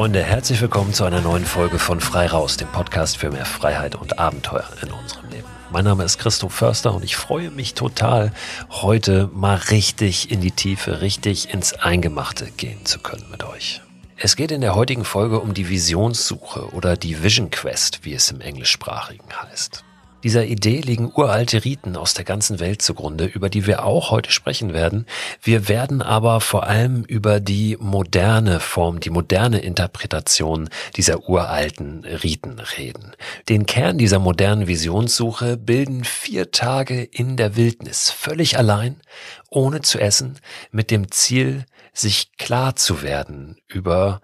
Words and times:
Freunde, 0.00 0.22
herzlich 0.22 0.62
willkommen 0.62 0.94
zu 0.94 1.04
einer 1.04 1.20
neuen 1.20 1.44
Folge 1.44 1.78
von 1.78 2.00
Frei 2.00 2.26
Raus, 2.26 2.56
dem 2.56 2.68
Podcast 2.68 3.18
für 3.18 3.30
mehr 3.30 3.44
Freiheit 3.44 3.96
und 3.96 4.18
Abenteuer 4.18 4.66
in 4.80 4.90
unserem 4.92 5.28
Leben. 5.28 5.46
Mein 5.70 5.84
Name 5.84 6.04
ist 6.04 6.16
Christoph 6.16 6.54
Förster 6.54 6.94
und 6.94 7.04
ich 7.04 7.16
freue 7.16 7.50
mich 7.50 7.74
total, 7.74 8.32
heute 8.70 9.28
mal 9.34 9.56
richtig 9.56 10.30
in 10.30 10.40
die 10.40 10.52
Tiefe, 10.52 11.02
richtig 11.02 11.52
ins 11.52 11.74
Eingemachte 11.74 12.50
gehen 12.50 12.86
zu 12.86 12.98
können 12.98 13.26
mit 13.30 13.44
euch. 13.44 13.82
Es 14.16 14.36
geht 14.36 14.52
in 14.52 14.62
der 14.62 14.74
heutigen 14.74 15.04
Folge 15.04 15.38
um 15.38 15.52
die 15.52 15.68
Visionssuche 15.68 16.72
oder 16.72 16.96
die 16.96 17.22
Vision 17.22 17.50
Quest, 17.50 18.02
wie 18.02 18.14
es 18.14 18.30
im 18.30 18.40
Englischsprachigen 18.40 19.26
heißt. 19.42 19.84
Dieser 20.22 20.44
Idee 20.44 20.80
liegen 20.80 21.10
uralte 21.14 21.64
Riten 21.64 21.96
aus 21.96 22.12
der 22.12 22.24
ganzen 22.26 22.60
Welt 22.60 22.82
zugrunde, 22.82 23.24
über 23.24 23.48
die 23.48 23.66
wir 23.66 23.84
auch 23.84 24.10
heute 24.10 24.30
sprechen 24.30 24.74
werden. 24.74 25.06
Wir 25.42 25.66
werden 25.68 26.02
aber 26.02 26.42
vor 26.42 26.64
allem 26.64 27.04
über 27.04 27.40
die 27.40 27.78
moderne 27.80 28.60
Form, 28.60 29.00
die 29.00 29.08
moderne 29.08 29.60
Interpretation 29.60 30.68
dieser 30.96 31.26
uralten 31.28 32.04
Riten 32.04 32.58
reden. 32.76 33.12
Den 33.48 33.64
Kern 33.64 33.96
dieser 33.96 34.18
modernen 34.18 34.66
Visionssuche 34.66 35.56
bilden 35.56 36.04
vier 36.04 36.50
Tage 36.50 37.02
in 37.02 37.38
der 37.38 37.56
Wildnis, 37.56 38.10
völlig 38.10 38.58
allein, 38.58 39.00
ohne 39.48 39.80
zu 39.80 39.98
essen, 39.98 40.38
mit 40.70 40.90
dem 40.90 41.10
Ziel, 41.10 41.64
sich 41.94 42.36
klar 42.36 42.76
zu 42.76 43.02
werden 43.02 43.56
über 43.68 44.20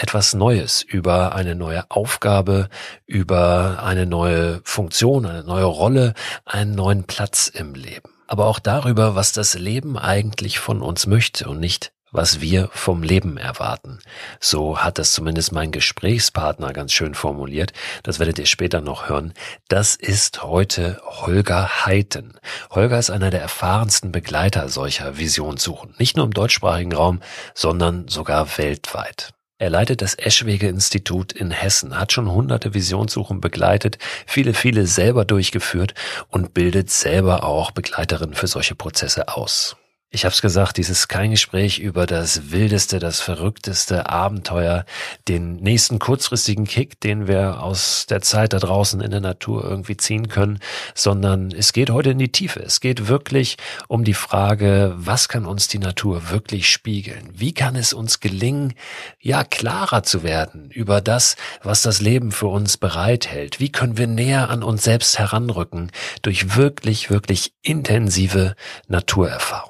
etwas 0.00 0.32
Neues, 0.32 0.82
über 0.82 1.34
eine 1.34 1.54
neue 1.54 1.84
Aufgabe, 1.90 2.70
über 3.06 3.82
eine 3.82 4.06
neue 4.06 4.62
Funktion, 4.64 5.26
eine 5.26 5.44
neue 5.44 5.64
Rolle, 5.64 6.14
einen 6.46 6.74
neuen 6.74 7.04
Platz 7.04 7.48
im 7.48 7.74
Leben. 7.74 8.10
Aber 8.26 8.46
auch 8.46 8.60
darüber, 8.60 9.14
was 9.14 9.32
das 9.32 9.54
Leben 9.54 9.98
eigentlich 9.98 10.58
von 10.58 10.80
uns 10.80 11.06
möchte 11.06 11.48
und 11.48 11.60
nicht, 11.60 11.92
was 12.12 12.40
wir 12.40 12.70
vom 12.72 13.02
Leben 13.02 13.36
erwarten. 13.36 13.98
So 14.40 14.78
hat 14.78 14.98
es 14.98 15.12
zumindest 15.12 15.52
mein 15.52 15.70
Gesprächspartner 15.70 16.72
ganz 16.72 16.92
schön 16.92 17.14
formuliert. 17.14 17.72
Das 18.02 18.18
werdet 18.18 18.38
ihr 18.38 18.46
später 18.46 18.80
noch 18.80 19.08
hören. 19.08 19.34
Das 19.68 19.96
ist 19.96 20.42
heute 20.42 21.00
Holger 21.04 21.84
Heiten. 21.84 22.38
Holger 22.70 22.98
ist 22.98 23.10
einer 23.10 23.30
der 23.30 23.42
erfahrensten 23.42 24.12
Begleiter 24.12 24.70
solcher 24.70 25.18
Visionssuchen. 25.18 25.94
Nicht 25.98 26.16
nur 26.16 26.24
im 26.24 26.32
deutschsprachigen 26.32 26.94
Raum, 26.94 27.20
sondern 27.54 28.08
sogar 28.08 28.56
weltweit. 28.56 29.34
Er 29.60 29.68
leitet 29.68 30.00
das 30.00 30.14
Eschwege-Institut 30.14 31.34
in 31.34 31.50
Hessen, 31.50 32.00
hat 32.00 32.12
schon 32.12 32.30
hunderte 32.30 32.72
Visionssuchen 32.72 33.42
begleitet, 33.42 33.98
viele, 34.26 34.54
viele 34.54 34.86
selber 34.86 35.26
durchgeführt 35.26 35.92
und 36.28 36.54
bildet 36.54 36.88
selber 36.88 37.44
auch 37.44 37.70
Begleiterinnen 37.70 38.34
für 38.34 38.46
solche 38.46 38.74
Prozesse 38.74 39.28
aus. 39.28 39.76
Ich 40.12 40.24
hab's 40.24 40.42
gesagt, 40.42 40.76
dies 40.76 40.90
ist 40.90 41.06
kein 41.06 41.30
Gespräch 41.30 41.78
über 41.78 42.04
das 42.04 42.50
wildeste, 42.50 42.98
das 42.98 43.20
verrückteste 43.20 44.10
Abenteuer, 44.10 44.84
den 45.28 45.58
nächsten 45.58 46.00
kurzfristigen 46.00 46.64
Kick, 46.64 46.98
den 46.98 47.28
wir 47.28 47.62
aus 47.62 48.06
der 48.06 48.20
Zeit 48.20 48.52
da 48.52 48.58
draußen 48.58 49.00
in 49.00 49.12
der 49.12 49.20
Natur 49.20 49.62
irgendwie 49.62 49.96
ziehen 49.96 50.26
können, 50.26 50.58
sondern 50.96 51.52
es 51.52 51.72
geht 51.72 51.90
heute 51.90 52.10
in 52.10 52.18
die 52.18 52.32
Tiefe. 52.32 52.58
Es 52.58 52.80
geht 52.80 53.06
wirklich 53.06 53.56
um 53.86 54.02
die 54.02 54.14
Frage, 54.14 54.94
was 54.96 55.28
kann 55.28 55.46
uns 55.46 55.68
die 55.68 55.78
Natur 55.78 56.30
wirklich 56.30 56.68
spiegeln? 56.68 57.30
Wie 57.32 57.54
kann 57.54 57.76
es 57.76 57.92
uns 57.92 58.18
gelingen, 58.18 58.74
ja, 59.20 59.44
klarer 59.44 60.02
zu 60.02 60.24
werden 60.24 60.72
über 60.72 61.00
das, 61.00 61.36
was 61.62 61.82
das 61.82 62.00
Leben 62.00 62.32
für 62.32 62.48
uns 62.48 62.78
bereithält? 62.78 63.60
Wie 63.60 63.70
können 63.70 63.96
wir 63.96 64.08
näher 64.08 64.50
an 64.50 64.64
uns 64.64 64.82
selbst 64.82 65.20
heranrücken 65.20 65.92
durch 66.22 66.56
wirklich, 66.56 67.10
wirklich 67.10 67.52
intensive 67.62 68.56
Naturerfahrung? 68.88 69.69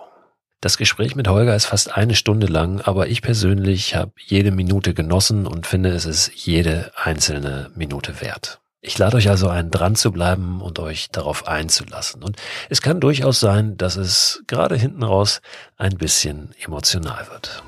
Das 0.62 0.76
Gespräch 0.76 1.16
mit 1.16 1.26
Holger 1.26 1.56
ist 1.56 1.65
fast 1.65 1.97
eine 1.97 2.15
Stunde 2.15 2.47
lang, 2.47 2.82
aber 2.82 3.06
ich 3.06 3.22
persönlich 3.22 3.94
habe 3.94 4.12
jede 4.19 4.50
Minute 4.50 4.93
genossen 4.93 5.47
und 5.47 5.66
finde, 5.66 5.88
es 5.88 6.04
ist 6.04 6.31
jede 6.34 6.93
einzelne 7.03 7.71
Minute 7.75 8.21
wert. 8.21 8.60
Ich 8.82 8.98
lade 8.98 9.16
euch 9.16 9.31
also 9.31 9.48
ein, 9.48 9.71
dran 9.71 9.97
zu 9.97 10.12
bleiben 10.12 10.60
und 10.60 10.78
euch 10.78 11.10
darauf 11.10 11.48
einzulassen. 11.48 12.22
Und 12.22 12.37
es 12.69 12.82
kann 12.82 13.00
durchaus 13.00 13.41
sein, 13.41 13.78
dass 13.78 13.97
es 13.97 14.43
gerade 14.48 14.76
hinten 14.76 15.03
raus 15.03 15.41
ein 15.78 15.97
bisschen 15.97 16.50
emotional 16.62 17.27
wird. 17.31 17.62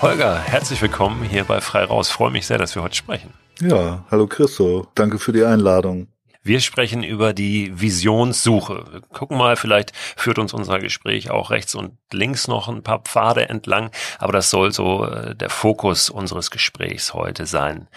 Holger, 0.00 0.38
herzlich 0.38 0.80
willkommen 0.80 1.24
hier 1.24 1.42
bei 1.42 1.60
Frei 1.60 1.82
Raus. 1.82 2.08
freue 2.08 2.30
mich 2.30 2.46
sehr, 2.46 2.58
dass 2.58 2.76
wir 2.76 2.84
heute 2.84 2.94
sprechen. 2.94 3.34
Ja, 3.60 4.04
hallo 4.12 4.28
Christo. 4.28 4.86
Danke 4.94 5.18
für 5.18 5.32
die 5.32 5.44
Einladung. 5.44 6.06
Wir 6.46 6.60
sprechen 6.60 7.02
über 7.02 7.32
die 7.32 7.80
Visionssuche. 7.80 8.84
Wir 8.92 9.00
gucken 9.00 9.38
mal, 9.38 9.56
vielleicht 9.56 9.92
führt 9.96 10.38
uns 10.38 10.52
unser 10.52 10.78
Gespräch 10.78 11.30
auch 11.30 11.50
rechts 11.50 11.74
und 11.74 11.96
links 12.12 12.48
noch 12.48 12.68
ein 12.68 12.82
paar 12.82 12.98
Pfade 12.98 13.48
entlang, 13.48 13.90
aber 14.18 14.34
das 14.34 14.50
soll 14.50 14.70
so 14.70 15.06
äh, 15.06 15.34
der 15.34 15.48
Fokus 15.48 16.10
unseres 16.10 16.50
Gesprächs 16.50 17.14
heute 17.14 17.46
sein. 17.46 17.88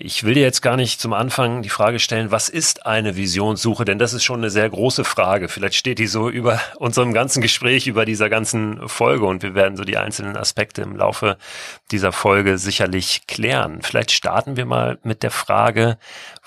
Ich 0.00 0.22
will 0.22 0.34
dir 0.34 0.42
jetzt 0.42 0.62
gar 0.62 0.76
nicht 0.76 1.00
zum 1.00 1.12
Anfang 1.12 1.62
die 1.62 1.68
Frage 1.68 1.98
stellen, 1.98 2.30
was 2.30 2.48
ist 2.48 2.86
eine 2.86 3.16
Visionssuche? 3.16 3.84
Denn 3.84 3.98
das 3.98 4.12
ist 4.12 4.22
schon 4.22 4.38
eine 4.38 4.50
sehr 4.50 4.70
große 4.70 5.02
Frage. 5.02 5.48
Vielleicht 5.48 5.74
steht 5.74 5.98
die 5.98 6.06
so 6.06 6.30
über 6.30 6.60
unserem 6.76 7.12
ganzen 7.12 7.42
Gespräch, 7.42 7.88
über 7.88 8.04
dieser 8.04 8.28
ganzen 8.30 8.88
Folge 8.88 9.26
und 9.26 9.42
wir 9.42 9.56
werden 9.56 9.76
so 9.76 9.82
die 9.82 9.96
einzelnen 9.96 10.36
Aspekte 10.36 10.82
im 10.82 10.94
Laufe 10.94 11.36
dieser 11.90 12.12
Folge 12.12 12.58
sicherlich 12.58 13.26
klären. 13.26 13.82
Vielleicht 13.82 14.12
starten 14.12 14.56
wir 14.56 14.66
mal 14.66 15.00
mit 15.02 15.24
der 15.24 15.32
Frage, 15.32 15.98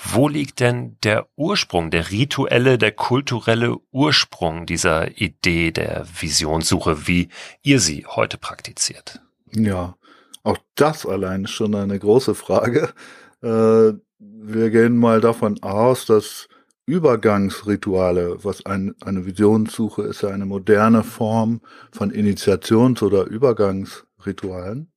wo 0.01 0.29
liegt 0.29 0.61
denn 0.61 0.95
der 1.03 1.28
Ursprung, 1.35 1.91
der 1.91 2.09
rituelle, 2.09 2.78
der 2.78 2.94
kulturelle 2.94 3.75
Ursprung 3.91 4.66
dieser 4.66 5.17
Idee 5.19 5.72
der 5.72 6.06
Visionssuche, 6.22 7.06
wie 7.06 7.28
ihr 7.63 7.81
sie 7.81 8.06
heute 8.07 8.38
praktiziert? 8.38 9.19
Ja, 9.51 9.97
auch 10.44 10.57
das 10.75 11.06
allein 11.06 11.44
ist 11.44 11.51
schon 11.51 11.75
eine 11.75 12.00
große 12.00 12.34
Frage. 12.34 12.94
Äh, 13.41 13.94
wir 14.19 14.69
gehen 14.69 14.97
mal 14.97 15.22
davon 15.22 15.62
aus, 15.63 16.06
dass 16.06 16.47
Übergangsrituale, 16.85 18.44
was 18.44 18.66
ein, 18.66 18.96
eine 19.03 19.25
Visionssuche 19.25 20.03
ist, 20.03 20.24
eine 20.24 20.46
moderne 20.46 21.03
Form 21.03 21.62
von 21.91 22.12
Initiations- 22.12 23.02
oder 23.03 23.25
Übergangsritualen, 23.25 24.91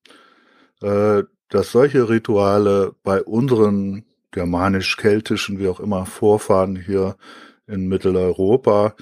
äh, 0.82 1.22
dass 1.48 1.72
solche 1.72 2.08
Rituale 2.08 2.94
bei 3.02 3.22
unseren 3.22 4.04
germanisch-keltischen, 4.32 5.58
wie 5.58 5.68
auch 5.68 5.80
immer, 5.80 6.06
Vorfahren 6.06 6.76
hier 6.76 7.16
in 7.66 7.86
Mitteleuropa, 7.86 8.94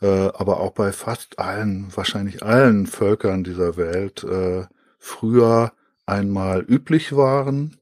äh, 0.00 0.06
aber 0.06 0.60
auch 0.60 0.72
bei 0.72 0.92
fast 0.92 1.38
allen, 1.38 1.88
wahrscheinlich 1.94 2.42
allen 2.42 2.86
Völkern 2.86 3.44
dieser 3.44 3.76
Welt 3.76 4.24
äh, 4.24 4.64
früher 4.98 5.72
einmal 6.06 6.62
üblich 6.62 7.14
waren 7.14 7.76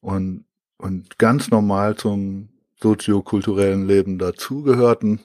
und, 0.00 0.44
und 0.78 1.18
ganz 1.18 1.50
normal 1.50 1.96
zum 1.96 2.48
soziokulturellen 2.80 3.86
Leben 3.86 4.18
dazugehörten. 4.18 5.20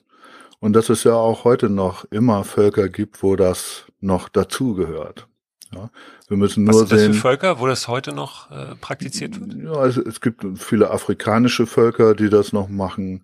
Und 0.59 0.73
dass 0.73 0.89
es 0.89 1.03
ja 1.03 1.13
auch 1.13 1.43
heute 1.43 1.69
noch 1.69 2.05
immer 2.11 2.43
Völker 2.43 2.89
gibt, 2.89 3.21
wo 3.21 3.35
das 3.35 3.85
noch 3.99 4.29
dazugehört. 4.29 5.27
Ja, 5.73 5.89
wir 6.27 6.37
müssen 6.37 6.63
nur 6.63 6.73
Was 6.73 6.89
sind 6.89 6.99
sehen. 6.99 7.07
Das 7.09 7.17
für 7.17 7.21
Völker, 7.21 7.59
wo 7.59 7.67
das 7.67 7.87
heute 7.87 8.13
noch 8.13 8.49
äh, 8.51 8.75
praktiziert 8.79 9.39
wird? 9.39 9.55
Ja, 9.55 9.73
also 9.73 10.01
es 10.01 10.21
gibt 10.21 10.45
viele 10.55 10.91
afrikanische 10.91 11.65
Völker, 11.65 12.15
die 12.15 12.29
das 12.29 12.53
noch 12.53 12.69
machen. 12.69 13.23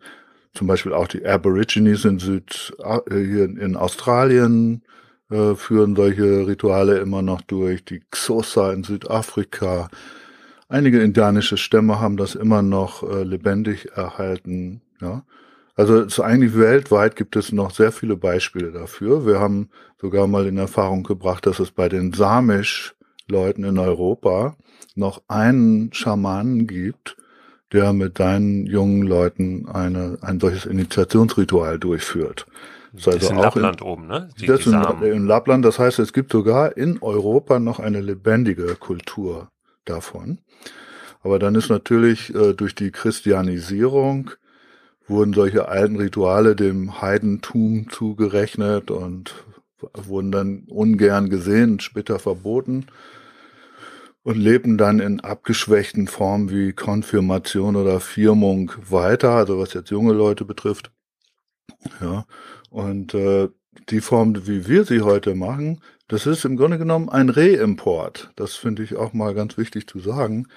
Zum 0.53 0.67
Beispiel 0.67 0.93
auch 0.93 1.07
die 1.07 1.25
Aborigines 1.25 2.03
in 2.03 2.19
Süd, 2.19 2.73
äh, 2.79 2.99
hier 3.09 3.45
in 3.45 3.75
Australien 3.75 4.83
äh, 5.29 5.55
führen 5.55 5.95
solche 5.95 6.45
Rituale 6.45 6.97
immer 6.99 7.21
noch 7.21 7.41
durch. 7.41 7.85
Die 7.85 8.01
Xhosa 8.11 8.73
in 8.73 8.83
Südafrika, 8.83 9.89
Einige 10.71 11.01
indianische 11.01 11.57
Stämme 11.57 11.99
haben 11.99 12.15
das 12.15 12.33
immer 12.33 12.61
noch 12.61 13.03
äh, 13.03 13.23
lebendig 13.23 13.89
erhalten. 13.93 14.79
Ja. 15.01 15.23
Also 15.75 16.07
so 16.07 16.23
eigentlich 16.23 16.57
weltweit 16.57 17.17
gibt 17.17 17.35
es 17.35 17.51
noch 17.51 17.71
sehr 17.71 17.91
viele 17.91 18.15
Beispiele 18.15 18.71
dafür. 18.71 19.25
Wir 19.25 19.41
haben 19.41 19.67
sogar 19.99 20.27
mal 20.27 20.47
in 20.47 20.57
Erfahrung 20.57 21.03
gebracht, 21.03 21.45
dass 21.45 21.59
es 21.59 21.71
bei 21.71 21.89
den 21.89 22.13
Samisch-Leuten 22.13 23.65
in 23.65 23.77
Europa 23.79 24.55
noch 24.95 25.21
einen 25.27 25.91
Schamanen 25.91 26.67
gibt, 26.67 27.17
der 27.73 27.91
mit 27.91 28.21
deinen 28.21 28.65
jungen 28.65 29.01
Leuten 29.01 29.67
eine, 29.67 30.19
ein 30.21 30.39
solches 30.39 30.65
Initiationsritual 30.65 31.79
durchführt. 31.79 32.47
Das, 32.93 33.03
das 33.03 33.15
also 33.15 33.25
ist 33.25 33.31
in 33.31 33.39
Lappland 33.39 33.81
in, 33.81 33.87
oben, 33.87 34.07
ne? 34.07 34.29
Die, 34.39 34.45
das 34.45 34.61
die 34.61 34.69
in, 34.69 35.01
in 35.01 35.27
Lappland, 35.27 35.65
das 35.65 35.79
heißt, 35.79 35.99
es 35.99 36.13
gibt 36.13 36.31
sogar 36.31 36.77
in 36.77 37.01
Europa 37.01 37.59
noch 37.59 37.79
eine 37.79 37.99
lebendige 37.99 38.75
Kultur 38.75 39.50
davon. 39.85 40.39
Aber 41.21 41.39
dann 41.39 41.55
ist 41.55 41.69
natürlich 41.69 42.33
äh, 42.33 42.53
durch 42.53 42.75
die 42.75 42.91
Christianisierung 42.91 44.31
wurden 45.07 45.33
solche 45.33 45.67
alten 45.67 45.97
Rituale 45.97 46.55
dem 46.55 47.01
Heidentum 47.01 47.89
zugerechnet 47.89 48.91
und 48.91 49.45
wurden 49.93 50.31
dann 50.31 50.63
ungern 50.67 51.29
gesehen, 51.29 51.79
später 51.79 52.19
verboten 52.19 52.85
und 54.23 54.37
leben 54.37 54.77
dann 54.77 54.99
in 54.99 55.19
abgeschwächten 55.19 56.07
Formen 56.07 56.51
wie 56.51 56.73
Konfirmation 56.73 57.75
oder 57.75 57.99
Firmung 57.99 58.71
weiter, 58.89 59.31
also 59.31 59.59
was 59.59 59.73
jetzt 59.73 59.89
junge 59.89 60.13
Leute 60.13 60.45
betrifft. 60.45 60.91
Ja, 61.99 62.25
und 62.69 63.13
äh, 63.13 63.49
die 63.89 64.01
Form, 64.01 64.47
wie 64.47 64.67
wir 64.67 64.83
sie 64.83 65.01
heute 65.01 65.33
machen, 65.33 65.81
das 66.11 66.25
ist 66.25 66.43
im 66.43 66.57
Grunde 66.57 66.77
genommen 66.77 67.07
ein 67.07 67.29
Reimport. 67.29 68.31
Das 68.35 68.55
finde 68.55 68.83
ich 68.83 68.97
auch 68.97 69.13
mal 69.13 69.33
ganz 69.33 69.57
wichtig 69.57 69.87
zu 69.87 69.99
sagen. 69.99 70.49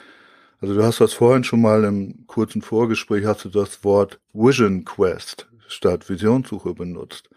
Also 0.61 0.75
du 0.75 0.83
hast 0.83 1.01
das 1.01 1.13
vorhin 1.13 1.45
schon 1.45 1.63
mal 1.63 1.85
im 1.85 2.27
kurzen 2.27 2.61
Vorgespräch, 2.61 3.25
hast 3.25 3.45
du 3.45 3.51
das 3.51 3.85
Wort 3.85 4.19
Vision 4.33 4.85
Quest 4.85 5.49
statt 5.69 6.09
Visionssuche 6.09 6.75
benutzt. 6.75 7.31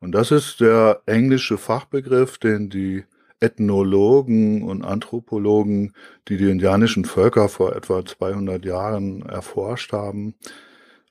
Und 0.00 0.12
das 0.12 0.30
ist 0.30 0.60
der 0.60 1.02
englische 1.04 1.58
Fachbegriff, 1.58 2.38
den 2.38 2.70
die 2.70 3.04
Ethnologen 3.38 4.62
und 4.62 4.82
Anthropologen, 4.82 5.92
die 6.28 6.38
die 6.38 6.50
indianischen 6.50 7.04
Völker 7.04 7.50
vor 7.50 7.76
etwa 7.76 8.02
200 8.02 8.64
Jahren 8.64 9.20
erforscht 9.26 9.92
haben, 9.92 10.34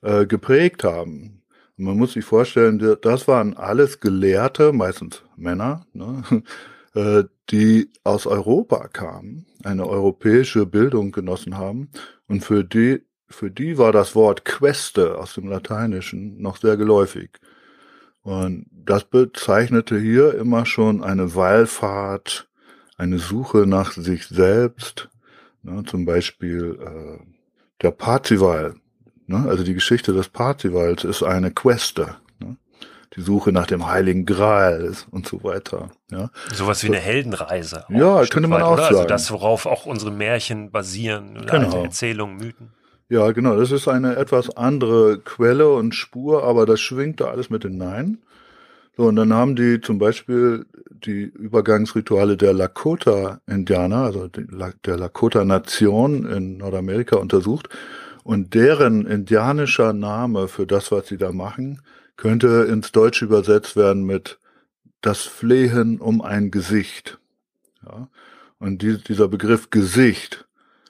äh, 0.02 0.26
geprägt 0.26 0.82
haben. 0.82 1.37
Man 1.78 1.96
muss 1.96 2.14
sich 2.14 2.24
vorstellen, 2.24 2.96
das 3.02 3.28
waren 3.28 3.56
alles 3.56 4.00
Gelehrte, 4.00 4.72
meistens 4.72 5.22
Männer, 5.36 5.86
ne, 5.92 6.22
äh, 6.94 7.24
die 7.50 7.90
aus 8.02 8.26
Europa 8.26 8.88
kamen, 8.88 9.46
eine 9.62 9.86
europäische 9.86 10.66
Bildung 10.66 11.12
genossen 11.12 11.56
haben 11.56 11.88
und 12.26 12.44
für 12.44 12.64
die 12.64 13.02
für 13.30 13.50
die 13.50 13.76
war 13.78 13.92
das 13.92 14.14
Wort 14.14 14.44
Queste 14.44 15.18
aus 15.18 15.34
dem 15.34 15.48
Lateinischen 15.48 16.40
noch 16.40 16.56
sehr 16.56 16.76
geläufig. 16.78 17.30
Und 18.22 18.66
das 18.72 19.04
bezeichnete 19.04 19.98
hier 19.98 20.34
immer 20.34 20.66
schon 20.66 21.02
eine 21.04 21.34
Wallfahrt, 21.34 22.48
eine 22.96 23.18
Suche 23.18 23.66
nach 23.66 23.92
sich 23.92 24.26
selbst, 24.26 25.10
ne, 25.62 25.84
zum 25.84 26.04
Beispiel 26.04 26.78
äh, 26.80 27.24
der 27.82 27.90
Parzival, 27.92 28.74
ne, 29.28 29.48
also 29.48 29.62
die 29.62 29.74
Geschichte 29.74 30.12
des 30.12 30.28
Parzivals 30.28 31.04
ist 31.04 31.22
eine 31.22 31.52
Queste, 31.52 32.16
ne, 32.40 32.56
die 33.14 33.20
Suche 33.20 33.52
nach 33.52 33.66
dem 33.66 33.86
Heiligen 33.86 34.26
Gral 34.26 34.92
und 35.10 35.28
so 35.28 35.44
weiter. 35.44 35.90
Ja. 36.10 36.30
Sowas 36.52 36.82
wie 36.82 36.88
eine 36.88 36.98
Heldenreise. 36.98 37.84
Ja, 37.88 38.24
könnte 38.26 38.48
man 38.48 38.60
weit, 38.60 38.66
auch 38.66 38.72
oder? 38.72 38.82
Also 38.82 38.96
sagen. 38.96 39.12
Also 39.12 39.14
das, 39.14 39.30
worauf 39.30 39.66
auch 39.66 39.86
unsere 39.86 40.10
Märchen 40.10 40.72
basieren, 40.72 41.46
genau. 41.46 41.84
Erzählungen, 41.84 42.36
Mythen. 42.36 42.72
Ja, 43.10 43.30
genau. 43.30 43.56
Das 43.56 43.70
ist 43.70 43.88
eine 43.88 44.16
etwas 44.16 44.54
andere 44.56 45.20
Quelle 45.20 45.70
und 45.72 45.94
Spur, 45.94 46.44
aber 46.44 46.66
das 46.66 46.80
schwingt 46.80 47.20
da 47.20 47.26
alles 47.26 47.48
mit 47.48 47.62
hinein. 47.62 48.18
So, 48.98 49.04
und 49.04 49.16
dann 49.16 49.32
haben 49.32 49.54
die 49.54 49.80
zum 49.80 49.98
Beispiel 49.98 50.66
die 50.90 51.22
Übergangsrituale 51.22 52.36
der 52.36 52.52
Lakota-Indianer, 52.52 53.98
also 53.98 54.28
der 54.28 54.96
Lakota-Nation 54.96 56.26
in 56.26 56.56
Nordamerika 56.58 57.16
untersucht. 57.16 57.68
Und 58.24 58.54
deren 58.54 59.06
indianischer 59.06 59.92
Name 59.92 60.48
für 60.48 60.66
das, 60.66 60.92
was 60.92 61.08
sie 61.08 61.16
da 61.16 61.32
machen, 61.32 61.82
könnte 62.16 62.66
ins 62.68 62.92
Deutsche 62.92 63.24
übersetzt 63.24 63.76
werden 63.76 64.04
mit 64.04 64.38
das 65.00 65.22
Flehen 65.22 66.00
um 66.00 66.20
ein 66.20 66.50
Gesicht. 66.50 67.18
Ja? 67.84 68.08
Und 68.58 68.82
die, 68.82 69.02
dieser 69.02 69.28
Begriff 69.28 69.70
Gesicht, 69.70 70.46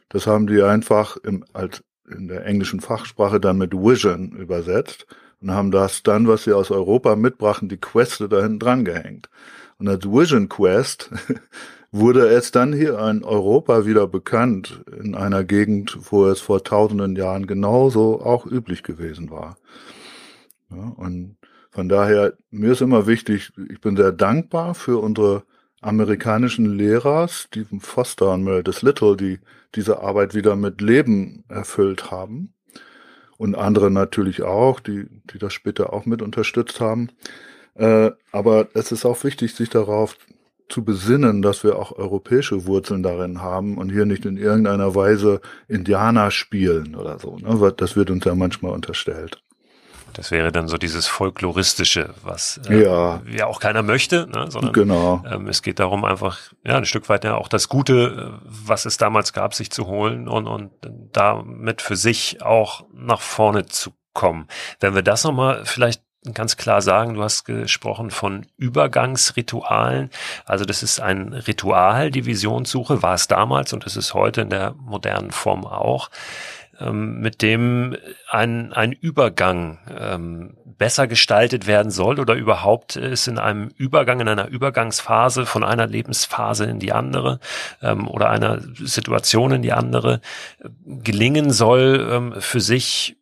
das 0.09 0.27
haben 0.27 0.47
die 0.47 0.63
einfach 0.63 1.17
im, 1.19 1.45
als 1.53 1.83
in 2.11 2.29
der 2.29 2.47
englischen 2.47 2.81
Fachsprache 2.81 3.41
dann 3.41 3.59
mit 3.59 3.75
Vision 3.75 4.33
übersetzt 4.33 5.07
und 5.41 5.51
haben 5.51 5.71
das 5.71 6.03
dann, 6.03 6.27
was 6.27 6.45
sie 6.45 6.53
aus 6.53 6.71
Europa 6.71 7.15
mitbrachten, 7.17 7.69
die 7.69 7.77
Queste 7.77 8.29
da 8.29 8.41
hinten 8.41 8.59
dran 8.59 8.85
gehängt. 8.85 9.29
Und 9.79 9.89
als 9.89 10.05
Vision 10.07 10.49
Quest 10.49 11.11
wurde 11.91 12.29
es 12.29 12.51
dann 12.51 12.73
hier 12.73 12.99
in 12.99 13.25
Europa 13.25 13.87
wieder 13.87 14.07
bekannt, 14.07 14.83
in 15.01 15.15
einer 15.15 15.45
Gegend, 15.45 15.99
wo 16.11 16.27
es 16.27 16.41
vor 16.41 16.63
tausenden 16.63 17.17
Jahren 17.17 17.47
genauso 17.47 18.21
auch 18.21 18.47
üblich 18.47 18.83
gewesen 18.83 19.31
war. 19.31 19.57
Ja, 20.71 20.93
und 20.97 21.37
von 21.71 21.89
daher, 21.89 22.35
mir 22.51 22.73
ist 22.73 22.83
immer 22.83 23.07
wichtig, 23.07 23.53
ich 23.71 23.81
bin 23.81 23.97
sehr 23.97 24.13
dankbar 24.13 24.75
für 24.75 25.01
unsere 25.01 25.45
amerikanischen 25.81 26.67
Lehrer, 26.67 27.29
Stephen 27.29 27.81
Foster 27.81 28.35
und 28.35 28.43
Meredith 28.43 28.83
Little, 28.83 29.17
die 29.17 29.39
diese 29.75 30.01
Arbeit 30.01 30.35
wieder 30.35 30.57
mit 30.57 30.81
Leben 30.81 31.45
erfüllt 31.49 32.11
haben. 32.11 32.53
Und 33.37 33.55
andere 33.55 33.91
natürlich 33.91 34.43
auch, 34.43 34.81
die, 34.81 35.07
die 35.33 35.39
das 35.39 35.53
später 35.53 35.93
auch 35.93 36.05
mit 36.05 36.23
unterstützt 36.23 36.81
haben. 36.81 37.11
Äh, 37.75 38.11
aber 38.33 38.69
es 38.75 38.91
ist 38.91 39.05
auch 39.05 39.23
wichtig, 39.23 39.55
sich 39.55 39.71
darauf 39.71 40.17
zu 40.69 40.85
besinnen, 40.85 41.43
dass 41.43 41.65
wir 41.65 41.77
auch 41.77 41.93
europäische 41.93 42.67
Wurzeln 42.67 43.03
darin 43.03 43.41
haben 43.41 43.79
und 43.79 43.91
hier 43.91 44.07
nicht 44.07 44.25
in 44.25 44.37
irgendeiner 44.37 44.95
Weise 44.95 45.41
Indianer 45.67 46.31
spielen 46.31 46.95
oder 46.95 47.19
so. 47.19 47.37
Ne? 47.39 47.73
Das 47.77 47.97
wird 47.97 48.11
uns 48.11 48.25
ja 48.25 48.35
manchmal 48.35 48.73
unterstellt. 48.73 49.43
Das 50.15 50.31
wäre 50.31 50.51
dann 50.51 50.69
so 50.69 50.79
dieses 50.79 51.07
Folkloristische, 51.07 52.15
was 52.23 52.61
äh, 52.69 52.83
ja. 52.83 53.23
ja 53.31 53.47
auch 53.47 53.61
keiner 53.61 53.83
möchte, 53.83 54.27
ne? 54.27 54.51
sondern 54.51 54.73
genau. 54.73 55.23
ähm, 55.31 55.47
es 55.47 55.63
geht 55.63 55.79
darum, 55.79 56.05
einfach 56.05 56.39
ja 56.65 56.77
ein 56.77 56.87
Stück 56.87 57.09
weit 57.09 57.25
ja 57.25 57.37
auch 57.37 57.49
das 57.49 57.69
Gute, 57.69 58.41
äh, 58.43 58.47
was 58.49 58.85
es 58.85 58.97
damals 58.97 59.33
gab, 59.33 59.55
sich 59.55 59.71
zu 59.71 59.87
holen 59.87 60.27
und, 60.27 60.47
und 60.47 60.71
damit 61.13 61.83
für 61.83 61.97
sich 61.97 62.43
auch 62.43 62.85
nach 62.93 63.21
vorne 63.21 63.67
zu 63.67 63.93
kommen. 64.13 64.49
Wenn 64.81 64.95
wir 64.95 65.03
das 65.03 65.25
nochmal 65.25 65.63
vielleicht 65.65 66.03
ganz 66.35 66.57
klar 66.57 66.83
sagen, 66.83 67.15
du 67.15 67.23
hast 67.23 67.45
gesprochen 67.45 68.11
von 68.11 68.47
Übergangsritualen. 68.57 70.11
Also 70.45 70.65
das 70.65 70.83
ist 70.83 71.01
ein 71.01 71.33
Ritual, 71.33 72.11
die 72.11 72.27
Visionssuche 72.27 73.03
war 73.03 73.15
es 73.15 73.29
damals 73.29 73.73
und 73.73 73.87
es 73.87 73.97
ist 73.97 74.15
heute 74.15 74.43
in 74.43 74.51
der 74.51 74.75
modernen 74.79 75.31
Form 75.31 75.67
auch. 75.67 76.11
Ähm, 76.81 77.21
mit 77.21 77.43
dem 77.43 77.97
ein, 78.29 78.73
ein 78.73 78.93
Übergang 78.93 79.79
ähm, 79.99 80.57
besser 80.65 81.09
gestaltet 81.09 81.67
werden 81.67 81.91
soll 81.91 82.21
oder 82.21 82.35
überhaupt 82.35 82.95
ist 82.95 83.27
in 83.27 83.39
einem 83.39 83.69
Übergang, 83.77 84.21
in 84.21 84.29
einer 84.29 84.47
Übergangsphase 84.47 85.45
von 85.45 85.65
einer 85.65 85.89
Lebensphase 85.89 86.67
in 86.67 86.79
die 86.79 86.93
andere 86.93 87.41
ähm, 87.83 88.07
oder 88.07 88.31
einer 88.31 88.61
Situation 88.75 89.53
in 89.53 89.63
die 89.63 89.73
andere 89.73 90.21
äh, 90.61 90.69
gelingen 91.03 91.51
soll, 91.51 92.09
ähm, 92.13 92.35
für 92.39 92.61
sich 92.61 93.17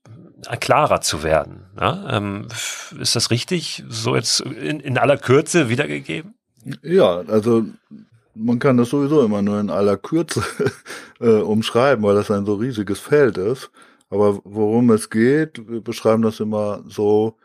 klarer 0.60 1.00
zu 1.00 1.22
werden. 1.22 1.65
Ja? 1.78 2.16
Ähm, 2.16 2.48
ist 3.00 3.16
das 3.16 3.30
richtig, 3.30 3.84
so 3.88 4.14
jetzt 4.14 4.40
in, 4.40 4.80
in 4.80 4.98
aller 4.98 5.18
Kürze 5.18 5.68
wiedergegeben? 5.68 6.34
Ja, 6.82 7.20
also 7.28 7.64
man 8.34 8.58
kann 8.58 8.76
das 8.76 8.90
sowieso 8.90 9.24
immer 9.24 9.42
nur 9.42 9.60
in 9.60 9.70
aller 9.70 9.96
Kürze 9.96 10.42
äh, 11.20 11.40
umschreiben, 11.40 12.04
weil 12.04 12.14
das 12.14 12.30
ein 12.30 12.46
so 12.46 12.54
riesiges 12.54 13.00
Feld 13.00 13.38
ist. 13.38 13.70
Aber 14.10 14.40
worum 14.44 14.90
es 14.90 15.10
geht, 15.10 15.68
wir 15.68 15.80
beschreiben 15.80 16.22
das 16.22 16.40
immer 16.40 16.84
so, 16.86 17.36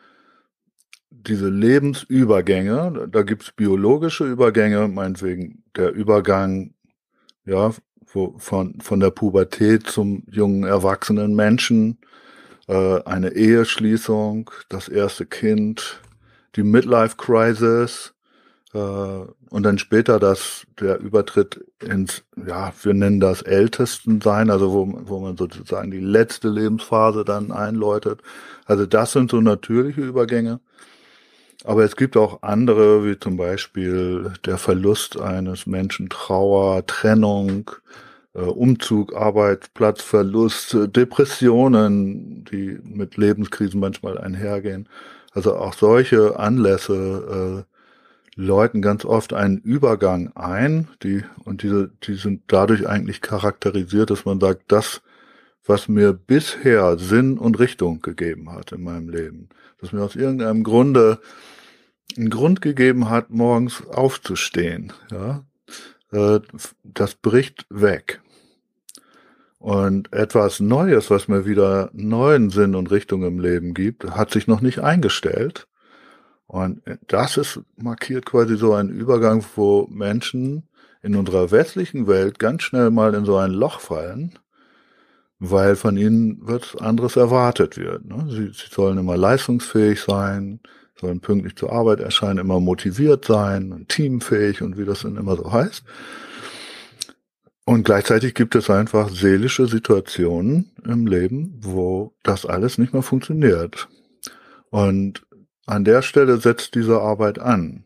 diese 1.10 1.50
Lebensübergänge, 1.50 3.08
da 3.12 3.22
gibt's 3.24 3.52
biologische 3.52 4.26
Übergänge, 4.26 4.88
meinetwegen 4.88 5.64
der 5.76 5.92
Übergang, 5.92 6.74
ja, 7.46 7.72
wo, 8.14 8.36
von, 8.38 8.80
von 8.82 9.00
der 9.00 9.12
Pubertät 9.12 9.88
zum 9.88 10.24
jungen 10.30 10.64
erwachsenen 10.64 11.36
Menschen, 11.36 12.00
äh, 12.68 13.02
eine 13.04 13.34
Eheschließung, 13.34 14.52
das 14.70 14.88
erste 14.88 15.26
Kind, 15.26 16.00
die 16.56 16.64
Midlife 16.64 17.18
Crisis, 17.18 18.14
äh, 18.74 18.78
und 18.78 19.64
dann 19.64 19.78
später 19.78 20.20
das, 20.20 20.66
der 20.80 21.00
Übertritt 21.00 21.66
ins, 21.84 22.24
ja, 22.46 22.72
wir 22.82 22.94
nennen 22.94 23.20
das 23.20 23.42
Ältestensein, 23.42 24.50
also 24.50 24.72
wo, 24.72 25.02
wo 25.06 25.20
man 25.20 25.36
sozusagen 25.36 25.92
die 25.92 26.00
letzte 26.00 26.48
Lebensphase 26.48 27.26
dann 27.26 27.52
einläutet. 27.52 28.22
Also 28.66 28.86
das 28.86 29.12
sind 29.12 29.30
so 29.32 29.42
natürliche 29.42 30.02
Übergänge. 30.02 30.62
Aber 31.64 31.84
es 31.84 31.96
gibt 31.96 32.18
auch 32.18 32.42
andere, 32.42 33.06
wie 33.06 33.20
zum 33.20 33.38
Beispiel 33.38 34.34
der 34.46 34.58
Verlust 34.58 35.20
eines 35.20 35.68
Menschen, 35.68 36.10
Trauer, 36.10 36.86
Trennung, 36.88 37.70
äh, 38.34 38.42
Umzug, 38.42 39.16
Arbeitsplatzverlust, 39.16 40.78
Depressionen, 40.96 42.46
die 42.46 42.80
mit 42.84 43.18
Lebenskrisen 43.18 43.80
manchmal 43.80 44.18
einhergehen. 44.18 44.88
Also 45.34 45.56
auch 45.56 45.74
solche 45.74 46.38
Anlässe 46.40 47.66
äh, 47.66 47.72
läuten 48.36 48.82
ganz 48.82 49.06
oft 49.06 49.34
einen 49.34 49.58
Übergang 49.58 50.32
ein, 50.36 50.88
die, 51.04 51.24
und 51.44 51.64
diese, 51.64 51.92
die 52.04 52.16
sind 52.16 52.44
dadurch 52.48 52.88
eigentlich 52.88 53.22
charakterisiert, 53.22 54.10
dass 54.10 54.26
man 54.26 54.40
sagt, 54.40 54.72
das, 54.72 55.02
was 55.66 55.88
mir 55.88 56.14
bisher 56.14 56.98
Sinn 56.98 57.38
und 57.38 57.60
Richtung 57.60 58.02
gegeben 58.02 58.52
hat 58.52 58.72
in 58.72 58.84
meinem 58.84 59.10
Leben, 59.10 59.50
dass 59.80 59.92
mir 59.92 60.02
aus 60.02 60.16
irgendeinem 60.16 60.64
Grunde 60.64 61.20
einen 62.18 62.30
Grund 62.30 62.62
gegeben 62.62 63.10
hat, 63.10 63.30
morgens 63.30 63.86
aufzustehen, 63.88 64.92
ja, 65.12 65.44
äh, 66.12 66.40
das 66.84 67.16
bricht 67.16 67.66
weg. 67.70 68.22
Und 69.60 70.12
etwas 70.12 70.60
Neues, 70.60 71.12
was 71.12 71.28
mir 71.28 71.46
wieder 71.46 71.92
neuen 71.94 72.50
Sinn 72.50 72.74
und 72.74 72.90
Richtung 72.90 73.24
im 73.24 73.40
Leben 73.40 73.76
gibt, 73.76 74.10
hat 74.10 74.32
sich 74.32 74.48
noch 74.48 74.62
nicht 74.62 74.80
eingestellt. 74.80 75.68
Und 76.48 76.82
das 77.08 77.38
ist 77.38 77.62
markiert 77.78 78.26
quasi 78.26 78.58
so 78.58 78.74
einen 78.74 78.90
Übergang, 78.90 79.46
wo 79.56 79.88
Menschen 79.90 80.68
in 81.04 81.16
unserer 81.16 81.52
westlichen 81.52 82.08
Welt 82.08 82.40
ganz 82.40 82.64
schnell 82.64 82.90
mal 82.90 83.14
in 83.14 83.24
so 83.24 83.38
ein 83.38 83.52
Loch 83.52 83.80
fallen, 83.80 84.38
weil 85.40 85.76
von 85.76 85.96
ihnen 85.96 86.40
was 86.42 86.76
anderes 86.76 87.16
erwartet 87.16 87.78
wird. 87.78 88.06
Ne? 88.06 88.26
Sie, 88.30 88.48
sie 88.48 88.70
sollen 88.70 88.98
immer 88.98 89.16
leistungsfähig 89.18 90.02
sein, 90.02 90.60
sollen 91.02 91.20
pünktlich 91.20 91.56
zur 91.56 91.72
Arbeit 91.72 92.00
erscheinen, 92.00 92.40
immer 92.40 92.60
motiviert 92.60 93.26
sein, 93.26 93.86
teamfähig 93.88 94.62
und 94.62 94.78
wie 94.78 94.86
das 94.86 95.02
dann 95.02 95.18
immer 95.18 95.36
so 95.36 95.52
heißt. 95.52 95.84
Und 97.66 97.84
gleichzeitig 97.84 98.34
gibt 98.34 98.56
es 98.56 98.70
einfach 98.70 99.10
seelische 99.10 99.68
Situationen 99.68 100.72
im 100.86 101.06
Leben, 101.08 101.60
wo 101.62 102.14
das 102.24 102.46
alles 102.46 102.78
nicht 102.78 102.94
mehr 102.94 103.04
funktioniert. 103.04 103.88
Und 104.70 105.26
an 105.66 105.84
der 105.84 106.02
Stelle 106.02 106.38
setzt 106.38 106.76
diese 106.76 107.02
Arbeit 107.02 107.40
an. 107.40 107.86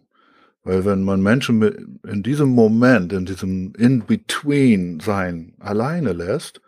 Weil 0.64 0.84
wenn 0.86 1.04
man 1.04 1.22
Menschen 1.22 2.00
in 2.08 2.24
diesem 2.24 2.50
Moment, 2.50 3.14
in 3.14 3.26
diesem 3.26 3.74
In-Between-Sein 3.76 5.54
alleine 5.60 6.14
lässt, 6.14 6.62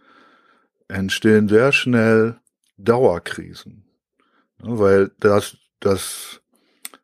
entstehen 0.87 1.47
sehr 1.47 1.71
schnell 1.71 2.37
Dauerkrisen. 2.77 3.85
Weil 4.59 5.11
das, 5.19 5.57
das 5.79 6.41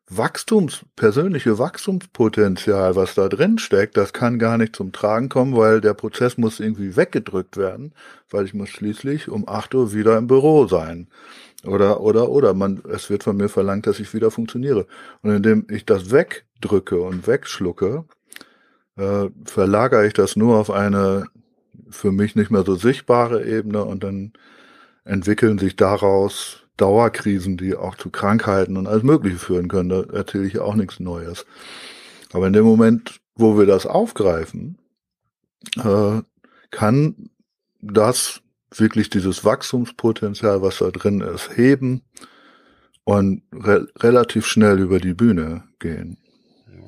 Wachstums, 0.08 0.84
persönliche 0.96 1.58
Wachstumspotenzial, 1.58 2.94
was 2.94 3.14
da 3.14 3.28
drin 3.28 3.58
steckt, 3.58 3.96
das 3.96 4.12
kann 4.12 4.38
gar 4.38 4.58
nicht 4.58 4.76
zum 4.76 4.92
Tragen 4.92 5.28
kommen, 5.28 5.56
weil 5.56 5.80
der 5.80 5.94
Prozess 5.94 6.36
muss 6.36 6.60
irgendwie 6.60 6.96
weggedrückt 6.96 7.56
werden, 7.56 7.94
weil 8.30 8.44
ich 8.44 8.54
muss 8.54 8.68
schließlich 8.68 9.28
um 9.28 9.48
acht 9.48 9.74
Uhr 9.74 9.94
wieder 9.94 10.18
im 10.18 10.26
Büro 10.26 10.66
sein. 10.66 11.08
Oder, 11.64 12.02
oder, 12.02 12.28
oder, 12.28 12.52
man, 12.52 12.82
es 12.90 13.08
wird 13.08 13.24
von 13.24 13.38
mir 13.38 13.48
verlangt, 13.48 13.86
dass 13.86 13.98
ich 13.98 14.12
wieder 14.12 14.30
funktioniere. 14.30 14.86
Und 15.22 15.30
indem 15.30 15.66
ich 15.70 15.86
das 15.86 16.10
wegdrücke 16.10 17.00
und 17.00 17.26
wegschlucke, 17.26 18.04
äh, 18.96 19.30
verlagere 19.46 20.06
ich 20.06 20.12
das 20.12 20.36
nur 20.36 20.58
auf 20.58 20.70
eine 20.70 21.26
für 21.88 22.12
mich 22.12 22.36
nicht 22.36 22.50
mehr 22.50 22.64
so 22.64 22.74
sichtbare 22.76 23.44
Ebene 23.44 23.84
und 23.84 24.04
dann 24.04 24.32
entwickeln 25.04 25.58
sich 25.58 25.76
daraus 25.76 26.63
Dauerkrisen, 26.76 27.56
die 27.56 27.74
auch 27.74 27.96
zu 27.96 28.10
Krankheiten 28.10 28.76
und 28.76 28.86
alles 28.86 29.02
Mögliche 29.02 29.38
führen 29.38 29.68
können. 29.68 29.88
Da 29.88 30.02
erzähle 30.12 30.46
ich 30.46 30.58
auch 30.58 30.74
nichts 30.74 31.00
Neues. 31.00 31.46
Aber 32.32 32.46
in 32.46 32.52
dem 32.52 32.64
Moment, 32.64 33.20
wo 33.36 33.58
wir 33.58 33.66
das 33.66 33.86
aufgreifen, 33.86 34.78
äh, 35.76 36.22
kann 36.70 37.30
das 37.80 38.40
wirklich 38.74 39.10
dieses 39.10 39.44
Wachstumspotenzial, 39.44 40.62
was 40.62 40.78
da 40.78 40.90
drin 40.90 41.20
ist, 41.20 41.56
heben 41.56 42.02
und 43.04 43.42
re 43.52 43.86
relativ 43.98 44.46
schnell 44.46 44.80
über 44.80 44.98
die 44.98 45.14
Bühne 45.14 45.64
gehen. 45.78 46.18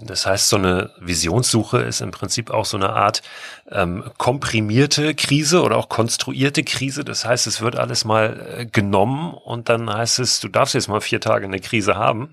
Das 0.03 0.26
heißt, 0.26 0.49
so 0.49 0.57
eine 0.57 0.91
Visionssuche 1.00 1.79
ist 1.79 2.00
im 2.00 2.11
Prinzip 2.11 2.50
auch 2.50 2.65
so 2.65 2.76
eine 2.76 2.91
Art 2.91 3.23
ähm, 3.71 4.05
komprimierte 4.19 5.15
Krise 5.15 5.62
oder 5.62 5.76
auch 5.76 5.88
konstruierte 5.88 6.65
Krise. 6.65 7.05
Das 7.05 7.25
heißt, 7.25 7.47
es 7.47 7.61
wird 7.61 7.76
alles 7.76 8.05
mal 8.05 8.57
äh, 8.59 8.67
genommen 8.67 9.33
und 9.33 9.69
dann 9.69 9.93
heißt 9.93 10.19
es, 10.19 10.41
du 10.41 10.49
darfst 10.49 10.75
jetzt 10.75 10.88
mal 10.88 11.00
vier 11.00 11.21
Tage 11.21 11.47
eine 11.47 11.61
Krise 11.61 11.97
haben 11.97 12.29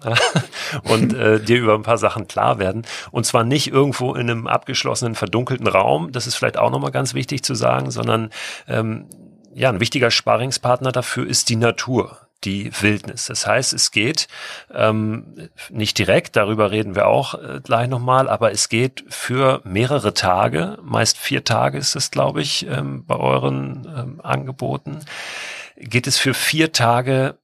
und 0.84 1.14
äh, 1.18 1.40
dir 1.40 1.60
über 1.60 1.76
ein 1.76 1.84
paar 1.84 1.98
Sachen 1.98 2.28
klar 2.28 2.60
werden. 2.60 2.86
Und 3.12 3.26
zwar 3.26 3.44
nicht 3.44 3.68
irgendwo 3.68 4.14
in 4.14 4.30
einem 4.30 4.48
abgeschlossenen, 4.48 5.16
verdunkelten 5.16 5.68
Raum. 5.68 6.12
Das 6.12 6.28
ist 6.28 6.36
vielleicht 6.36 6.58
auch 6.58 6.70
nochmal 6.70 6.92
ganz 6.92 7.14
wichtig 7.14 7.44
zu 7.44 7.56
sagen, 7.56 7.92
sondern 7.92 8.30
ähm, 8.68 9.06
ja, 9.54 9.70
ein 9.70 9.80
wichtiger 9.80 10.12
Sparingspartner 10.12 10.92
dafür 10.92 11.28
ist 11.28 11.50
die 11.50 11.56
Natur 11.56 12.18
die 12.46 12.72
Wildnis. 12.82 13.26
Das 13.26 13.48
heißt, 13.48 13.74
es 13.74 13.92
geht 13.92 14.28
ähm, 14.74 15.50
nicht 15.70 15.98
direkt, 15.98 16.36
darüber 16.36 16.72
reden 16.72 16.96
wir 16.96 17.08
auch 17.08 17.36
äh, 17.36 17.62
gleich 17.64 17.88
nochmal, 17.88 18.30
aber 18.30 18.52
es 18.52 18.70
geht 18.70 19.04
für 19.10 19.62
mehrere 19.64 20.14
Tage, 20.14 20.78
meist 20.82 21.18
vier 21.18 21.44
Tage 21.44 21.78
ist 21.78 21.96
es, 21.96 22.12
glaube 22.12 22.42
ich, 22.42 22.68
ähm, 22.68 23.06
bei 23.06 23.16
euren 23.16 23.88
ähm, 23.98 24.22
Angeboten, 24.22 25.00
geht 25.78 26.08
es 26.08 26.18
für 26.18 26.34
vier 26.34 26.72
Tage 26.72 27.38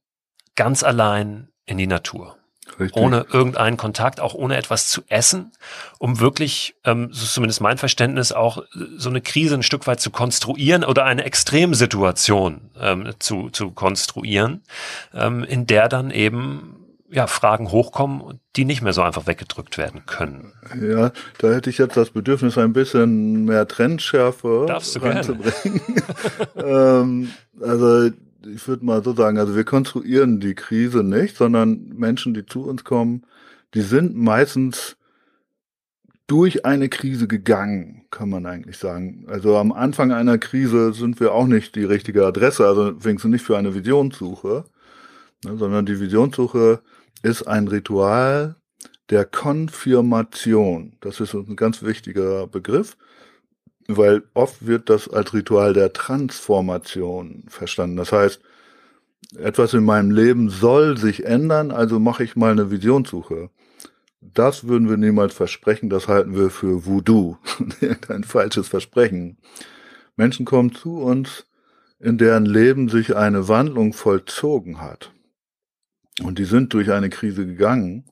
ganz 0.56 0.82
allein 0.82 1.48
in 1.66 1.78
die 1.78 1.86
Natur. 1.86 2.39
Richtig. 2.78 3.02
ohne 3.02 3.26
irgendeinen 3.32 3.76
Kontakt, 3.76 4.20
auch 4.20 4.34
ohne 4.34 4.56
etwas 4.56 4.88
zu 4.88 5.02
essen, 5.08 5.52
um 5.98 6.20
wirklich, 6.20 6.74
ähm, 6.84 7.08
so 7.12 7.24
ist 7.24 7.34
zumindest 7.34 7.60
mein 7.60 7.78
Verständnis, 7.78 8.32
auch 8.32 8.58
äh, 8.58 8.62
so 8.96 9.10
eine 9.10 9.20
Krise 9.20 9.54
ein 9.54 9.62
Stück 9.62 9.86
weit 9.86 10.00
zu 10.00 10.10
konstruieren 10.10 10.84
oder 10.84 11.04
eine 11.04 11.24
Extremsituation 11.24 12.70
ähm, 12.78 13.10
zu, 13.18 13.50
zu 13.50 13.70
konstruieren, 13.70 14.62
ähm, 15.14 15.44
in 15.44 15.66
der 15.66 15.88
dann 15.88 16.10
eben 16.10 16.76
ja, 17.10 17.26
Fragen 17.26 17.72
hochkommen, 17.72 18.40
die 18.56 18.64
nicht 18.64 18.82
mehr 18.82 18.92
so 18.92 19.02
einfach 19.02 19.26
weggedrückt 19.26 19.78
werden 19.78 20.06
können. 20.06 20.52
Ja, 20.80 21.10
da 21.38 21.52
hätte 21.52 21.68
ich 21.68 21.78
jetzt 21.78 21.96
das 21.96 22.10
Bedürfnis, 22.10 22.56
ein 22.56 22.72
bisschen 22.72 23.44
mehr 23.44 23.66
Trendschärfe 23.66 24.66
reinzubringen. 24.68 25.80
ähm, 26.56 27.30
also 27.60 28.10
ich 28.46 28.66
würde 28.68 28.84
mal 28.84 29.02
so 29.02 29.14
sagen, 29.14 29.38
also 29.38 29.56
wir 29.56 29.64
konstruieren 29.64 30.40
die 30.40 30.54
Krise 30.54 31.02
nicht, 31.02 31.36
sondern 31.36 31.88
Menschen, 31.96 32.34
die 32.34 32.46
zu 32.46 32.64
uns 32.64 32.84
kommen, 32.84 33.24
die 33.74 33.82
sind 33.82 34.16
meistens 34.16 34.96
durch 36.26 36.64
eine 36.64 36.88
Krise 36.88 37.26
gegangen, 37.26 38.04
kann 38.10 38.28
man 38.28 38.46
eigentlich 38.46 38.78
sagen. 38.78 39.24
Also 39.28 39.56
am 39.56 39.72
Anfang 39.72 40.12
einer 40.12 40.38
Krise 40.38 40.92
sind 40.92 41.18
wir 41.18 41.32
auch 41.32 41.46
nicht 41.46 41.74
die 41.74 41.84
richtige 41.84 42.24
Adresse, 42.24 42.66
also 42.66 43.04
wenigstens 43.04 43.32
nicht 43.32 43.44
für 43.44 43.58
eine 43.58 43.74
Visionssuche, 43.74 44.64
ne, 45.44 45.56
sondern 45.56 45.86
die 45.86 45.98
Visionssuche 45.98 46.82
ist 47.22 47.42
ein 47.48 47.66
Ritual 47.66 48.54
der 49.10 49.24
Konfirmation. 49.24 50.96
Das 51.00 51.18
ist 51.18 51.34
ein 51.34 51.56
ganz 51.56 51.82
wichtiger 51.82 52.46
Begriff 52.46 52.96
weil 53.96 54.22
oft 54.34 54.66
wird 54.66 54.90
das 54.90 55.08
als 55.08 55.32
Ritual 55.34 55.72
der 55.72 55.92
Transformation 55.92 57.44
verstanden. 57.48 57.96
Das 57.96 58.12
heißt, 58.12 58.40
etwas 59.38 59.74
in 59.74 59.84
meinem 59.84 60.10
Leben 60.10 60.50
soll 60.50 60.96
sich 60.96 61.24
ändern, 61.24 61.70
also 61.70 62.00
mache 62.00 62.24
ich 62.24 62.36
mal 62.36 62.52
eine 62.52 62.70
Visionssuche. 62.70 63.50
Das 64.20 64.66
würden 64.66 64.88
wir 64.88 64.96
niemals 64.96 65.34
versprechen, 65.34 65.88
das 65.88 66.08
halten 66.08 66.36
wir 66.36 66.50
für 66.50 66.84
Voodoo, 66.84 67.36
ein 68.08 68.24
falsches 68.24 68.68
Versprechen. 68.68 69.38
Menschen 70.16 70.44
kommen 70.44 70.74
zu 70.74 70.98
uns, 70.98 71.46
in 71.98 72.18
deren 72.18 72.44
Leben 72.44 72.88
sich 72.88 73.16
eine 73.16 73.48
Wandlung 73.48 73.92
vollzogen 73.92 74.80
hat. 74.80 75.12
Und 76.22 76.38
die 76.38 76.44
sind 76.44 76.74
durch 76.74 76.90
eine 76.90 77.08
Krise 77.08 77.46
gegangen. 77.46 78.04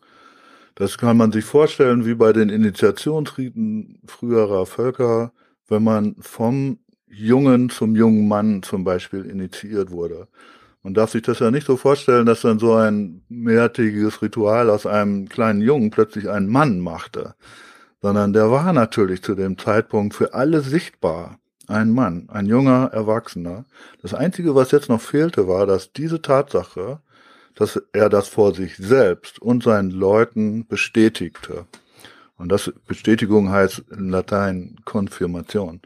Das 0.74 0.96
kann 0.96 1.16
man 1.16 1.32
sich 1.32 1.44
vorstellen 1.44 2.06
wie 2.06 2.14
bei 2.14 2.32
den 2.32 2.48
Initiationsriten 2.48 4.00
früherer 4.06 4.64
Völker, 4.64 5.32
wenn 5.68 5.84
man 5.84 6.16
vom 6.20 6.78
Jungen 7.06 7.70
zum 7.70 7.96
jungen 7.96 8.28
Mann 8.28 8.62
zum 8.62 8.84
Beispiel 8.84 9.24
initiiert 9.24 9.90
wurde. 9.90 10.28
Man 10.82 10.94
darf 10.94 11.10
sich 11.10 11.22
das 11.22 11.38
ja 11.38 11.50
nicht 11.50 11.66
so 11.66 11.76
vorstellen, 11.76 12.26
dass 12.26 12.42
dann 12.42 12.58
so 12.58 12.74
ein 12.74 13.22
mehrtägiges 13.28 14.22
Ritual 14.22 14.70
aus 14.70 14.86
einem 14.86 15.28
kleinen 15.28 15.60
Jungen 15.60 15.90
plötzlich 15.90 16.28
einen 16.28 16.48
Mann 16.48 16.80
machte, 16.80 17.34
sondern 18.00 18.32
der 18.32 18.50
war 18.50 18.72
natürlich 18.72 19.22
zu 19.22 19.34
dem 19.34 19.58
Zeitpunkt 19.58 20.14
für 20.14 20.34
alle 20.34 20.60
sichtbar 20.60 21.38
ein 21.66 21.90
Mann, 21.90 22.28
ein 22.30 22.46
junger 22.46 22.90
Erwachsener. 22.92 23.66
Das 24.00 24.14
Einzige, 24.14 24.54
was 24.54 24.70
jetzt 24.70 24.88
noch 24.88 25.00
fehlte, 25.00 25.46
war, 25.48 25.66
dass 25.66 25.92
diese 25.92 26.22
Tatsache, 26.22 27.00
dass 27.54 27.80
er 27.92 28.08
das 28.08 28.28
vor 28.28 28.54
sich 28.54 28.76
selbst 28.76 29.40
und 29.40 29.62
seinen 29.62 29.90
Leuten 29.90 30.66
bestätigte. 30.66 31.66
Und 32.38 32.50
das 32.50 32.72
Bestätigung 32.86 33.50
heißt 33.50 33.84
in 33.90 34.08
Latein 34.08 34.76
Konfirmation. 34.84 35.80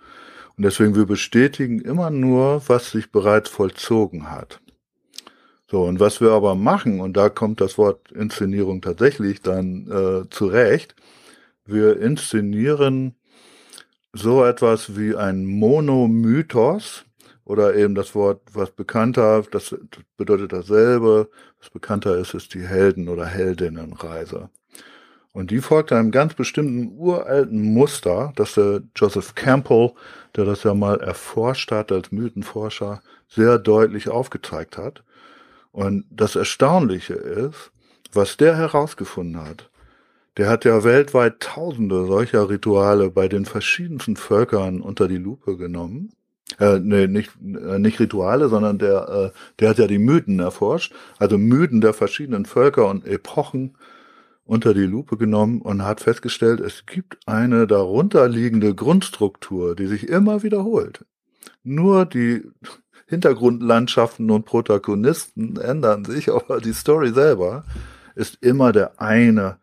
Und 0.57 0.65
deswegen 0.65 0.95
wir 0.95 1.07
bestätigen 1.07 1.81
immer 1.81 2.11
nur, 2.11 2.63
was 2.69 2.91
sich 2.91 3.11
bereits 3.11 3.49
vollzogen 3.49 4.31
hat. 4.31 4.61
So, 5.71 5.85
und 5.85 5.99
was 5.99 6.21
wir 6.21 6.33
aber 6.33 6.55
machen, 6.55 7.01
und 7.01 7.17
da 7.17 7.31
kommt 7.31 7.63
das 7.63 7.79
Wort 7.79 8.13
Inszenierung 8.13 8.83
tatsächlich 8.83 9.41
dann 9.41 9.91
äh, 9.91 10.29
zurecht, 10.29 10.95
wir 11.65 11.99
inszenieren 11.99 13.15
so 14.13 14.45
etwas 14.45 14.97
wie 14.99 15.17
ein 15.17 15.47
Monomythos 15.47 17.07
oder 17.45 17.75
eben 17.75 17.95
das 17.95 18.15
Wort, 18.15 18.43
was 18.53 18.71
bekannter, 18.71 19.45
das 19.51 19.75
bedeutet 20.19 20.53
dasselbe, 20.53 21.31
was 21.59 21.71
bekannter 21.71 22.19
ist, 22.19 22.35
ist 22.35 22.53
die 22.53 22.67
Helden- 22.67 23.09
oder 23.09 23.25
Heldinnenreise. 23.25 24.51
Und 25.33 25.51
die 25.51 25.61
folgt 25.61 25.93
einem 25.93 26.11
ganz 26.11 26.35
bestimmten 26.35 26.93
uralten 26.99 27.63
Muster, 27.63 28.33
das 28.37 28.55
der 28.55 28.83
Joseph 28.95 29.35
Campbell, 29.35 29.93
der 30.37 30.45
das 30.45 30.63
ja 30.63 30.75
mal 30.75 31.01
erforscht 31.01 31.71
hat 31.73 31.91
als 31.91 32.13
Mythenforscher, 32.13 33.03
sehr 33.29 33.59
deutlich 33.59 34.11
aufgezeigt 34.11 34.77
hat. 34.77 35.03
Und 35.71 36.05
das 36.11 36.37
Erstaunliche 36.37 37.15
ist, 37.15 37.71
was 38.13 38.37
der 38.37 38.57
herausgefunden 38.57 39.43
hat. 39.43 39.71
Der 40.37 40.49
hat 40.49 40.65
ja 40.65 40.85
weltweit 40.85 41.41
tausende 41.41 42.07
solcher 42.07 42.49
Rituale 42.49 43.11
bei 43.11 43.29
den 43.29 43.47
verschiedensten 43.47 44.17
Völkern 44.17 44.81
unter 44.81 45.09
die 45.09 45.17
Lupe 45.17 45.57
genommen. 45.57 46.13
Äh, 46.59 46.79
nee, 46.81 47.07
nicht, 47.07 47.33
äh, 47.43 47.79
nicht 47.79 48.01
Rituale, 48.01 48.49
sondern 48.49 48.79
der, 48.79 49.09
äh, 49.09 49.39
der 49.61 49.71
hat 49.71 49.79
ja 49.79 49.87
die 49.87 49.99
Mythen 49.99 50.41
erforscht, 50.41 50.95
also 51.19 51.39
Mythen 51.39 51.81
der 51.81 51.95
verschiedenen 51.95 52.45
Völker 52.45 52.89
und 52.89 53.07
Epochen 53.07 53.77
unter 54.45 54.75
die 54.75 54.81
Lupe 54.81 55.17
genommen 55.17 55.61
und 55.63 55.85
hat 55.85 56.01
festgestellt, 56.01 56.61
es 56.61 56.87
gibt 56.87 57.19
eine 57.27 57.67
darunterliegende 57.67 58.75
Grundstruktur, 58.75 59.77
die 59.77 59.87
sich 59.87 60.09
immer 60.09 60.43
wiederholt. 60.43 61.05
Nur 61.63 62.07
die 62.07 62.43
Hintergrundlandschaften 63.07 64.31
und 64.31 64.45
Protagonisten 64.45 65.57
ändern 65.57 66.05
sich, 66.05 66.31
aber 66.33 66.61
die 66.61 66.73
Story 66.73 67.13
selber 67.13 67.65
ist 68.15 68.39
immer 68.43 68.73
der 68.73 69.01
eine 69.01 69.59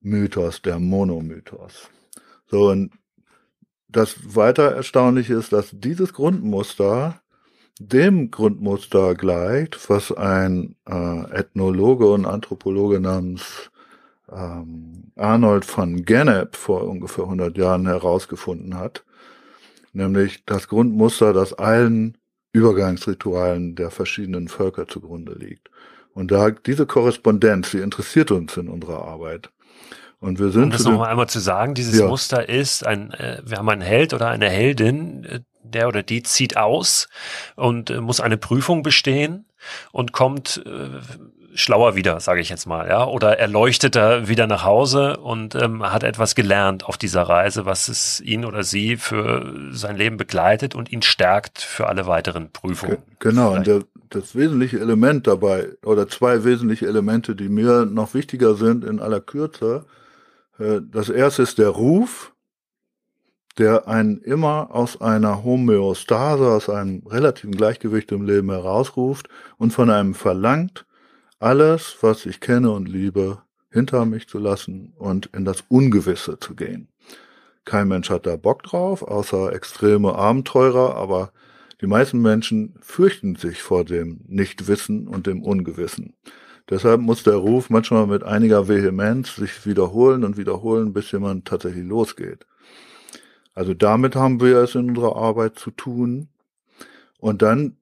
Mythos, 0.00 0.62
der 0.62 0.78
Monomythos. 0.78 1.90
So, 2.48 2.70
und 2.70 2.92
das 3.88 4.36
weiter 4.36 4.72
erstaunliche 4.72 5.34
ist, 5.34 5.52
dass 5.52 5.70
dieses 5.72 6.12
Grundmuster 6.12 7.20
dem 7.78 8.30
Grundmuster 8.30 9.14
gleicht, 9.14 9.90
was 9.90 10.12
ein 10.12 10.76
äh, 10.88 11.30
Ethnologe 11.30 12.10
und 12.10 12.24
Anthropologe 12.24 13.00
namens 13.00 13.70
ähm, 14.32 15.12
Arnold 15.16 15.64
von 15.64 16.04
Gennep 16.04 16.56
vor 16.56 16.84
ungefähr 16.84 17.24
100 17.24 17.56
Jahren 17.56 17.86
herausgefunden 17.86 18.76
hat, 18.76 19.04
nämlich 19.92 20.44
das 20.44 20.68
Grundmuster, 20.68 21.32
das 21.32 21.52
allen 21.52 22.18
Übergangsritualen 22.52 23.74
der 23.74 23.90
verschiedenen 23.90 24.48
Völker 24.48 24.88
zugrunde 24.88 25.34
liegt. 25.34 25.70
Und 26.14 26.30
da 26.30 26.50
diese 26.50 26.86
Korrespondenz, 26.86 27.72
die 27.72 27.78
interessiert 27.78 28.30
uns 28.30 28.56
in 28.56 28.68
unserer 28.68 29.04
Arbeit. 29.04 29.50
Und 30.18 30.38
wir 30.38 30.50
sind 30.50 30.64
um 30.64 30.70
das 30.70 30.84
noch 30.84 30.98
mal 30.98 31.10
einmal 31.10 31.28
zu 31.28 31.40
sagen, 31.40 31.74
dieses 31.74 31.98
ja. 31.98 32.06
Muster 32.06 32.48
ist 32.48 32.86
ein, 32.86 33.12
äh, 33.12 33.42
wir 33.44 33.58
haben 33.58 33.68
einen 33.68 33.82
Held 33.82 34.14
oder 34.14 34.28
eine 34.28 34.48
Heldin, 34.48 35.24
äh, 35.24 35.40
der 35.62 35.88
oder 35.88 36.02
die 36.02 36.22
zieht 36.22 36.56
aus 36.56 37.08
und 37.54 37.90
äh, 37.90 38.00
muss 38.00 38.20
eine 38.20 38.38
Prüfung 38.38 38.82
bestehen 38.82 39.46
und 39.92 40.12
kommt 40.12 40.62
äh, 40.64 41.00
schlauer 41.56 41.96
wieder, 41.96 42.20
sage 42.20 42.40
ich 42.40 42.48
jetzt 42.48 42.66
mal, 42.66 42.88
ja, 42.88 43.04
oder 43.06 43.38
erleuchteter 43.38 44.28
wieder 44.28 44.46
nach 44.46 44.64
Hause 44.64 45.16
und 45.16 45.54
ähm, 45.54 45.82
hat 45.82 46.02
etwas 46.02 46.34
gelernt 46.34 46.84
auf 46.84 46.96
dieser 46.96 47.22
Reise, 47.22 47.66
was 47.66 47.88
es 47.88 48.20
ihn 48.20 48.44
oder 48.44 48.62
sie 48.62 48.96
für 48.96 49.52
sein 49.70 49.96
Leben 49.96 50.16
begleitet 50.16 50.74
und 50.74 50.92
ihn 50.92 51.02
stärkt 51.02 51.60
für 51.60 51.86
alle 51.88 52.06
weiteren 52.06 52.50
Prüfungen. 52.50 52.98
Genau, 53.18 53.54
und 53.54 53.66
der, 53.66 53.80
das 54.10 54.34
wesentliche 54.34 54.78
Element 54.78 55.26
dabei, 55.26 55.68
oder 55.84 56.08
zwei 56.08 56.44
wesentliche 56.44 56.86
Elemente, 56.86 57.34
die 57.34 57.48
mir 57.48 57.86
noch 57.86 58.14
wichtiger 58.14 58.54
sind 58.54 58.84
in 58.84 59.00
aller 59.00 59.20
Kürze, 59.20 59.84
äh, 60.58 60.80
das 60.82 61.08
erste 61.08 61.42
ist 61.42 61.58
der 61.58 61.70
Ruf, 61.70 62.32
der 63.58 63.88
einen 63.88 64.18
immer 64.18 64.68
aus 64.70 65.00
einer 65.00 65.42
Homöostase, 65.42 66.50
aus 66.50 66.68
einem 66.68 67.06
relativen 67.06 67.56
Gleichgewicht 67.56 68.12
im 68.12 68.26
Leben 68.26 68.50
herausruft 68.50 69.28
und 69.56 69.72
von 69.72 69.90
einem 69.90 70.14
verlangt, 70.14 70.84
alles, 71.38 71.96
was 72.00 72.26
ich 72.26 72.40
kenne 72.40 72.70
und 72.70 72.88
liebe, 72.88 73.42
hinter 73.70 74.06
mich 74.06 74.28
zu 74.28 74.38
lassen 74.38 74.92
und 74.96 75.26
in 75.34 75.44
das 75.44 75.64
Ungewisse 75.68 76.38
zu 76.38 76.54
gehen. 76.54 76.88
Kein 77.64 77.88
Mensch 77.88 78.10
hat 78.10 78.26
da 78.26 78.36
Bock 78.36 78.62
drauf, 78.62 79.02
außer 79.02 79.52
extreme 79.52 80.14
Abenteurer, 80.14 80.94
aber 80.96 81.32
die 81.80 81.86
meisten 81.86 82.22
Menschen 82.22 82.74
fürchten 82.80 83.36
sich 83.36 83.60
vor 83.60 83.84
dem 83.84 84.20
Nichtwissen 84.26 85.08
und 85.08 85.26
dem 85.26 85.42
Ungewissen. 85.42 86.14
Deshalb 86.70 87.00
muss 87.00 87.22
der 87.22 87.34
Ruf 87.34 87.68
manchmal 87.68 88.06
mit 88.06 88.24
einiger 88.24 88.66
Vehemenz 88.68 89.36
sich 89.36 89.66
wiederholen 89.66 90.24
und 90.24 90.36
wiederholen, 90.36 90.92
bis 90.92 91.12
jemand 91.12 91.44
tatsächlich 91.44 91.84
losgeht. 91.84 92.46
Also 93.54 93.74
damit 93.74 94.16
haben 94.16 94.40
wir 94.40 94.58
es 94.58 94.74
in 94.74 94.90
unserer 94.90 95.16
Arbeit 95.16 95.58
zu 95.58 95.70
tun. 95.70 96.28
Und 97.18 97.42
dann 97.42 97.76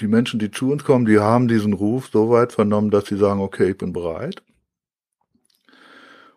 die 0.00 0.06
Menschen, 0.06 0.38
die 0.38 0.50
zu 0.50 0.70
uns 0.70 0.84
kommen, 0.84 1.06
die 1.06 1.18
haben 1.18 1.48
diesen 1.48 1.72
Ruf 1.72 2.10
so 2.12 2.30
weit 2.30 2.52
vernommen, 2.52 2.90
dass 2.90 3.06
sie 3.06 3.16
sagen, 3.16 3.40
okay, 3.40 3.70
ich 3.70 3.78
bin 3.78 3.92
bereit. 3.92 4.42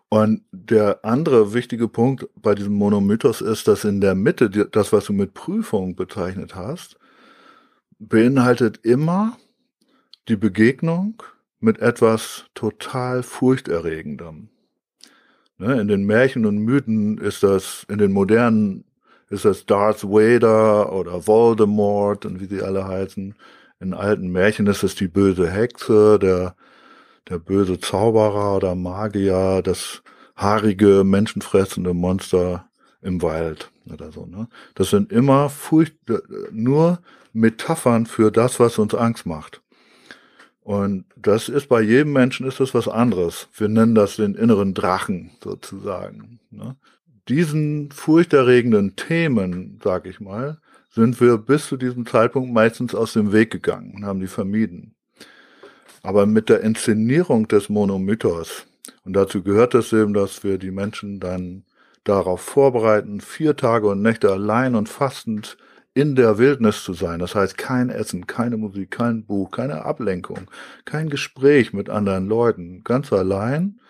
Und 0.08 0.42
der 0.52 1.04
andere 1.04 1.52
wichtige 1.52 1.88
Punkt 1.88 2.28
bei 2.36 2.54
diesem 2.54 2.74
Monomythos 2.74 3.40
ist, 3.40 3.66
dass 3.66 3.84
in 3.84 4.00
der 4.00 4.14
Mitte, 4.14 4.48
das, 4.48 4.92
was 4.92 5.06
du 5.06 5.12
mit 5.12 5.34
Prüfung 5.34 5.96
bezeichnet 5.96 6.54
hast, 6.54 6.96
beinhaltet 7.98 8.84
immer 8.84 9.36
die 10.28 10.36
Begegnung 10.36 11.22
mit 11.60 11.80
etwas 11.80 12.44
total 12.54 13.22
furchterregendem. 13.22 14.48
Ne, 15.58 15.80
in 15.80 15.88
den 15.88 16.04
Märchen 16.04 16.46
und 16.46 16.58
Mythen 16.58 17.18
ist 17.18 17.42
das, 17.42 17.86
in 17.88 17.98
den 17.98 18.12
modernen 18.12 18.84
ist 19.30 19.44
das 19.44 19.66
Darth 19.66 20.04
Vader 20.04 20.92
oder 20.92 21.26
Voldemort 21.26 22.24
und 22.26 22.40
wie 22.40 22.46
sie 22.46 22.62
alle 22.62 22.86
heißen. 22.86 23.34
In 23.80 23.94
alten 23.94 24.30
Märchen 24.30 24.66
ist 24.66 24.82
es 24.82 24.94
die 24.94 25.08
böse 25.08 25.50
Hexe, 25.50 26.18
der, 26.18 26.56
der 27.28 27.38
böse 27.38 27.78
Zauberer 27.78 28.56
oder 28.56 28.74
Magier, 28.74 29.60
das 29.62 30.02
haarige, 30.36 31.02
menschenfressende 31.04 31.94
Monster 31.94 32.68
im 33.02 33.22
Wald 33.22 33.70
oder 33.92 34.12
so. 34.12 34.26
Ne? 34.26 34.48
Das 34.74 34.90
sind 34.90 35.12
immer 35.12 35.50
furcht, 35.50 35.94
nur 36.50 37.00
Metaphern 37.32 38.06
für 38.06 38.30
das, 38.30 38.60
was 38.60 38.78
uns 38.78 38.94
Angst 38.94 39.26
macht. 39.26 39.60
Und 40.60 41.04
das 41.14 41.48
ist 41.48 41.68
bei 41.68 41.80
jedem 41.80 42.12
Menschen 42.12 42.46
ist 42.46 42.58
das 42.58 42.74
was 42.74 42.88
anderes. 42.88 43.48
Wir 43.56 43.68
nennen 43.68 43.94
das 43.94 44.16
den 44.16 44.34
inneren 44.34 44.74
Drachen 44.74 45.30
sozusagen. 45.42 46.40
Ne? 46.50 46.76
Diesen 47.28 47.90
furchterregenden 47.90 48.94
Themen, 48.94 49.80
sag 49.82 50.06
ich 50.06 50.20
mal, 50.20 50.58
sind 50.90 51.20
wir 51.20 51.38
bis 51.38 51.66
zu 51.66 51.76
diesem 51.76 52.06
Zeitpunkt 52.06 52.52
meistens 52.52 52.94
aus 52.94 53.12
dem 53.12 53.32
Weg 53.32 53.50
gegangen 53.50 53.94
und 53.96 54.04
haben 54.04 54.20
die 54.20 54.28
vermieden. 54.28 54.94
Aber 56.02 56.24
mit 56.24 56.48
der 56.48 56.60
Inszenierung 56.60 57.48
des 57.48 57.68
Monomythos, 57.68 58.66
und 59.04 59.14
dazu 59.14 59.42
gehört 59.42 59.74
es 59.74 59.92
eben, 59.92 60.14
dass 60.14 60.44
wir 60.44 60.58
die 60.58 60.70
Menschen 60.70 61.18
dann 61.18 61.64
darauf 62.04 62.40
vorbereiten, 62.40 63.20
vier 63.20 63.56
Tage 63.56 63.88
und 63.88 64.02
Nächte 64.02 64.30
allein 64.30 64.76
und 64.76 64.88
fastend 64.88 65.56
in 65.94 66.14
der 66.14 66.38
Wildnis 66.38 66.84
zu 66.84 66.92
sein. 66.92 67.18
Das 67.18 67.34
heißt, 67.34 67.58
kein 67.58 67.90
Essen, 67.90 68.26
keine 68.26 68.56
Musik, 68.56 68.90
kein 68.92 69.24
Buch, 69.24 69.50
keine 69.50 69.84
Ablenkung, 69.84 70.50
kein 70.84 71.08
Gespräch 71.08 71.72
mit 71.72 71.90
anderen 71.90 72.26
Leuten, 72.26 72.84
ganz 72.84 73.12
allein, 73.12 73.80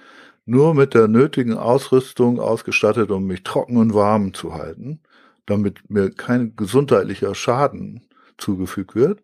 nur 0.47 0.75
mit 0.75 0.95
der 0.95 1.09
nötigen 1.09 1.55
Ausrüstung 1.55 2.41
ausgestattet, 2.41 3.11
um 3.11 3.27
mich 3.27 3.43
trocken 3.43 3.77
und 3.77 3.93
warm 3.95 4.33
zu 4.33 4.55
halten, 4.55 5.01
damit 5.45 5.91
mir 5.91 6.11
kein 6.11 6.55
gesundheitlicher 6.57 7.35
Schaden 7.35 8.03
zugefügt 8.39 8.95
wird. 8.95 9.21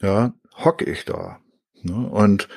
Ja, 0.00 0.32
hocke 0.56 0.84
ich 0.86 1.04
da. 1.04 1.38
Ne? 1.82 2.08
Und 2.08 2.48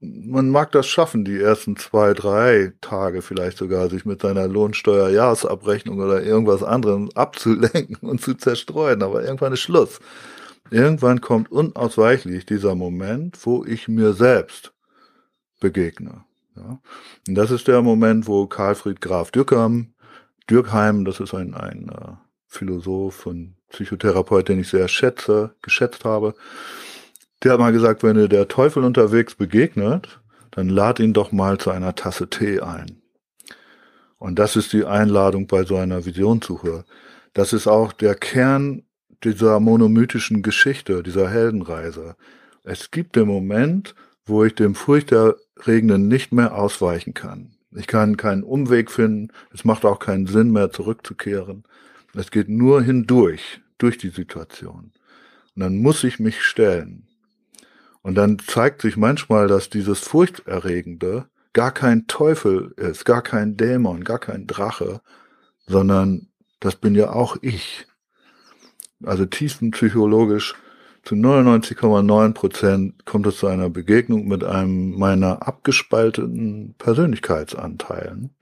man 0.00 0.50
mag 0.50 0.72
das 0.72 0.86
schaffen, 0.86 1.24
die 1.24 1.38
ersten 1.38 1.76
zwei, 1.76 2.14
drei 2.14 2.72
Tage 2.80 3.22
vielleicht 3.22 3.58
sogar, 3.58 3.88
sich 3.90 4.04
mit 4.04 4.22
seiner 4.22 4.46
Lohnsteuerjahresabrechnung 4.46 6.00
oder 6.00 6.22
irgendwas 6.22 6.62
anderem 6.62 7.10
abzulenken 7.14 7.96
und 8.08 8.20
zu 8.20 8.34
zerstreuen, 8.34 9.02
aber 9.02 9.24
irgendwann 9.24 9.52
ist 9.52 9.60
Schluss. 9.60 10.00
Irgendwann 10.70 11.20
kommt 11.20 11.50
unausweichlich 11.50 12.46
dieser 12.46 12.74
Moment, 12.74 13.38
wo 13.44 13.64
ich 13.64 13.88
mir 13.88 14.12
selbst 14.14 14.72
begegne. 15.60 16.25
Ja? 16.56 16.80
Und 17.28 17.34
das 17.34 17.50
ist 17.50 17.68
der 17.68 17.82
Moment, 17.82 18.26
wo 18.26 18.46
Karlfried 18.46 19.00
Graf 19.00 19.30
Dürkheim, 19.30 19.94
Dürkheim, 20.48 21.04
das 21.04 21.20
ist 21.20 21.34
ein, 21.34 21.54
ein 21.54 21.88
äh, 21.88 22.12
Philosoph 22.46 23.26
und 23.26 23.56
Psychotherapeut, 23.68 24.48
den 24.48 24.60
ich 24.60 24.68
sehr 24.68 24.88
schätze, 24.88 25.54
geschätzt 25.62 26.04
habe, 26.04 26.34
der 27.42 27.52
hat 27.52 27.60
mal 27.60 27.72
gesagt, 27.72 28.02
wenn 28.02 28.16
dir 28.16 28.28
der 28.28 28.48
Teufel 28.48 28.84
unterwegs 28.84 29.34
begegnet, 29.34 30.20
dann 30.50 30.68
lad 30.68 31.00
ihn 31.00 31.12
doch 31.12 31.32
mal 31.32 31.58
zu 31.58 31.70
einer 31.70 31.94
Tasse 31.94 32.30
Tee 32.30 32.60
ein. 32.60 33.02
Und 34.18 34.38
das 34.38 34.56
ist 34.56 34.72
die 34.72 34.84
Einladung 34.84 35.46
bei 35.46 35.64
so 35.64 35.76
einer 35.76 36.06
Visionssuche. 36.06 36.84
Das 37.34 37.52
ist 37.52 37.66
auch 37.66 37.92
der 37.92 38.14
Kern 38.14 38.82
dieser 39.22 39.60
monomythischen 39.60 40.42
Geschichte, 40.42 41.02
dieser 41.02 41.28
Heldenreise. 41.28 42.16
Es 42.62 42.90
gibt 42.90 43.16
den 43.16 43.26
Moment, 43.26 43.94
wo 44.26 44.44
ich 44.44 44.54
dem 44.54 44.74
Furchterregenden 44.74 46.08
nicht 46.08 46.32
mehr 46.32 46.54
ausweichen 46.56 47.14
kann. 47.14 47.54
Ich 47.70 47.86
kann 47.86 48.16
keinen 48.16 48.42
Umweg 48.42 48.90
finden. 48.90 49.32
Es 49.52 49.64
macht 49.64 49.84
auch 49.84 49.98
keinen 49.98 50.26
Sinn 50.26 50.50
mehr 50.50 50.70
zurückzukehren. 50.70 51.64
Es 52.14 52.30
geht 52.30 52.48
nur 52.48 52.82
hindurch, 52.82 53.60
durch 53.78 53.98
die 53.98 54.08
Situation. 54.08 54.92
Und 55.54 55.62
dann 55.62 55.76
muss 55.76 56.02
ich 56.04 56.18
mich 56.18 56.42
stellen. 56.42 57.06
Und 58.02 58.14
dann 58.14 58.38
zeigt 58.38 58.82
sich 58.82 58.96
manchmal, 58.96 59.48
dass 59.48 59.70
dieses 59.70 60.00
Furchterregende 60.00 61.26
gar 61.52 61.72
kein 61.72 62.06
Teufel 62.06 62.72
ist, 62.76 63.04
gar 63.04 63.22
kein 63.22 63.56
Dämon, 63.56 64.04
gar 64.04 64.18
kein 64.18 64.46
Drache, 64.46 65.00
sondern 65.66 66.28
das 66.60 66.76
bin 66.76 66.94
ja 66.94 67.12
auch 67.12 67.36
ich. 67.40 67.86
Also 69.02 69.26
tiefenpsychologisch 69.26 70.54
zu 71.06 71.14
99,9 71.14 72.32
Prozent 72.32 73.06
kommt 73.06 73.28
es 73.28 73.38
zu 73.38 73.46
einer 73.46 73.70
Begegnung 73.70 74.26
mit 74.26 74.42
einem 74.42 74.98
meiner 74.98 75.46
abgespalteten 75.46 76.74
Persönlichkeitsanteilen, 76.78 78.34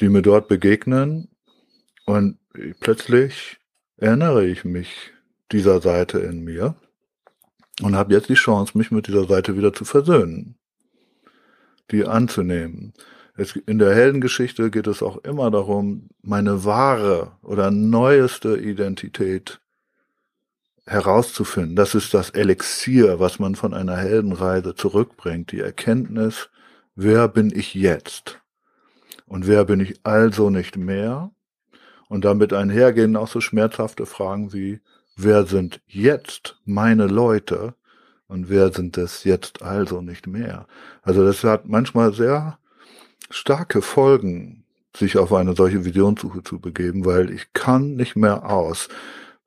die 0.00 0.08
mir 0.08 0.22
dort 0.22 0.48
begegnen 0.48 1.28
und 2.04 2.38
plötzlich 2.80 3.60
erinnere 3.96 4.44
ich 4.44 4.64
mich 4.64 5.12
dieser 5.52 5.80
Seite 5.80 6.18
in 6.18 6.42
mir 6.42 6.74
und 7.80 7.94
habe 7.94 8.12
jetzt 8.12 8.28
die 8.28 8.34
Chance, 8.34 8.76
mich 8.76 8.90
mit 8.90 9.06
dieser 9.06 9.26
Seite 9.26 9.56
wieder 9.56 9.72
zu 9.72 9.84
versöhnen, 9.84 10.56
die 11.92 12.04
anzunehmen. 12.04 12.92
Es, 13.36 13.54
in 13.54 13.78
der 13.78 13.94
Heldengeschichte 13.94 14.68
geht 14.72 14.88
es 14.88 15.00
auch 15.00 15.18
immer 15.18 15.52
darum, 15.52 16.08
meine 16.22 16.64
wahre 16.64 17.36
oder 17.42 17.70
neueste 17.70 18.56
Identität 18.58 19.61
herauszufinden. 20.86 21.76
Das 21.76 21.94
ist 21.94 22.12
das 22.14 22.30
Elixier, 22.30 23.20
was 23.20 23.38
man 23.38 23.54
von 23.54 23.74
einer 23.74 23.96
Heldenreise 23.96 24.74
zurückbringt. 24.74 25.52
Die 25.52 25.60
Erkenntnis, 25.60 26.50
wer 26.94 27.28
bin 27.28 27.52
ich 27.54 27.74
jetzt? 27.74 28.40
Und 29.26 29.46
wer 29.46 29.64
bin 29.64 29.80
ich 29.80 30.00
also 30.02 30.50
nicht 30.50 30.76
mehr? 30.76 31.30
Und 32.08 32.24
damit 32.24 32.52
einhergehen 32.52 33.16
auch 33.16 33.28
so 33.28 33.40
schmerzhafte 33.40 34.06
Fragen 34.06 34.52
wie, 34.52 34.80
wer 35.16 35.46
sind 35.46 35.80
jetzt 35.86 36.58
meine 36.64 37.06
Leute? 37.06 37.74
Und 38.26 38.48
wer 38.48 38.72
sind 38.72 38.98
es 38.98 39.24
jetzt 39.24 39.62
also 39.62 40.00
nicht 40.00 40.26
mehr? 40.26 40.66
Also 41.02 41.24
das 41.24 41.44
hat 41.44 41.66
manchmal 41.66 42.12
sehr 42.12 42.58
starke 43.30 43.82
Folgen, 43.82 44.64
sich 44.96 45.16
auf 45.16 45.32
eine 45.32 45.54
solche 45.54 45.84
Visionssuche 45.84 46.42
zu 46.42 46.58
begeben, 46.60 47.04
weil 47.04 47.30
ich 47.30 47.52
kann 47.52 47.94
nicht 47.94 48.16
mehr 48.16 48.50
aus, 48.50 48.88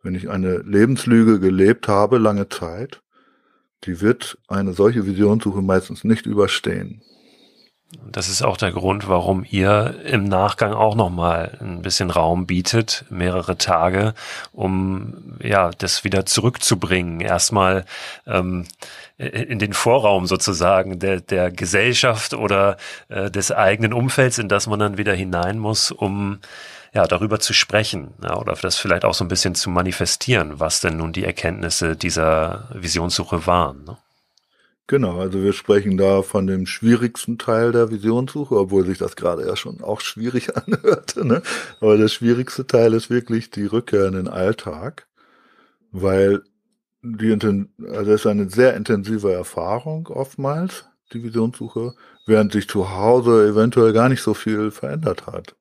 wenn 0.05 0.15
ich 0.15 0.29
eine 0.29 0.59
Lebenslüge 0.59 1.39
gelebt 1.39 1.87
habe, 1.87 2.19
lange 2.19 2.47
Zeit, 2.47 3.01
die 3.85 4.01
wird 4.01 4.37
eine 4.47 4.73
solche 4.73 5.05
Visionssuche 5.05 5.61
meistens 5.61 6.03
nicht 6.03 6.27
überstehen. 6.27 7.01
Das 8.11 8.29
ist 8.29 8.41
auch 8.41 8.57
der 8.57 8.71
Grund, 8.71 9.07
warum 9.07 9.45
ihr 9.49 9.95
im 10.05 10.25
Nachgang 10.25 10.73
auch 10.73 10.95
nochmal 10.95 11.57
ein 11.61 11.81
bisschen 11.81 12.09
Raum 12.11 12.45
bietet, 12.45 13.05
mehrere 13.09 13.57
Tage, 13.57 14.13
um 14.51 15.37
ja 15.41 15.71
das 15.71 16.03
wieder 16.03 16.25
zurückzubringen. 16.25 17.19
Erstmal 17.21 17.85
ähm, 18.27 18.65
in 19.17 19.59
den 19.59 19.73
Vorraum 19.73 20.25
sozusagen 20.25 20.99
der, 20.99 21.21
der 21.21 21.51
Gesellschaft 21.51 22.33
oder 22.33 22.77
äh, 23.07 23.31
des 23.31 23.51
eigenen 23.51 23.93
Umfelds, 23.93 24.39
in 24.39 24.49
das 24.49 24.67
man 24.67 24.79
dann 24.79 24.97
wieder 24.97 25.13
hinein 25.13 25.57
muss, 25.57 25.91
um 25.91 26.39
ja, 26.95 27.07
darüber 27.07 27.39
zu 27.39 27.53
sprechen 27.53 28.13
ja, 28.23 28.37
oder 28.37 28.53
das 28.53 28.77
vielleicht 28.77 29.03
auch 29.03 29.13
so 29.13 29.25
ein 29.25 29.27
bisschen 29.27 29.53
zu 29.53 29.69
manifestieren, 29.69 30.61
was 30.61 30.79
denn 30.79 30.95
nun 30.97 31.11
die 31.11 31.25
Erkenntnisse 31.25 31.97
dieser 31.97 32.69
Visionssuche 32.73 33.45
waren. 33.45 33.83
Ne? 33.83 33.97
Genau, 34.87 35.19
also 35.19 35.43
wir 35.43 35.51
sprechen 35.51 35.97
da 35.97 36.21
von 36.21 36.47
dem 36.47 36.65
schwierigsten 36.65 37.37
Teil 37.37 37.73
der 37.73 37.91
Visionssuche, 37.91 38.55
obwohl 38.55 38.85
sich 38.85 38.97
das 38.97 39.17
gerade 39.17 39.45
ja 39.45 39.57
schon 39.57 39.81
auch 39.81 39.99
schwierig 39.99 40.55
anhörte. 40.65 41.27
Ne? 41.27 41.41
Aber 41.81 41.97
der 41.97 42.07
schwierigste 42.07 42.65
Teil 42.65 42.93
ist 42.93 43.09
wirklich 43.09 43.51
die 43.51 43.65
Rückkehr 43.65 44.05
in 44.05 44.13
den 44.13 44.27
Alltag, 44.29 45.05
weil 45.91 46.43
die 47.01 47.31
also 47.31 48.11
das 48.11 48.21
ist 48.21 48.25
eine 48.25 48.49
sehr 48.49 48.73
intensive 48.73 49.33
Erfahrung 49.33 50.07
oftmals, 50.07 50.85
die 51.11 51.21
Visionssuche, 51.23 51.93
während 52.25 52.53
sich 52.53 52.69
zu 52.69 52.89
Hause 52.89 53.49
eventuell 53.49 53.91
gar 53.91 54.07
nicht 54.07 54.21
so 54.21 54.33
viel 54.33 54.71
verändert 54.71 55.27
hat. 55.27 55.55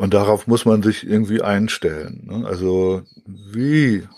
Und 0.00 0.14
darauf 0.14 0.46
muss 0.46 0.64
man 0.64 0.82
sich 0.82 1.06
irgendwie 1.06 1.42
einstellen. 1.42 2.22
Ne? 2.24 2.46
Also 2.46 3.02
wie 3.26 4.08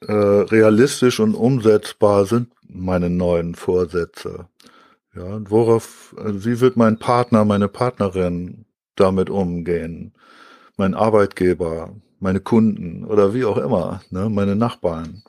äh, 0.00 0.12
realistisch 0.12 1.20
und 1.20 1.36
umsetzbar 1.36 2.26
sind 2.26 2.48
meine 2.66 3.08
neuen 3.08 3.54
Vorsätze? 3.54 4.48
Ja, 5.14 5.22
und 5.22 5.52
worauf, 5.52 6.16
also 6.18 6.44
wie 6.44 6.58
wird 6.58 6.76
mein 6.76 6.98
Partner, 6.98 7.44
meine 7.44 7.68
Partnerin 7.68 8.64
damit 8.96 9.30
umgehen? 9.30 10.14
Mein 10.76 10.94
Arbeitgeber, 10.94 11.94
meine 12.18 12.40
Kunden 12.40 13.04
oder 13.04 13.34
wie 13.34 13.44
auch 13.44 13.58
immer, 13.58 14.02
ne, 14.10 14.28
meine 14.30 14.56
Nachbarn. 14.56 15.22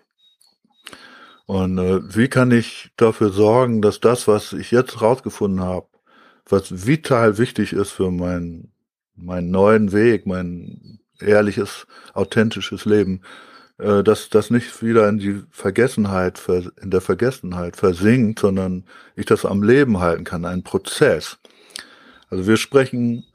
Und 1.46 1.78
äh, 1.78 2.02
wie 2.16 2.28
kann 2.28 2.50
ich 2.50 2.90
dafür 2.98 3.30
sorgen, 3.30 3.84
dass 3.84 4.00
das, 4.00 4.28
was 4.28 4.54
ich 4.54 4.72
jetzt 4.72 5.00
rausgefunden 5.00 5.62
habe, 5.62 5.86
was 6.50 6.88
vital 6.88 7.38
wichtig 7.38 7.74
ist 7.74 7.92
für 7.92 8.10
mein 8.10 8.73
meinen 9.16 9.52
neuen 9.52 9.92
Weg, 9.92 10.26
mein 10.26 11.00
ehrliches, 11.20 11.88
authentisches 12.14 12.86
Leben, 12.86 13.22
äh, 13.78 14.04
dass 14.04 14.30
das 14.30 14.50
nicht 14.50 14.84
wieder 14.84 15.08
in 15.10 15.18
die 15.18 15.44
Vergessenheit, 15.52 16.42
in 16.82 16.92
der 16.92 17.02
Vergessenheit 17.02 17.76
versinkt, 17.76 18.40
sondern 18.40 18.86
ich 19.16 19.26
das 19.26 19.46
am 19.46 19.64
Leben 19.64 20.00
halten 20.00 20.24
kann, 20.24 20.46
ein 20.46 20.64
Prozess. 20.64 21.40
Also 22.30 22.48
wir 22.48 22.58
sprechen 22.58 23.26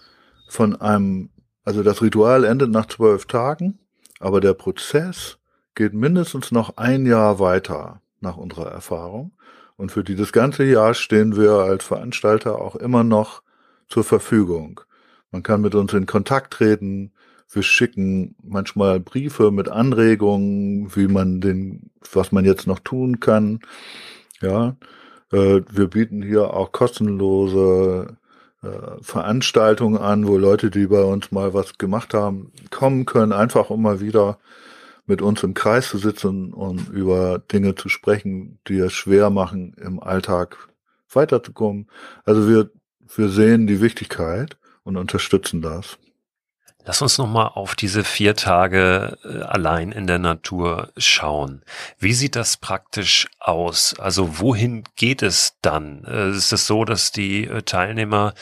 von 0.49 0.81
einem, 0.81 1.31
also 1.65 1.83
das 1.83 2.03
Ritual 2.03 2.45
endet 2.45 2.71
nach 2.71 2.87
zwölf 2.87 3.27
Tagen, 3.27 3.79
aber 4.21 4.41
der 4.41 4.55
Prozess 4.55 5.39
geht 5.75 5.95
mindestens 5.95 6.51
noch 6.51 6.77
ein 6.77 7.07
Jahr 7.07 7.39
weiter 7.39 8.01
nach 8.21 8.37
unserer 8.37 8.71
Erfahrung. 8.71 9.33
Und 9.77 9.93
für 9.93 10.03
dieses 10.03 10.33
ganze 10.33 10.65
Jahr 10.65 10.95
stehen 10.95 11.37
wir 11.37 11.53
als 11.53 11.85
Veranstalter 11.85 12.61
auch 12.61 12.75
immer 12.75 13.05
noch 13.05 13.43
zur 13.89 14.03
Verfügung. 14.03 14.81
Man 15.31 15.43
kann 15.43 15.61
mit 15.61 15.75
uns 15.75 15.93
in 15.93 16.07
Kontakt 16.07 16.55
treten. 16.55 17.13
Wir 17.51 17.63
schicken 17.63 18.35
manchmal 18.43 19.01
Briefe 19.01 19.51
mit 19.51 19.69
Anregungen, 19.69 20.95
wie 20.95 21.09
man 21.09 21.41
den, 21.41 21.91
was 22.13 22.33
man 22.33 22.45
jetzt 22.45 22.67
noch 22.67 22.79
tun 22.79 23.21
kann. 23.21 23.61
Ja, 24.41 24.77
äh, 25.33 25.63
wir 25.71 25.89
bieten 25.89 26.23
hier 26.23 26.55
auch 26.55 26.73
kostenlose 26.73 28.17
äh, 28.63 28.69
Veranstaltungen 29.03 29.99
an, 29.99 30.27
wo 30.27 30.37
Leute, 30.37 30.71
die 30.71 30.87
bei 30.87 31.03
uns 31.03 31.33
mal 31.33 31.55
was 31.55 31.79
gemacht 31.79 32.15
haben, 32.15 32.53
kommen 32.71 33.07
können, 33.07 33.33
einfach 33.33 33.71
um 33.71 33.83
mal 33.83 34.01
wieder 34.01 34.39
mit 35.07 35.23
uns 35.23 35.43
im 35.43 35.55
Kreis 35.55 35.89
zu 35.89 35.99
sitzen 35.99 36.53
und 36.53 36.91
über 36.91 37.39
Dinge 37.39 37.75
zu 37.75 37.89
sprechen, 37.89 38.59
die 38.69 38.79
es 38.79 38.93
schwer 38.93 39.31
machen, 39.31 39.75
im 39.81 40.01
Alltag 40.01 40.69
weiterzukommen. 41.11 41.89
Also 42.25 42.47
wir, 42.47 42.71
wir 43.17 43.29
sehen 43.31 43.67
die 43.67 43.81
Wichtigkeit 43.81 44.59
und 44.89 44.97
unterstützen 44.97 45.61
das. 45.63 45.99
Lass 46.89 47.03
uns 47.03 47.19
nochmal 47.19 47.51
auf 47.55 47.75
diese 47.75 48.03
vier 48.03 48.35
Tage 48.35 49.19
äh, 49.23 49.43
allein 49.43 49.93
in 49.93 50.07
der 50.07 50.19
Natur 50.19 50.91
schauen. 50.97 51.61
Wie 51.99 52.15
sieht 52.15 52.35
das 52.35 52.57
praktisch 52.57 53.27
aus? 53.41 53.95
Also 53.99 54.39
wohin 54.39 54.85
geht 54.97 55.21
es 55.21 55.59
dann? 55.61 56.05
Äh, 56.05 56.31
ist 56.31 56.51
es 56.51 56.67
so, 56.67 56.87
dass 56.87 57.13
die 57.13 57.45
äh, 57.45 57.61
Teilnehmer 57.61 58.33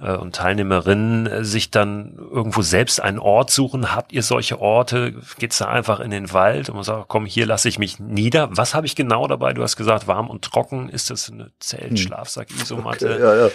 und 0.00 0.36
Teilnehmerinnen 0.36 1.44
sich 1.44 1.72
dann 1.72 2.14
irgendwo 2.16 2.62
selbst 2.62 3.00
einen 3.00 3.18
Ort 3.18 3.50
suchen? 3.50 3.96
Habt 3.96 4.12
ihr 4.12 4.22
solche 4.22 4.60
Orte? 4.60 5.14
Geht 5.40 5.50
es 5.50 5.58
da 5.58 5.66
einfach 5.66 5.98
in 5.98 6.12
den 6.12 6.32
Wald 6.32 6.68
und 6.68 6.76
man 6.76 6.84
sagt, 6.84 7.08
komm, 7.08 7.26
hier 7.26 7.46
lasse 7.46 7.68
ich 7.68 7.80
mich 7.80 7.98
nieder? 7.98 8.48
Was 8.52 8.76
habe 8.76 8.86
ich 8.86 8.94
genau 8.94 9.26
dabei? 9.26 9.54
Du 9.54 9.62
hast 9.64 9.74
gesagt, 9.74 10.06
warm 10.06 10.30
und 10.30 10.44
trocken. 10.44 10.88
Ist 10.88 11.10
das 11.10 11.32
eine 11.32 11.50
Zelt. 11.58 11.98
Schlafsack, 11.98 12.48
Isomatte? 12.62 13.12
Okay, 13.12 13.20
ja, 13.20 13.34
ja. 13.34 13.50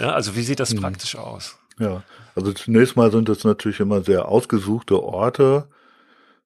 Ähm, 0.00 0.10
also 0.10 0.34
wie 0.34 0.42
sieht 0.42 0.58
das 0.58 0.72
hm. 0.72 0.80
praktisch 0.80 1.14
aus? 1.14 1.56
Ja, 1.78 2.04
also 2.34 2.52
zunächst 2.52 2.96
mal 2.96 3.10
sind 3.10 3.28
es 3.28 3.44
natürlich 3.44 3.80
immer 3.80 4.02
sehr 4.02 4.28
ausgesuchte 4.28 5.02
Orte, 5.02 5.68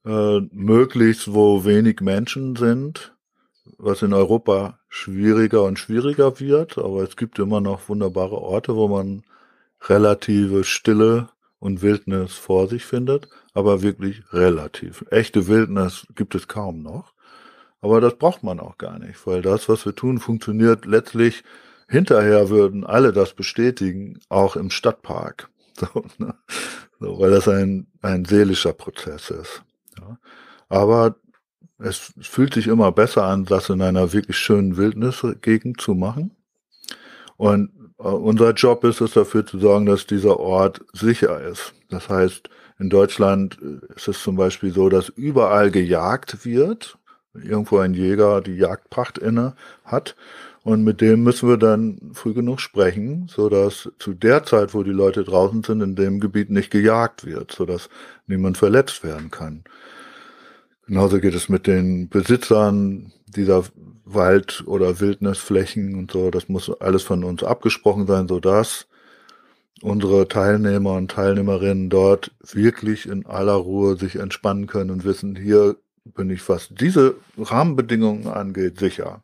äh, 0.05 0.41
möglichst 0.53 1.33
wo 1.33 1.65
wenig 1.65 2.01
Menschen 2.01 2.57
sind, 2.57 3.15
was 3.79 4.03
in 4.03 4.13
Europa 4.13 4.79
schwieriger 4.89 5.63
und 5.65 5.79
schwieriger 5.79 6.41
wird, 6.41 6.79
aber 6.79 7.03
es 7.03 7.17
gibt 7.17 7.39
immer 7.39 7.61
noch 7.61 7.89
wunderbare 7.89 8.37
Orte, 8.37 8.75
wo 8.75 8.89
man 8.89 9.23
relative 9.83 10.65
Stille 10.65 11.29
und 11.61 11.83
Wildnis 11.83 12.33
vor 12.35 12.67
sich 12.69 12.85
findet, 12.85 13.29
aber 13.55 13.83
wirklich 13.83 14.23
relativ. 14.33 15.05
Echte 15.11 15.47
Wildnis 15.47 16.07
gibt 16.17 16.35
es 16.35 16.49
kaum 16.49 16.83
noch. 16.83 17.13
Aber 17.83 18.01
das 18.01 18.17
braucht 18.17 18.43
man 18.43 18.61
auch 18.61 18.77
gar 18.79 18.99
nicht, 18.99 19.27
weil 19.27 19.43
das, 19.43 19.69
was 19.69 19.87
wir 19.87 19.95
tun, 19.95 20.19
funktioniert 20.19 20.85
letztlich 20.85 21.45
Hinterher 21.91 22.51
würden 22.51 22.87
alle 22.87 23.13
das 23.13 23.35
bestätigen, 23.35 24.21
auch 24.29 24.57
im 24.57 24.71
Stadtpark. 24.71 25.49
So, 25.81 26.05
ne? 26.19 26.35
so, 26.99 27.19
weil 27.19 27.31
das 27.31 27.49
ein, 27.49 27.87
ein 28.03 28.27
seelischer 28.27 28.75
Prozess 28.75 29.31
ist. 29.31 29.63
Ja. 29.99 30.19
Aber 30.69 31.17
es 31.79 32.13
fühlt 32.21 32.53
sich 32.53 32.67
immer 32.67 32.93
besser 32.93 33.25
an, 33.25 33.47
das 33.47 33.71
in 33.71 33.81
einer 33.81 34.13
wirklich 34.13 34.37
schönen 34.37 34.77
Wildnisgegend 34.77 35.81
zu 35.81 35.95
machen. 35.95 36.37
Und 37.39 37.71
äh, 37.99 38.03
unser 38.03 38.53
Job 38.53 38.85
ist 38.85 39.01
es 39.01 39.13
dafür 39.13 39.47
zu 39.47 39.59
sorgen, 39.59 39.87
dass 39.87 40.07
dieser 40.07 40.39
Ort 40.39 40.83
sicher 40.93 41.41
ist. 41.41 41.73
Das 41.89 42.11
heißt, 42.11 42.51
in 42.79 42.91
Deutschland 42.91 43.59
äh, 43.63 43.95
ist 43.97 44.07
es 44.07 44.23
zum 44.23 44.37
Beispiel 44.37 44.71
so, 44.71 44.91
dass 44.91 45.09
überall 45.09 45.71
gejagt 45.71 46.45
wird, 46.45 46.99
irgendwo 47.33 47.79
ein 47.79 47.95
Jäger 47.95 48.43
die 48.43 48.57
Jagdpracht 48.57 49.17
inne 49.17 49.55
hat 49.85 50.15
und 50.63 50.85
mit 50.85 51.01
dem 51.01 51.23
müssen 51.23 51.49
wir 51.49 51.57
dann 51.57 52.11
früh 52.13 52.35
genug 52.35 52.61
sprechen, 52.61 53.27
so 53.29 53.49
dass 53.49 53.91
zu 53.99 54.13
der 54.13 54.45
Zeit, 54.45 54.75
wo 54.75 54.83
die 54.83 54.91
Leute 54.91 55.25
draußen 55.25 55.63
sind, 55.63 55.81
in 55.81 55.97
dem 55.97 56.21
Gebiet 56.21 56.51
nicht 56.51 56.71
gejagt 56.71 57.25
wird, 57.25 57.53
so 57.53 57.65
dass 57.65 57.89
niemand 58.27 58.59
verletzt 58.59 59.03
werden 59.03 59.31
kann. 59.31 59.65
Genauso 60.87 61.21
geht 61.21 61.35
es 61.35 61.49
mit 61.49 61.67
den 61.67 62.09
Besitzern 62.09 63.13
dieser 63.27 63.65
Wald- 64.05 64.65
oder 64.67 65.01
Wildnisflächen 65.01 65.95
und 65.95 66.11
so. 66.11 66.31
Das 66.31 66.49
muss 66.49 66.71
alles 66.81 67.05
von 67.05 67.25
uns 67.25 67.43
abgesprochen 67.43 68.07
sein, 68.07 68.29
so 68.29 68.41
dass 68.41 68.87
unsere 69.83 70.29
Teilnehmer 70.29 70.95
und 70.95 71.11
Teilnehmerinnen 71.11 71.89
dort 71.89 72.33
wirklich 72.53 73.09
in 73.09 73.25
aller 73.25 73.55
Ruhe 73.55 73.97
sich 73.97 74.17
entspannen 74.17 74.67
können 74.67 74.91
und 74.91 75.05
wissen, 75.05 75.37
hier 75.37 75.77
bin 76.05 76.29
ich, 76.29 76.47
was 76.49 76.69
diese 76.71 77.15
Rahmenbedingungen 77.39 78.27
angeht, 78.27 78.79
sicher. 78.79 79.23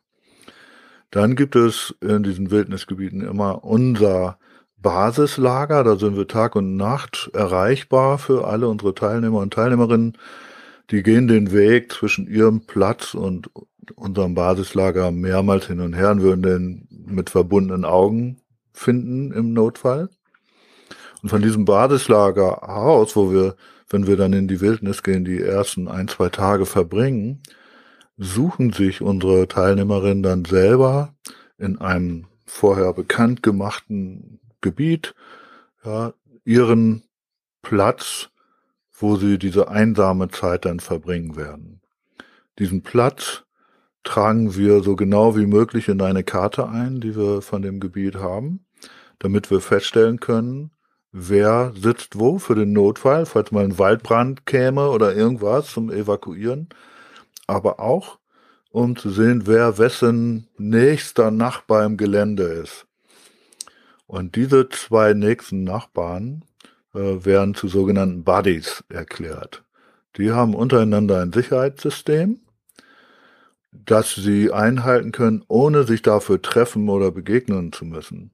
Dann 1.11 1.35
gibt 1.35 1.55
es 1.55 1.95
in 2.01 2.23
diesen 2.23 2.51
Wildnisgebieten 2.51 3.21
immer 3.21 3.63
unser 3.63 4.37
Basislager. 4.77 5.83
Da 5.83 5.95
sind 5.97 6.15
wir 6.15 6.27
Tag 6.27 6.55
und 6.55 6.75
Nacht 6.75 7.29
erreichbar 7.33 8.17
für 8.17 8.47
alle 8.47 8.67
unsere 8.67 8.93
Teilnehmer 8.93 9.39
und 9.39 9.53
Teilnehmerinnen. 9.53 10.17
Die 10.91 11.03
gehen 11.03 11.27
den 11.27 11.51
Weg 11.51 11.91
zwischen 11.91 12.27
ihrem 12.27 12.65
Platz 12.65 13.13
und 13.13 13.49
unserem 13.95 14.35
Basislager 14.35 15.11
mehrmals 15.11 15.67
hin 15.67 15.79
und 15.79 15.93
her 15.93 16.11
und 16.11 16.21
würden 16.21 16.41
den 16.41 16.87
mit 16.89 17.29
verbundenen 17.29 17.85
Augen 17.85 18.41
finden 18.73 19.31
im 19.31 19.53
Notfall. 19.53 20.09
Und 21.23 21.29
von 21.29 21.41
diesem 21.41 21.65
Basislager 21.65 22.69
aus, 22.69 23.15
wo 23.15 23.31
wir, 23.31 23.55
wenn 23.89 24.07
wir 24.07 24.17
dann 24.17 24.33
in 24.33 24.47
die 24.47 24.61
Wildnis 24.61 25.03
gehen, 25.03 25.25
die 25.25 25.41
ersten 25.41 25.87
ein, 25.87 26.07
zwei 26.07 26.29
Tage 26.29 26.65
verbringen, 26.65 27.41
suchen 28.17 28.73
sich 28.73 29.01
unsere 29.01 29.47
Teilnehmerinnen 29.47 30.23
dann 30.23 30.45
selber 30.45 31.13
in 31.57 31.79
einem 31.79 32.25
vorher 32.45 32.93
bekannt 32.93 33.43
gemachten 33.43 34.39
Gebiet 34.61 35.13
ja, 35.85 36.13
ihren 36.43 37.03
Platz, 37.61 38.29
wo 38.99 39.17
sie 39.17 39.37
diese 39.37 39.67
einsame 39.67 40.29
Zeit 40.29 40.65
dann 40.65 40.79
verbringen 40.79 41.35
werden. 41.35 41.81
Diesen 42.57 42.81
Platz 42.81 43.43
tragen 44.03 44.55
wir 44.55 44.81
so 44.81 44.95
genau 44.95 45.35
wie 45.35 45.45
möglich 45.45 45.89
in 45.89 46.01
eine 46.01 46.23
Karte 46.23 46.67
ein, 46.69 47.01
die 47.01 47.15
wir 47.15 47.41
von 47.41 47.61
dem 47.61 47.79
Gebiet 47.79 48.15
haben, 48.15 48.65
damit 49.19 49.51
wir 49.51 49.61
feststellen 49.61 50.19
können, 50.19 50.71
wer 51.11 51.73
sitzt 51.75 52.17
wo 52.17 52.39
für 52.39 52.55
den 52.55 52.73
Notfall, 52.73 53.25
falls 53.25 53.51
mal 53.51 53.63
ein 53.63 53.77
Waldbrand 53.77 54.45
käme 54.45 54.89
oder 54.89 55.15
irgendwas 55.15 55.71
zum 55.71 55.91
Evakuieren, 55.91 56.69
aber 57.47 57.79
auch 57.79 58.19
um 58.71 58.95
zu 58.95 59.09
sehen, 59.09 59.47
wer 59.47 59.77
wessen 59.77 60.47
nächster 60.57 61.31
Nachbar 61.31 61.85
im 61.85 61.97
Gelände 61.97 62.43
ist. 62.43 62.85
Und 64.05 64.35
diese 64.35 64.69
zwei 64.69 65.13
nächsten 65.13 65.63
Nachbarn 65.63 66.45
äh, 66.93 67.25
werden 67.25 67.55
zu 67.55 67.67
sogenannten 67.67 68.23
Buddies 68.23 68.83
erklärt. 68.89 69.63
Die 70.17 70.31
haben 70.31 70.53
untereinander 70.53 71.21
ein 71.21 71.33
Sicherheitssystem, 71.33 72.39
das 73.71 74.15
sie 74.15 74.51
einhalten 74.51 75.11
können, 75.11 75.43
ohne 75.47 75.83
sich 75.83 76.01
dafür 76.01 76.41
treffen 76.41 76.87
oder 76.89 77.11
begegnen 77.11 77.71
zu 77.73 77.85
müssen. 77.85 78.31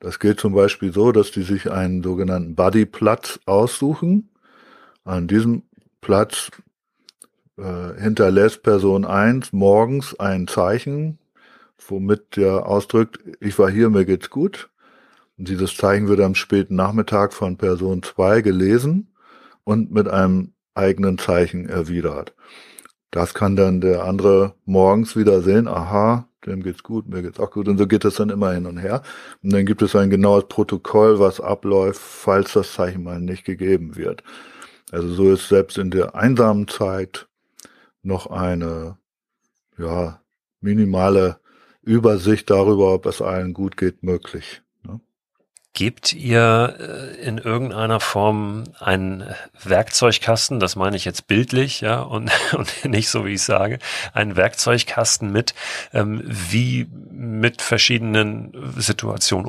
Das 0.00 0.18
geht 0.18 0.40
zum 0.40 0.54
Beispiel 0.54 0.92
so, 0.92 1.12
dass 1.12 1.30
die 1.30 1.42
sich 1.42 1.70
einen 1.70 2.02
sogenannten 2.02 2.54
Buddy-Platz 2.54 3.40
aussuchen. 3.46 4.30
An 5.04 5.28
diesem 5.28 5.64
Platz 6.00 6.50
äh, 7.56 8.00
hinterlässt 8.00 8.62
Person 8.62 9.04
1 9.04 9.52
morgens 9.52 10.18
ein 10.18 10.48
Zeichen, 10.48 11.18
womit 11.88 12.36
der 12.36 12.66
ausdrückt, 12.66 13.20
ich 13.40 13.58
war 13.58 13.70
hier, 13.70 13.90
mir 13.90 14.04
geht's 14.04 14.30
gut. 14.30 14.70
Und 15.38 15.48
dieses 15.48 15.76
Zeichen 15.76 16.08
wird 16.08 16.20
am 16.20 16.34
späten 16.34 16.76
Nachmittag 16.76 17.32
von 17.32 17.56
Person 17.56 18.02
2 18.02 18.40
gelesen 18.40 19.14
und 19.64 19.92
mit 19.92 20.08
einem 20.08 20.52
eigenen 20.74 21.18
Zeichen 21.18 21.68
erwidert. 21.68 22.34
Das 23.10 23.34
kann 23.34 23.56
dann 23.56 23.80
der 23.80 24.04
andere 24.04 24.54
morgens 24.64 25.16
wieder 25.16 25.40
sehen, 25.42 25.68
aha, 25.68 26.28
dem 26.46 26.62
geht's 26.62 26.82
gut, 26.82 27.08
mir 27.08 27.22
geht's 27.22 27.40
auch 27.40 27.50
gut. 27.50 27.68
Und 27.68 27.78
so 27.78 27.86
geht 27.86 28.04
es 28.04 28.16
dann 28.16 28.30
immer 28.30 28.52
hin 28.52 28.66
und 28.66 28.78
her. 28.78 29.02
Und 29.42 29.52
dann 29.52 29.66
gibt 29.66 29.82
es 29.82 29.96
ein 29.96 30.10
genaues 30.10 30.46
Protokoll, 30.48 31.18
was 31.18 31.40
abläuft, 31.40 32.00
falls 32.00 32.52
das 32.52 32.72
Zeichen 32.72 33.04
mal 33.04 33.20
nicht 33.20 33.44
gegeben 33.44 33.96
wird. 33.96 34.22
Also 34.92 35.08
so 35.08 35.32
ist 35.32 35.48
selbst 35.48 35.78
in 35.78 35.90
der 35.90 36.14
einsamen 36.14 36.68
Zeit 36.68 37.28
noch 38.04 38.26
eine, 38.26 38.96
ja, 39.78 40.20
minimale 40.60 41.38
Übersicht 41.82 42.50
darüber, 42.50 42.94
ob 42.94 43.06
es 43.06 43.20
allen 43.20 43.52
gut 43.52 43.76
geht, 43.76 44.02
möglich. 44.02 44.62
Gebt 45.76 46.12
ihr 46.12 46.76
äh, 46.78 47.20
in 47.20 47.38
irgendeiner 47.38 47.98
Form 47.98 48.62
einen 48.78 49.24
Werkzeugkasten, 49.60 50.60
das 50.60 50.76
meine 50.76 50.96
ich 50.96 51.04
jetzt 51.04 51.26
bildlich, 51.26 51.80
ja, 51.80 52.00
und, 52.00 52.30
und 52.52 52.84
nicht 52.84 53.08
so, 53.08 53.26
wie 53.26 53.34
ich 53.34 53.42
sage, 53.42 53.80
einen 54.12 54.36
Werkzeugkasten 54.36 55.32
mit, 55.32 55.52
ähm, 55.92 56.22
wie 56.24 56.86
mit 57.10 57.60
verschiedenen 57.60 58.52
Situationen 58.76 59.48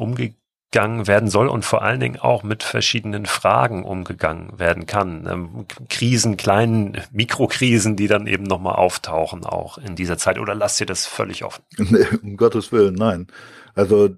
umgegangen 0.75 1.07
werden 1.07 1.29
soll 1.29 1.47
und 1.47 1.63
vor 1.63 1.81
allen 1.81 1.99
Dingen 1.99 2.19
auch 2.19 2.43
mit 2.43 2.63
verschiedenen 2.63 3.25
Fragen 3.25 3.83
umgegangen 3.85 4.59
werden 4.59 4.85
kann. 4.85 5.27
Ähm, 5.29 5.65
Krisen, 5.89 6.37
kleinen 6.37 7.01
Mikrokrisen, 7.11 7.95
die 7.95 8.07
dann 8.07 8.27
eben 8.27 8.43
nochmal 8.43 8.75
auftauchen 8.75 9.45
auch 9.45 9.77
in 9.77 9.95
dieser 9.95 10.17
Zeit. 10.17 10.37
Oder 10.37 10.53
lasst 10.53 10.79
ihr 10.81 10.85
das 10.85 11.05
völlig 11.05 11.43
offen? 11.43 11.63
Nee, 11.77 12.05
um 12.23 12.35
Gottes 12.35 12.71
Willen, 12.71 12.95
nein. 12.95 13.27
Also 13.75 14.09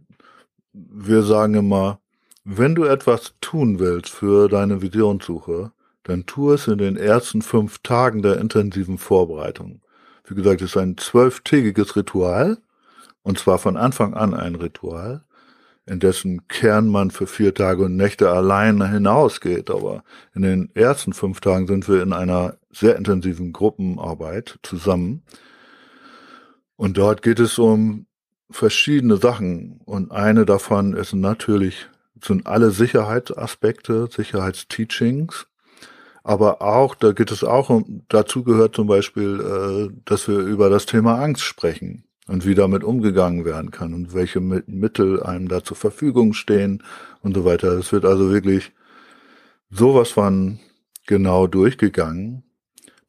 wir 0.74 1.22
sagen 1.24 1.54
immer, 1.54 2.00
wenn 2.44 2.76
du 2.76 2.86
etwas 2.86 3.34
tun 3.42 3.78
willst 3.80 4.10
für 4.10 4.48
deine 4.48 4.82
Visionssuche, 4.82 5.72
dann 6.04 6.26
tu 6.26 6.52
es 6.52 6.68
in 6.68 6.78
den 6.78 6.96
ersten 6.96 7.42
fünf 7.42 7.80
Tagen 7.80 8.22
der 8.22 8.38
intensiven 8.38 8.98
Vorbereitung. 8.98 9.82
Wie 10.26 10.36
gesagt, 10.36 10.62
es 10.62 10.72
ist 10.72 10.78
ein 10.78 10.98
zwölftägiges 10.98 11.96
Ritual, 11.96 12.58
und 13.22 13.38
zwar 13.38 13.60
von 13.60 13.76
Anfang 13.76 14.14
an 14.14 14.34
ein 14.34 14.56
Ritual, 14.56 15.24
in 15.88 16.00
dessen 16.00 16.48
Kern 16.48 16.90
man 16.90 17.12
für 17.12 17.28
vier 17.28 17.54
Tage 17.54 17.86
und 17.86 17.96
Nächte 17.96 18.30
allein 18.30 18.86
hinausgeht. 18.92 19.72
Aber 19.72 20.04
in 20.36 20.42
den 20.42 20.70
ersten 20.76 21.14
fünf 21.14 21.40
Tagen 21.40 21.66
sind 21.68 21.88
wir 21.88 22.04
in 22.04 22.14
einer 22.14 22.58
sehr 22.72 22.98
intensiven 22.98 23.54
Gruppenarbeit 23.54 24.60
zusammen. 24.64 25.24
Und 26.76 26.98
dort 26.98 27.22
geht 27.22 27.40
es 27.40 27.58
um 27.58 28.06
verschiedene 28.52 29.18
Sachen 29.18 29.82
und 29.86 30.12
eine 30.12 30.46
davon 30.46 30.94
ist 30.94 31.14
natürlich 31.14 31.88
sind 32.24 32.48
alle 32.48 32.72
Sicherheitsaspekte, 32.72 34.08
Sicherheitsteachings, 34.10 35.48
aber 36.24 36.62
auch 36.62 36.96
da 36.96 37.12
geht 37.12 37.32
es 37.32 37.44
auch 37.44 37.70
um 37.70 38.04
dazu 38.10 38.44
gehört 38.44 38.76
zum 38.76 38.88
Beispiel, 38.88 39.40
äh, 39.40 40.02
dass 40.06 40.28
wir 40.28 40.40
über 40.40 40.70
das 40.70 40.86
Thema 40.86 41.22
Angst 41.22 41.44
sprechen 41.44 42.07
und 42.28 42.46
wie 42.46 42.56
damit 42.56 42.84
umgegangen 42.84 43.46
werden 43.46 43.72
kann 43.72 43.94
und 43.94 44.14
welche 44.14 44.40
Mittel 44.40 45.24
einem 45.24 45.48
da 45.48 45.64
zur 45.64 45.78
Verfügung 45.78 46.34
stehen 46.34 46.84
und 47.22 47.36
so 47.36 47.46
weiter. 47.46 47.70
Es 47.74 47.92
wird 47.92 48.06
also 48.06 48.32
wirklich 48.32 48.74
sowas 49.70 50.12
von 50.12 50.60
genau 51.06 51.48
durchgegangen, 51.48 52.44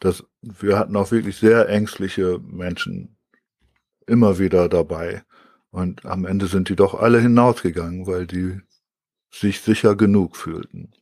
dass 0.01 0.25
wir 0.41 0.79
hatten 0.79 0.97
auch 0.97 1.11
wirklich 1.11 1.37
sehr 1.37 1.69
ängstliche 1.69 2.41
Menschen 2.45 3.17
immer 4.07 4.39
wieder 4.39 4.69
dabei. 4.69 5.23
Und 5.71 6.07
am 6.07 6.25
Ende 6.25 6.47
sind 6.47 6.69
die 6.69 6.77
doch 6.77 6.95
alle 6.95 7.21
hinausgegangen, 7.21 8.07
weil 8.07 8.27
die 8.27 8.61
sich 9.31 9.61
sicher 9.61 9.95
genug 9.97 10.37
fühlten. 10.37 10.93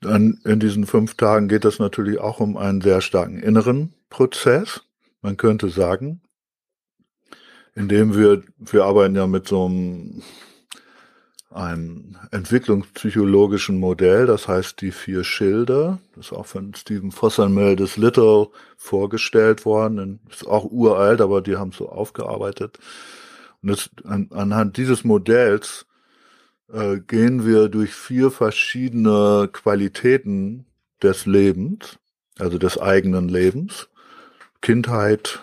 Dann 0.00 0.40
in 0.44 0.60
diesen 0.60 0.86
fünf 0.86 1.14
Tagen 1.14 1.48
geht 1.48 1.64
es 1.64 1.78
natürlich 1.78 2.18
auch 2.18 2.40
um 2.40 2.56
einen 2.56 2.80
sehr 2.80 3.00
starken 3.00 3.38
inneren 3.38 3.94
Prozess. 4.10 4.82
Man 5.20 5.36
könnte 5.36 5.68
sagen, 5.68 6.21
indem 7.74 8.16
wir, 8.16 8.42
wir 8.58 8.84
arbeiten 8.84 9.16
ja 9.16 9.26
mit 9.26 9.48
so 9.48 9.66
einem 9.66 10.22
einem 11.54 12.16
entwicklungspsychologischen 12.30 13.78
Modell, 13.78 14.26
das 14.26 14.48
heißt 14.48 14.80
die 14.80 14.90
vier 14.90 15.24
Schilder, 15.24 15.98
das 16.14 16.26
ist 16.26 16.32
auch 16.32 16.46
von 16.46 16.74
Stephen 16.74 17.12
Fosselmill 17.12 17.76
des 17.76 17.96
Little 17.96 18.48
vorgestellt 18.76 19.64
worden, 19.64 20.20
ist 20.30 20.46
auch 20.46 20.64
uralt, 20.64 21.20
aber 21.20 21.42
die 21.42 21.56
haben 21.56 21.70
es 21.70 21.76
so 21.76 21.88
aufgearbeitet. 21.88 22.78
Und 23.62 23.70
das, 23.70 23.90
an, 24.04 24.28
anhand 24.30 24.76
dieses 24.76 25.04
Modells 25.04 25.86
äh, 26.72 26.98
gehen 27.00 27.46
wir 27.46 27.68
durch 27.68 27.92
vier 27.92 28.30
verschiedene 28.30 29.48
Qualitäten 29.52 30.66
des 31.02 31.26
Lebens, 31.26 31.98
also 32.38 32.58
des 32.58 32.80
eigenen 32.80 33.28
Lebens, 33.28 33.88
Kindheit, 34.62 35.40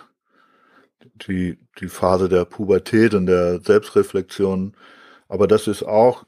die, 1.28 1.58
die 1.80 1.90
Phase 1.90 2.30
der 2.30 2.46
Pubertät 2.46 3.14
und 3.14 3.26
der 3.26 3.60
Selbstreflexion, 3.60 4.74
aber 5.28 5.48
das 5.48 5.68
ist 5.68 5.84
auch 5.84 6.26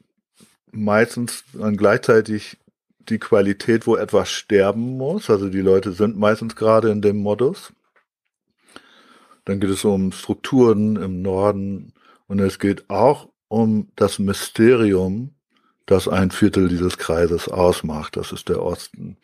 meistens 0.72 1.44
dann 1.54 1.78
gleichzeitig 1.78 2.58
die 3.10 3.20
Qualität, 3.20 3.88
wo 3.88 3.96
etwas 3.96 4.30
sterben 4.30 4.98
muss. 4.98 5.30
Also 5.30 5.50
die 5.50 5.62
Leute 5.62 5.92
sind 5.92 6.18
meistens 6.18 6.56
gerade 6.56 6.92
in 6.92 7.02
dem 7.02 7.18
Modus. 7.18 7.74
Dann 9.46 9.60
geht 9.60 9.72
es 9.72 9.84
um 9.84 10.12
Strukturen 10.12 10.96
im 10.98 11.22
Norden 11.22 11.94
und 12.28 12.40
es 12.40 12.60
geht 12.60 12.90
auch 12.90 13.30
um 13.48 13.90
das 13.96 14.20
Mysterium, 14.20 15.34
das 15.86 16.08
ein 16.08 16.32
Viertel 16.32 16.70
dieses 16.70 16.98
Kreises 16.98 17.50
ausmacht. 17.50 18.16
Das 18.16 18.32
ist 18.32 18.50
der 18.50 18.64
Osten. 18.64 19.18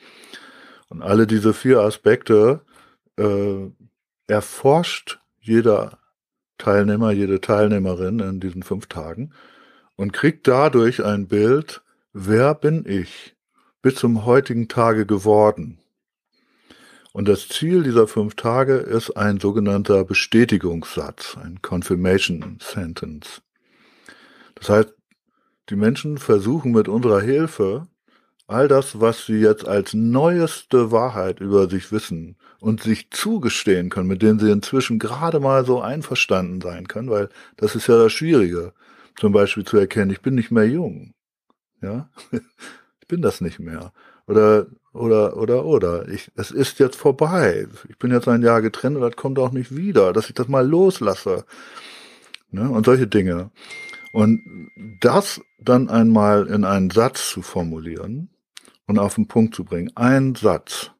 Und 0.90 1.02
alle 1.02 1.28
diese 1.28 1.54
vier 1.54 1.82
Aspekte 1.82 2.62
äh, 3.18 3.70
erforscht 4.28 5.20
jeder 5.48 6.00
Teilnehmer, 6.58 7.12
jede 7.12 7.42
Teilnehmerin 7.42 8.20
in 8.20 8.40
diesen 8.40 8.64
fünf 8.64 8.88
Tagen 8.88 9.32
und 9.96 10.14
kriegt 10.14 10.48
dadurch 10.48 11.04
ein 11.04 11.28
Bild, 11.28 11.82
wer 12.14 12.54
bin 12.56 12.86
ich 12.88 13.36
bis 13.82 13.96
zum 13.96 14.26
heutigen 14.26 14.68
Tage 14.68 15.06
geworden. 15.06 15.80
Und 17.14 17.28
das 17.28 17.48
Ziel 17.48 17.84
dieser 17.84 18.08
fünf 18.08 18.36
Tage 18.36 18.76
ist 18.76 19.12
ein 19.18 19.40
sogenannter 19.40 20.04
Bestätigungssatz, 20.04 21.38
ein 21.38 21.62
Confirmation 21.62 22.60
Sentence. 22.62 23.42
Das 24.56 24.70
heißt, 24.70 24.94
die 25.70 25.76
Menschen 25.76 26.18
versuchen 26.18 26.72
mit 26.72 26.88
unserer 26.88 27.22
Hilfe 27.22 27.88
all 28.48 28.70
das, 28.70 29.02
was 29.02 29.26
sie 29.26 29.40
jetzt 29.40 29.68
als 29.68 29.94
neueste 29.94 30.92
Wahrheit 30.92 31.42
über 31.42 31.70
sich 31.70 31.92
wissen 31.92 32.38
und 32.60 32.82
sich 32.82 33.12
zugestehen 33.12 33.90
können, 33.90 34.08
mit 34.08 34.22
denen 34.22 34.40
sie 34.40 34.50
inzwischen 34.50 35.00
gerade 35.00 35.40
mal 35.42 35.66
so 35.66 35.82
einverstanden 35.82 36.62
sein 36.62 36.88
können, 36.88 37.10
weil 37.10 37.30
das 37.58 37.76
ist 37.76 37.88
ja 37.88 37.98
das 37.98 38.14
Schwierige, 38.14 38.74
zum 39.18 39.34
Beispiel 39.34 39.66
zu 39.66 39.78
erkennen, 39.78 40.12
ich 40.12 40.22
bin 40.22 40.36
nicht 40.36 40.52
mehr 40.52 40.68
jung. 40.68 41.14
Ja, 41.82 42.10
ich 42.32 43.08
bin 43.08 43.22
das 43.22 43.42
nicht 43.42 43.60
mehr. 43.60 43.92
Oder, 44.28 44.68
oder, 44.94 45.38
oder, 45.38 45.66
oder. 45.66 46.08
Ich, 46.08 46.32
es 46.36 46.52
ist 46.52 46.80
jetzt 46.80 46.96
vorbei. 46.96 47.68
Ich 47.90 47.98
bin 47.98 48.12
jetzt 48.12 48.28
ein 48.28 48.42
Jahr 48.42 48.62
getrennt 48.62 48.96
und 48.96 49.04
das 49.04 49.16
kommt 49.16 49.40
auch 49.40 49.52
nicht 49.52 49.76
wieder, 49.76 50.12
dass 50.12 50.28
ich 50.28 50.34
das 50.34 50.48
mal 50.48 50.68
loslasse. 50.68 51.46
Ne? 52.50 52.70
Und 52.70 52.86
solche 52.86 53.08
Dinge. 53.08 53.52
Und 54.12 54.42
das 55.00 55.42
dann 55.60 55.90
einmal 55.90 56.48
in 56.48 56.66
einen 56.66 56.90
Satz 56.90 57.30
zu 57.30 57.42
formulieren 57.42 58.30
und 58.88 58.97
auf 58.97 59.15
den 59.15 59.28
Punkt 59.28 59.54
zu 59.54 59.63
bringen. 59.63 59.91
Ein 59.95 60.36
Satz. 60.36 60.91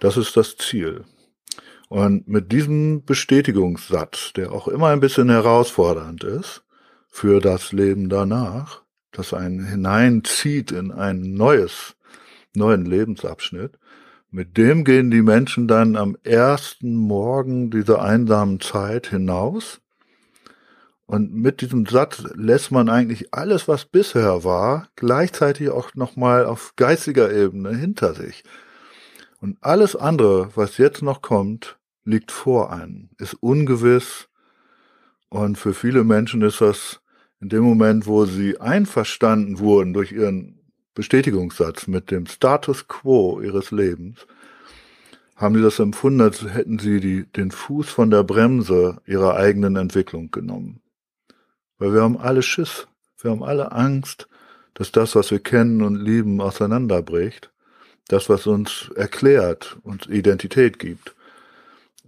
Das 0.00 0.16
ist 0.16 0.36
das 0.36 0.56
Ziel. 0.56 1.04
Und 1.88 2.28
mit 2.28 2.52
diesem 2.52 3.04
Bestätigungssatz, 3.04 4.32
der 4.34 4.52
auch 4.52 4.68
immer 4.68 4.88
ein 4.88 5.00
bisschen 5.00 5.28
herausfordernd 5.28 6.24
ist 6.24 6.62
für 7.08 7.40
das 7.40 7.72
Leben 7.72 8.08
danach, 8.08 8.82
das 9.10 9.34
einen 9.34 9.66
hineinzieht 9.66 10.70
in 10.70 10.92
ein 10.92 11.34
neues, 11.34 11.96
neuen 12.54 12.84
Lebensabschnitt, 12.84 13.78
mit 14.30 14.58
dem 14.58 14.84
gehen 14.84 15.10
die 15.10 15.22
Menschen 15.22 15.66
dann 15.66 15.96
am 15.96 16.16
ersten 16.22 16.94
Morgen 16.94 17.70
dieser 17.70 18.02
einsamen 18.02 18.60
Zeit 18.60 19.06
hinaus. 19.06 19.80
Und 21.08 21.32
mit 21.32 21.62
diesem 21.62 21.86
Satz 21.86 22.22
lässt 22.34 22.70
man 22.70 22.90
eigentlich 22.90 23.32
alles, 23.32 23.66
was 23.66 23.86
bisher 23.86 24.44
war, 24.44 24.88
gleichzeitig 24.94 25.70
auch 25.70 25.94
nochmal 25.94 26.44
auf 26.44 26.74
geistiger 26.76 27.32
Ebene 27.32 27.74
hinter 27.74 28.12
sich. 28.12 28.44
Und 29.40 29.56
alles 29.62 29.96
andere, 29.96 30.50
was 30.54 30.76
jetzt 30.76 31.00
noch 31.00 31.22
kommt, 31.22 31.78
liegt 32.04 32.30
vor 32.30 32.70
einem, 32.70 33.08
ist 33.16 33.32
ungewiss. 33.40 34.28
Und 35.30 35.56
für 35.56 35.72
viele 35.72 36.04
Menschen 36.04 36.42
ist 36.42 36.60
das 36.60 37.00
in 37.40 37.48
dem 37.48 37.62
Moment, 37.62 38.06
wo 38.06 38.26
sie 38.26 38.60
einverstanden 38.60 39.60
wurden 39.60 39.94
durch 39.94 40.12
ihren 40.12 40.60
Bestätigungssatz 40.92 41.86
mit 41.86 42.10
dem 42.10 42.26
Status 42.26 42.86
quo 42.86 43.40
ihres 43.40 43.70
Lebens, 43.70 44.26
haben 45.36 45.54
sie 45.54 45.62
das 45.62 45.78
empfunden, 45.78 46.20
als 46.20 46.42
hätten 46.42 46.78
sie 46.78 47.00
die, 47.00 47.24
den 47.24 47.50
Fuß 47.50 47.88
von 47.88 48.10
der 48.10 48.24
Bremse 48.24 49.00
ihrer 49.06 49.36
eigenen 49.36 49.76
Entwicklung 49.76 50.30
genommen. 50.30 50.82
Weil 51.78 51.94
wir 51.94 52.02
haben 52.02 52.18
alle 52.18 52.42
Schiss, 52.42 52.86
wir 53.20 53.30
haben 53.30 53.42
alle 53.42 53.72
Angst, 53.72 54.28
dass 54.74 54.92
das, 54.92 55.14
was 55.14 55.30
wir 55.30 55.40
kennen 55.40 55.82
und 55.82 55.96
lieben, 55.96 56.40
auseinanderbricht 56.40 57.50
das, 58.08 58.28
was 58.28 58.46
uns 58.46 58.90
erklärt, 58.96 59.76
uns 59.82 60.06
Identität 60.06 60.78
gibt. 60.78 61.14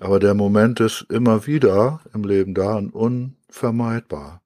Aber 0.01 0.19
der 0.19 0.35
Moment 0.35 0.81
ist 0.81 1.07
immer 1.11 1.47
wieder 1.47 2.01
im 2.15 2.25
Leben 2.25 2.55
da 2.55 2.77
und 2.77 2.91
unvermeidbar. 2.91 4.41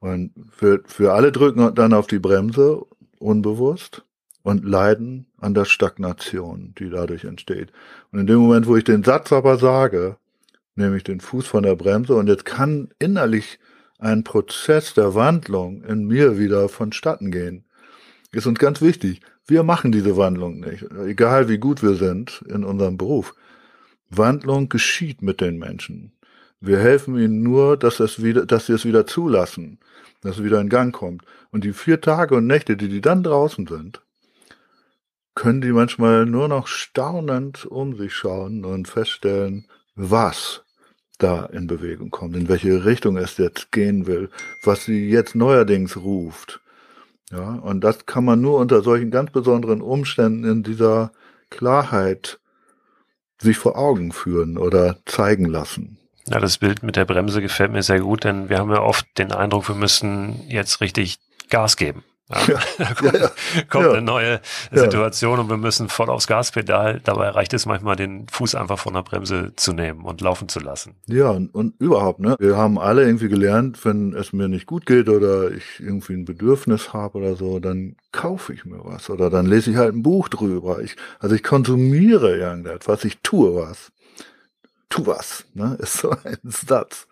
Und 0.00 0.32
für, 0.50 0.82
für 0.84 1.14
alle 1.14 1.32
drücken 1.32 1.74
dann 1.74 1.94
auf 1.94 2.08
die 2.08 2.18
Bremse, 2.18 2.84
unbewusst, 3.18 4.02
und 4.42 4.64
leiden 4.64 5.26
an 5.38 5.54
der 5.54 5.64
Stagnation, 5.64 6.72
die 6.78 6.90
dadurch 6.90 7.24
entsteht. 7.24 7.72
Und 8.12 8.20
in 8.20 8.26
dem 8.28 8.38
Moment, 8.38 8.66
wo 8.66 8.76
ich 8.76 8.84
den 8.84 9.02
Satz 9.02 9.32
aber 9.32 9.58
sage, 9.58 10.18
nehme 10.76 10.96
ich 10.96 11.04
den 11.04 11.20
Fuß 11.20 11.46
von 11.46 11.64
der 11.64 11.74
Bremse 11.74 12.14
und 12.14 12.28
jetzt 12.28 12.44
kann 12.44 12.90
innerlich 12.98 13.58
ein 13.98 14.24
Prozess 14.24 14.94
der 14.94 15.14
Wandlung 15.14 15.82
in 15.82 16.06
mir 16.06 16.38
wieder 16.38 16.68
vonstatten 16.68 17.30
gehen. 17.30 17.64
Ist 18.32 18.46
uns 18.46 18.58
ganz 18.58 18.80
wichtig. 18.80 19.20
Wir 19.46 19.62
machen 19.62 19.92
diese 19.92 20.16
Wandlung 20.16 20.60
nicht, 20.60 20.84
egal 21.06 21.48
wie 21.48 21.58
gut 21.58 21.82
wir 21.82 21.94
sind 21.94 22.44
in 22.48 22.64
unserem 22.64 22.96
Beruf. 22.96 23.34
Wandlung 24.10 24.68
geschieht 24.68 25.22
mit 25.22 25.40
den 25.40 25.58
Menschen. 25.58 26.12
Wir 26.60 26.78
helfen 26.78 27.16
ihnen 27.16 27.42
nur, 27.42 27.76
dass, 27.76 28.00
es 28.00 28.22
wieder, 28.22 28.46
dass 28.46 28.66
sie 28.66 28.72
es 28.72 28.84
wieder 28.84 29.06
zulassen, 29.06 29.78
dass 30.22 30.38
es 30.38 30.44
wieder 30.44 30.60
in 30.60 30.68
Gang 30.68 30.94
kommt. 30.94 31.22
Und 31.50 31.64
die 31.64 31.72
vier 31.72 32.00
Tage 32.00 32.34
und 32.36 32.46
Nächte, 32.46 32.76
die 32.76 32.88
die 32.88 33.00
dann 33.00 33.22
draußen 33.22 33.66
sind, 33.66 34.02
können 35.34 35.60
die 35.60 35.72
manchmal 35.72 36.26
nur 36.26 36.48
noch 36.48 36.66
staunend 36.66 37.66
um 37.66 37.96
sich 37.96 38.14
schauen 38.14 38.64
und 38.64 38.88
feststellen, 38.88 39.66
was 39.94 40.65
da 41.18 41.46
in 41.46 41.66
Bewegung 41.66 42.10
kommt, 42.10 42.36
in 42.36 42.48
welche 42.48 42.84
Richtung 42.84 43.16
es 43.16 43.36
jetzt 43.38 43.72
gehen 43.72 44.06
will, 44.06 44.30
was 44.62 44.84
sie 44.84 45.08
jetzt 45.08 45.34
neuerdings 45.34 45.96
ruft. 45.96 46.60
Ja, 47.30 47.54
und 47.54 47.82
das 47.82 48.06
kann 48.06 48.24
man 48.24 48.40
nur 48.40 48.58
unter 48.58 48.82
solchen 48.82 49.10
ganz 49.10 49.30
besonderen 49.32 49.80
Umständen 49.80 50.44
in 50.44 50.62
dieser 50.62 51.12
Klarheit 51.50 52.38
sich 53.38 53.58
vor 53.58 53.76
Augen 53.76 54.12
führen 54.12 54.58
oder 54.58 54.98
zeigen 55.06 55.46
lassen. 55.46 55.98
Ja, 56.28 56.40
das 56.40 56.58
Bild 56.58 56.82
mit 56.82 56.96
der 56.96 57.04
Bremse 57.04 57.40
gefällt 57.40 57.72
mir 57.72 57.82
sehr 57.82 58.00
gut, 58.00 58.24
denn 58.24 58.48
wir 58.48 58.58
haben 58.58 58.70
ja 58.70 58.80
oft 58.80 59.06
den 59.18 59.32
Eindruck, 59.32 59.68
wir 59.68 59.76
müssen 59.76 60.42
jetzt 60.48 60.80
richtig 60.80 61.18
Gas 61.50 61.76
geben. 61.76 62.02
Ja, 62.28 62.38
ja, 62.78 62.94
kommt, 62.94 63.14
ja, 63.14 63.30
kommt 63.68 63.86
eine 63.86 64.02
neue 64.02 64.40
Situation 64.72 65.38
und 65.38 65.48
wir 65.48 65.56
müssen 65.56 65.88
voll 65.88 66.10
aufs 66.10 66.26
Gaspedal. 66.26 67.00
Dabei 67.04 67.28
reicht 67.28 67.54
es 67.54 67.66
manchmal, 67.66 67.94
den 67.94 68.26
Fuß 68.28 68.56
einfach 68.56 68.80
von 68.80 68.94
der 68.94 69.02
Bremse 69.02 69.52
zu 69.54 69.72
nehmen 69.72 70.02
und 70.02 70.20
laufen 70.20 70.48
zu 70.48 70.58
lassen. 70.58 70.96
Ja, 71.06 71.30
und, 71.30 71.54
und 71.54 71.80
überhaupt, 71.80 72.18
ne? 72.18 72.34
Wir 72.40 72.56
haben 72.56 72.78
alle 72.78 73.04
irgendwie 73.04 73.28
gelernt, 73.28 73.84
wenn 73.84 74.12
es 74.12 74.32
mir 74.32 74.48
nicht 74.48 74.66
gut 74.66 74.86
geht 74.86 75.08
oder 75.08 75.52
ich 75.52 75.78
irgendwie 75.78 76.14
ein 76.14 76.24
Bedürfnis 76.24 76.92
habe 76.92 77.18
oder 77.18 77.36
so, 77.36 77.60
dann 77.60 77.96
kaufe 78.10 78.52
ich 78.52 78.64
mir 78.64 78.84
was 78.84 79.08
oder 79.08 79.30
dann 79.30 79.46
lese 79.46 79.70
ich 79.70 79.76
halt 79.76 79.94
ein 79.94 80.02
Buch 80.02 80.28
drüber. 80.28 80.80
Ich, 80.80 80.96
also 81.20 81.36
ich 81.36 81.44
konsumiere 81.44 82.36
irgendetwas, 82.36 83.04
ich 83.04 83.18
tue 83.22 83.54
was. 83.54 83.92
Tu 84.88 85.06
was, 85.06 85.44
ne? 85.54 85.76
Ist 85.80 85.98
so 85.98 86.10
ein 86.10 86.38
Satz. 86.42 87.06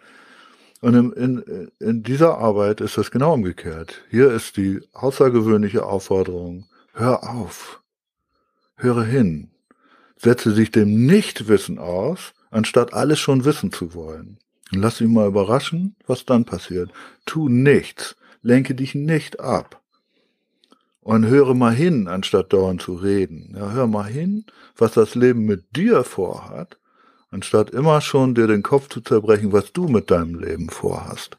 Und 0.84 0.94
in, 0.94 1.12
in, 1.12 1.70
in 1.80 2.02
dieser 2.02 2.36
Arbeit 2.36 2.82
ist 2.82 2.98
das 2.98 3.10
genau 3.10 3.32
umgekehrt. 3.32 4.02
Hier 4.10 4.30
ist 4.30 4.58
die 4.58 4.82
außergewöhnliche 4.92 5.86
Aufforderung, 5.86 6.66
hör 6.92 7.26
auf, 7.26 7.82
höre 8.76 9.02
hin, 9.02 9.50
setze 10.18 10.52
dich 10.52 10.72
dem 10.72 11.06
Nichtwissen 11.06 11.78
aus, 11.78 12.34
anstatt 12.50 12.92
alles 12.92 13.18
schon 13.18 13.46
wissen 13.46 13.72
zu 13.72 13.94
wollen. 13.94 14.36
Und 14.74 14.82
lass 14.82 14.98
dich 14.98 15.08
mal 15.08 15.26
überraschen, 15.26 15.96
was 16.06 16.26
dann 16.26 16.44
passiert. 16.44 16.90
Tu 17.24 17.48
nichts, 17.48 18.14
lenke 18.42 18.74
dich 18.74 18.94
nicht 18.94 19.40
ab. 19.40 19.80
Und 21.00 21.24
höre 21.24 21.54
mal 21.54 21.72
hin, 21.72 22.08
anstatt 22.08 22.52
dauernd 22.52 22.82
zu 22.82 22.92
reden. 22.96 23.54
Ja, 23.56 23.70
hör 23.70 23.86
mal 23.86 24.04
hin, 24.04 24.44
was 24.76 24.92
das 24.92 25.14
Leben 25.14 25.46
mit 25.46 25.64
dir 25.74 26.04
vorhat 26.04 26.76
anstatt 27.34 27.70
immer 27.70 28.00
schon 28.00 28.34
dir 28.34 28.46
den 28.46 28.62
Kopf 28.62 28.88
zu 28.88 29.00
zerbrechen, 29.00 29.52
was 29.52 29.72
du 29.72 29.88
mit 29.88 30.10
deinem 30.10 30.38
Leben 30.38 30.70
vorhast. 30.70 31.36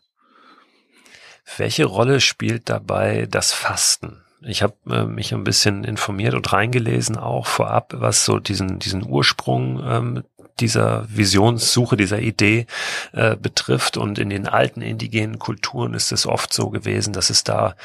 Welche 1.58 1.86
Rolle 1.86 2.20
spielt 2.20 2.70
dabei 2.70 3.28
das 3.30 3.54
Fasten? 3.54 4.22
Ich 4.42 4.62
habe 4.62 4.76
äh, 4.90 5.06
mich 5.06 5.34
ein 5.34 5.44
bisschen 5.44 5.84
informiert 5.84 6.34
und 6.34 6.52
reingelesen 6.52 7.18
auch 7.18 7.48
vorab, 7.48 7.94
was 7.98 8.26
so 8.26 8.40
diesen 8.40 8.78
diesen 8.80 9.08
Ursprung 9.08 9.82
ähm, 9.84 10.24
dieser 10.60 11.06
Visionssuche, 11.10 11.98
dieser 11.98 12.20
Idee 12.20 12.66
äh, 13.12 13.36
betrifft. 13.36 13.98
Und 13.98 14.20
in 14.20 14.30
den 14.30 14.48
alten 14.48 14.82
indigenen 14.82 15.40
Kulturen 15.40 15.94
ist 15.94 16.12
es 16.12 16.26
oft 16.26 16.54
so 16.54 16.70
gewesen, 16.70 17.14
dass 17.14 17.30
es 17.30 17.44
da 17.44 17.76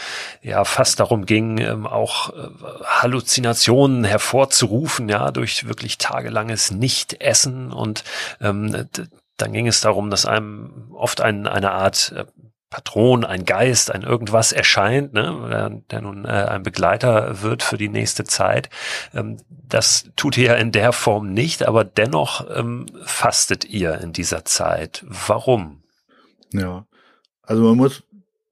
ja 0.42 0.64
fast 0.64 1.00
darum 1.00 1.26
ging, 1.26 1.58
ähm, 1.58 1.86
auch 1.86 2.30
äh, 2.30 2.48
Halluzinationen 2.84 4.04
hervorzurufen, 4.04 5.08
ja, 5.08 5.30
durch 5.30 5.66
wirklich 5.66 5.98
tagelanges 5.98 6.70
Nichtessen. 6.70 7.72
Und 7.72 8.04
ähm, 8.40 8.88
dann 9.36 9.52
ging 9.52 9.66
es 9.66 9.80
darum, 9.80 10.10
dass 10.10 10.26
einem 10.26 10.90
oft 10.92 11.20
ein, 11.20 11.46
eine 11.46 11.72
Art 11.72 12.12
äh, 12.16 12.24
Patron, 12.70 13.24
ein 13.24 13.44
Geist, 13.44 13.92
ein 13.92 14.02
irgendwas 14.02 14.52
erscheint, 14.52 15.12
ne, 15.12 15.82
der, 15.90 16.00
nun 16.00 16.24
äh, 16.24 16.28
ein 16.28 16.62
Begleiter 16.62 17.42
wird 17.42 17.64
für 17.64 17.76
die 17.76 17.88
nächste 17.88 18.22
Zeit. 18.22 18.70
Ähm, 19.12 19.38
das 19.48 20.04
tut 20.14 20.38
ihr 20.38 20.44
ja 20.44 20.54
in 20.54 20.70
der 20.70 20.92
Form 20.92 21.32
nicht, 21.32 21.66
aber 21.66 21.84
dennoch 21.84 22.46
ähm, 22.54 22.86
fastet 23.04 23.64
ihr 23.64 24.00
in 24.00 24.12
dieser 24.12 24.44
Zeit. 24.44 25.04
Warum? 25.08 25.82
Ja, 26.52 26.86
also 27.42 27.62
man 27.64 27.76
muss 27.76 28.04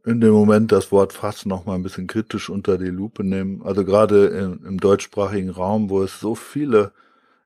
in 0.05 0.21
dem 0.21 0.33
Moment 0.33 0.73
das 0.73 0.91
Wort 0.91 1.12
Fasten 1.12 1.49
noch 1.49 1.64
mal 1.64 1.77
ein 1.77 1.83
bisschen 1.85 2.09
kritisch 2.09 2.51
unter 2.51 2.77
die 2.77 2.87
Lupe 2.87 3.23
nehmen. 3.23 3.62
Also 3.64 3.85
gerade 3.85 4.27
im, 4.27 4.66
im 4.66 4.81
deutschsprachigen 4.81 5.51
Raum, 5.51 5.91
wo 5.91 6.03
es 6.03 6.19
so 6.19 6.35
viele 6.35 6.93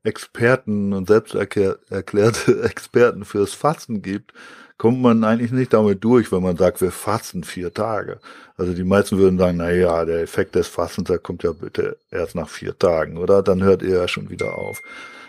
Experten 0.05 0.95
und 0.95 1.09
selbst 1.09 1.35
erklärte 1.35 2.63
Experten 2.65 3.25
fürs 3.25 3.53
Fasten 3.53 4.01
gibt, 4.01 4.33
kommt 4.79 5.01
man 5.01 5.25
eigentlich 5.25 5.53
nicht 5.53 5.73
damit 5.73 6.03
durch, 6.03 6.33
wenn 6.33 6.43
man 6.43 6.57
sagt, 6.57 6.81
wir 6.81 6.91
fasten 6.91 7.45
vier 7.45 7.73
Tage. 7.73 8.21
Also 8.57 8.75
die 8.75 8.85
meisten 8.85 9.19
würden 9.19 9.39
sagen, 9.39 9.59
na 9.59 9.71
ja, 9.71 10.05
der 10.05 10.23
Effekt 10.23 10.55
des 10.55 10.69
Fastens, 10.69 11.09
der 11.09 11.19
kommt 11.19 11.43
ja 11.43 11.53
bitte 11.53 11.97
erst 12.11 12.35
nach 12.35 12.49
vier 12.49 12.79
Tagen, 12.79 13.17
oder? 13.17 13.43
Dann 13.43 13.63
hört 13.63 13.83
er 13.83 14.01
ja 14.01 14.09
schon 14.09 14.31
wieder 14.31 14.59
auf. 14.59 14.83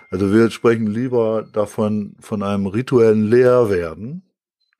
Also 0.10 0.32
wir 0.32 0.52
sprechen 0.52 0.88
lieber 0.88 1.46
davon, 1.52 2.16
von 2.20 2.44
einem 2.44 2.68
rituellen 2.68 3.28
Leerwerden 3.28 4.24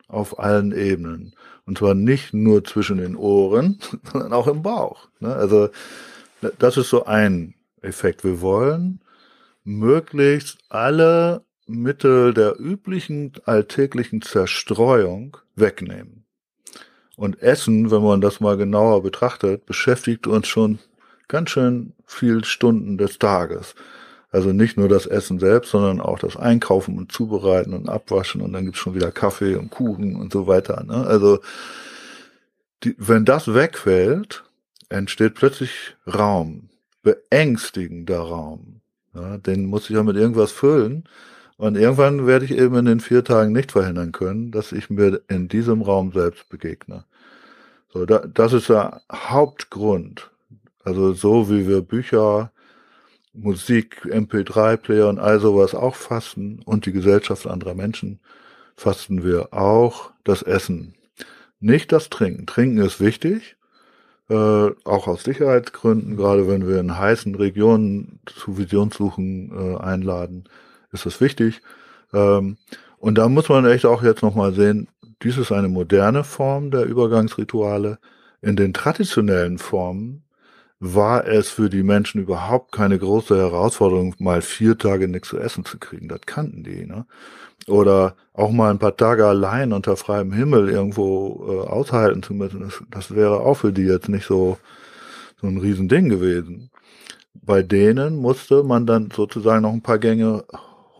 auf 0.08 0.40
allen 0.40 0.72
Ebenen. 0.72 1.34
Und 1.66 1.78
zwar 1.78 1.96
nicht 1.96 2.34
nur 2.34 2.64
zwischen 2.64 2.98
den 2.98 3.16
Ohren, 3.16 3.80
sondern 4.12 4.34
auch 4.34 4.48
im 4.48 4.62
Bauch. 4.62 5.08
Ne? 5.20 5.34
Also 5.34 5.70
das 6.60 6.78
ist 6.78 6.90
so 6.90 7.06
ein 7.06 7.56
Effekt. 7.82 8.24
Wir 8.24 8.42
wollen 8.42 9.00
möglichst 9.64 10.60
alle 10.70 11.44
Mittel 11.68 12.34
der 12.34 12.60
üblichen 12.60 13.34
alltäglichen 13.46 14.22
Zerstreuung 14.22 15.38
wegnehmen. 15.56 16.26
Und 17.16 17.42
Essen, 17.42 17.92
wenn 17.92 18.02
man 18.02 18.22
das 18.22 18.40
mal 18.40 18.58
genauer 18.58 19.04
betrachtet, 19.04 19.66
beschäftigt 19.66 20.28
uns 20.28 20.48
schon 20.48 20.80
ganz 21.28 21.52
schön 21.52 21.94
viel 22.06 22.44
Stunden 22.44 22.98
des 22.98 23.20
Tages. 23.20 23.76
Also 24.32 24.52
nicht 24.52 24.78
nur 24.78 24.90
das 24.90 25.06
Essen 25.06 25.40
selbst, 25.40 25.70
sondern 25.70 26.02
auch 26.02 26.18
das 26.18 26.36
Einkaufen 26.36 26.98
und 26.98 27.12
Zubereiten 27.12 27.74
und 27.74 27.88
Abwaschen 27.88 28.42
und 28.42 28.52
dann 28.54 28.66
gibt's 28.66 28.80
schon 28.80 28.96
wieder 28.96 29.12
Kaffee 29.12 29.56
und 29.56 29.70
Kuchen 29.70 30.16
und 30.16 30.34
so 30.34 30.48
weiter. 30.48 30.84
Ne? 30.84 31.06
Also 31.06 31.40
die, 32.84 32.96
wenn 32.98 33.26
das 33.26 33.54
wegfällt, 33.54 34.44
entsteht 34.90 35.36
plötzlich 35.36 35.96
Raum, 36.08 36.70
beängstigender 37.04 38.20
Raum. 38.20 38.82
Ja, 39.14 39.38
den 39.38 39.66
muss 39.66 39.90
ich 39.90 39.96
ja 39.96 40.02
mit 40.02 40.16
irgendwas 40.16 40.52
füllen. 40.52 41.08
Und 41.58 41.78
irgendwann 41.78 42.26
werde 42.26 42.46
ich 42.46 42.52
eben 42.52 42.76
in 42.76 42.86
den 42.86 43.00
vier 43.00 43.24
Tagen 43.24 43.52
nicht 43.52 43.72
verhindern 43.72 44.12
können, 44.12 44.52
dass 44.52 44.72
ich 44.72 44.90
mir 44.90 45.22
in 45.28 45.48
diesem 45.48 45.82
Raum 45.82 46.12
selbst 46.12 46.50
begegne. 46.50 47.06
So, 47.90 48.06
da, 48.06 48.20
das 48.20 48.54
ist 48.54 48.70
der 48.70 49.02
Hauptgrund. 49.12 50.32
Also 50.84 51.14
so 51.14 51.50
wie 51.50 51.68
wir 51.68 51.82
Bücher, 51.82 52.52
Musik, 53.34 54.02
MP3-Player 54.06 55.08
und 55.08 55.20
all 55.20 55.40
sowas 55.40 55.74
auch 55.74 55.96
fasten 55.96 56.62
und 56.66 56.86
die 56.86 56.92
Gesellschaft 56.92 57.48
anderer 57.48 57.76
Menschen, 57.76 58.20
fasten 58.76 59.24
wir 59.24 59.54
auch 59.54 60.12
das 60.24 60.42
Essen. 60.42 60.96
Nicht 61.60 61.92
das 61.92 62.10
Trinken. 62.10 62.46
Trinken 62.46 62.80
ist 62.80 63.00
wichtig, 63.00 63.56
äh, 64.30 64.36
auch 64.84 65.08
aus 65.08 65.24
Sicherheitsgründen, 65.24 66.18
gerade 66.18 66.48
wenn 66.48 66.68
wir 66.68 66.80
in 66.80 66.98
heißen 66.98 67.36
Regionen 67.36 68.20
zu 68.26 68.58
Visionssuchen 68.58 69.52
äh, 69.52 69.78
einladen, 69.78 70.46
ist 70.94 71.06
das 71.06 71.20
wichtig. 71.20 71.62
Ähm, 72.14 72.58
und 73.00 73.18
da 73.18 73.28
muss 73.28 73.50
man 73.50 73.66
echt 73.66 73.86
auch 73.86 74.04
jetzt 74.04 74.22
nochmal 74.22 74.54
sehen, 74.54 74.88
dies 75.24 75.38
ist 75.38 75.52
eine 75.52 75.68
moderne 75.68 76.24
Form 76.24 76.72
der 76.72 76.86
Übergangsrituale. 76.86 78.00
In 78.42 78.56
den 78.56 78.74
traditionellen 78.74 79.58
Formen 79.58 80.24
war 80.80 81.26
es 81.28 81.50
für 81.50 81.70
die 81.70 81.84
Menschen 81.84 82.22
überhaupt 82.22 82.74
keine 82.74 83.00
große 83.00 83.38
Herausforderung, 83.38 84.16
mal 84.20 84.42
vier 84.42 84.78
Tage 84.78 85.08
nichts 85.08 85.30
zu 85.30 85.40
essen 85.40 85.64
zu 85.64 85.80
kriegen. 85.80 86.10
Das 86.10 86.22
kannten 86.26 86.64
die. 86.64 86.86
Ne? 86.86 87.06
Oder 87.68 88.16
auch 88.34 88.52
mal 88.52 88.70
ein 88.70 88.80
paar 88.80 88.98
Tage 88.98 89.26
allein 89.26 89.72
unter 89.72 89.96
freiem 89.96 90.34
Himmel 90.34 90.70
irgendwo 90.70 91.46
äh, 91.48 91.70
aushalten 91.70 92.22
zu 92.22 92.34
müssen. 92.34 92.60
Das, 92.60 92.84
das 92.92 93.16
wäre 93.16 93.40
auch 93.40 93.56
für 93.56 93.72
die 93.72 93.84
jetzt 93.84 94.10
nicht 94.10 94.26
so, 94.26 94.58
so 95.40 95.48
ein 95.48 95.58
Riesending 95.58 96.10
gewesen. 96.10 96.70
Bei 97.34 97.64
denen 97.64 98.18
musste 98.18 98.64
man 98.64 98.86
dann 98.86 99.10
sozusagen 99.12 99.62
noch 99.62 99.74
ein 99.74 99.82
paar 99.82 100.00
Gänge 100.00 100.44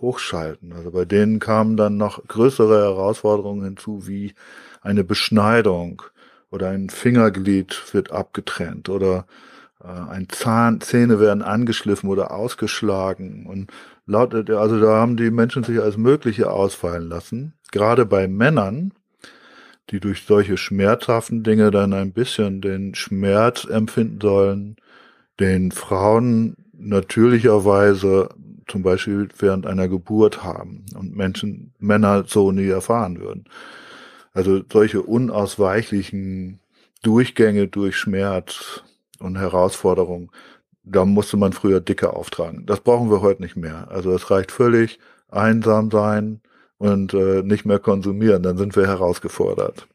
hochschalten. 0.04 0.74
Also 0.74 0.92
bei 0.92 1.06
denen 1.06 1.40
kamen 1.40 1.78
dann 1.78 1.98
noch 1.98 2.24
größere 2.28 2.84
Herausforderungen 2.84 3.64
hinzu, 3.64 4.06
wie 4.08 4.36
eine 4.82 5.04
Beschneidung 5.04 6.04
oder 6.52 6.70
ein 6.70 6.92
Fingerglied 6.92 7.82
wird 7.94 8.12
abgetrennt 8.12 8.90
oder 8.90 9.26
äh, 9.84 9.88
ein 9.88 10.28
Zahn, 10.30 10.82
Zähne 10.82 11.20
werden 11.20 11.42
angeschliffen 11.42 12.10
oder 12.10 12.32
ausgeschlagen 12.32 13.48
und 13.48 13.72
laut, 14.06 14.36
also 14.52 14.80
da 14.80 14.98
haben 14.98 15.18
die 15.18 15.32
Menschen 15.32 15.64
sich 15.64 15.80
alles 15.80 15.98
Mögliche 15.98 16.52
ausfallen 16.52 17.10
lassen. 17.10 17.54
Gerade 17.72 18.06
bei 18.06 18.28
Männern, 18.28 18.94
die 19.90 20.00
durch 20.00 20.26
solche 20.26 20.58
schmerzhaften 20.58 21.44
Dinge 21.44 21.72
dann 21.72 21.94
ein 21.94 22.14
bisschen 22.14 22.62
den 22.62 22.94
Schmerz 22.94 23.66
empfinden 23.66 24.20
sollen, 24.22 24.76
den 25.40 25.72
Frauen 25.72 26.56
natürlicherweise 26.74 28.30
zum 28.68 28.84
Beispiel 28.84 29.30
während 29.38 29.66
einer 29.66 29.88
Geburt 29.88 30.44
haben 30.44 30.86
und 30.98 31.16
Menschen, 31.16 31.74
Männer 31.80 32.26
so 32.28 32.52
nie 32.52 32.68
erfahren 32.68 33.20
würden. 33.20 33.46
Also 34.34 34.62
solche 34.72 35.02
unausweichlichen 35.02 36.60
Durchgänge 37.02 37.68
durch 37.68 37.98
Schmerz 37.98 38.84
und 39.20 39.38
Herausforderungen, 39.38 40.30
da 40.84 41.06
musste 41.06 41.38
man 41.38 41.54
früher 41.54 41.80
dicke 41.80 42.14
auftragen. 42.14 42.66
Das 42.66 42.80
brauchen 42.80 43.10
wir 43.10 43.22
heute 43.22 43.42
nicht 43.42 43.56
mehr. 43.56 43.88
Also 43.90 44.12
es 44.14 44.30
reicht 44.32 44.52
völlig 44.52 45.00
einsam 45.30 45.92
sein 45.92 46.42
und 46.78 47.14
äh, 47.14 47.42
nicht 47.44 47.66
mehr 47.66 47.80
konsumieren, 47.80 48.44
dann 48.44 48.58
sind 48.58 48.76
wir 48.76 48.88
herausgefordert. 48.88 49.88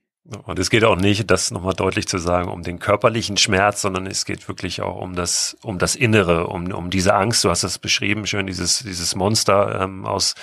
Und 0.44 0.58
es 0.58 0.68
geht 0.68 0.84
auch 0.84 0.96
nicht, 0.96 1.30
das 1.30 1.50
nochmal 1.50 1.72
deutlich 1.72 2.06
zu 2.06 2.18
sagen, 2.18 2.50
um 2.50 2.62
den 2.62 2.78
körperlichen 2.78 3.38
Schmerz, 3.38 3.80
sondern 3.80 4.06
es 4.06 4.26
geht 4.26 4.46
wirklich 4.46 4.82
auch 4.82 5.00
um 5.00 5.14
das, 5.14 5.56
um 5.62 5.78
das 5.78 5.94
Innere, 5.94 6.48
um, 6.48 6.70
um 6.70 6.90
diese 6.90 7.14
Angst. 7.14 7.44
Du 7.44 7.50
hast 7.50 7.62
es 7.62 7.78
beschrieben, 7.78 8.26
schön 8.26 8.46
dieses, 8.46 8.80
dieses 8.80 9.14
Monster 9.14 9.80
ähm, 9.80 10.04
aus, 10.04 10.34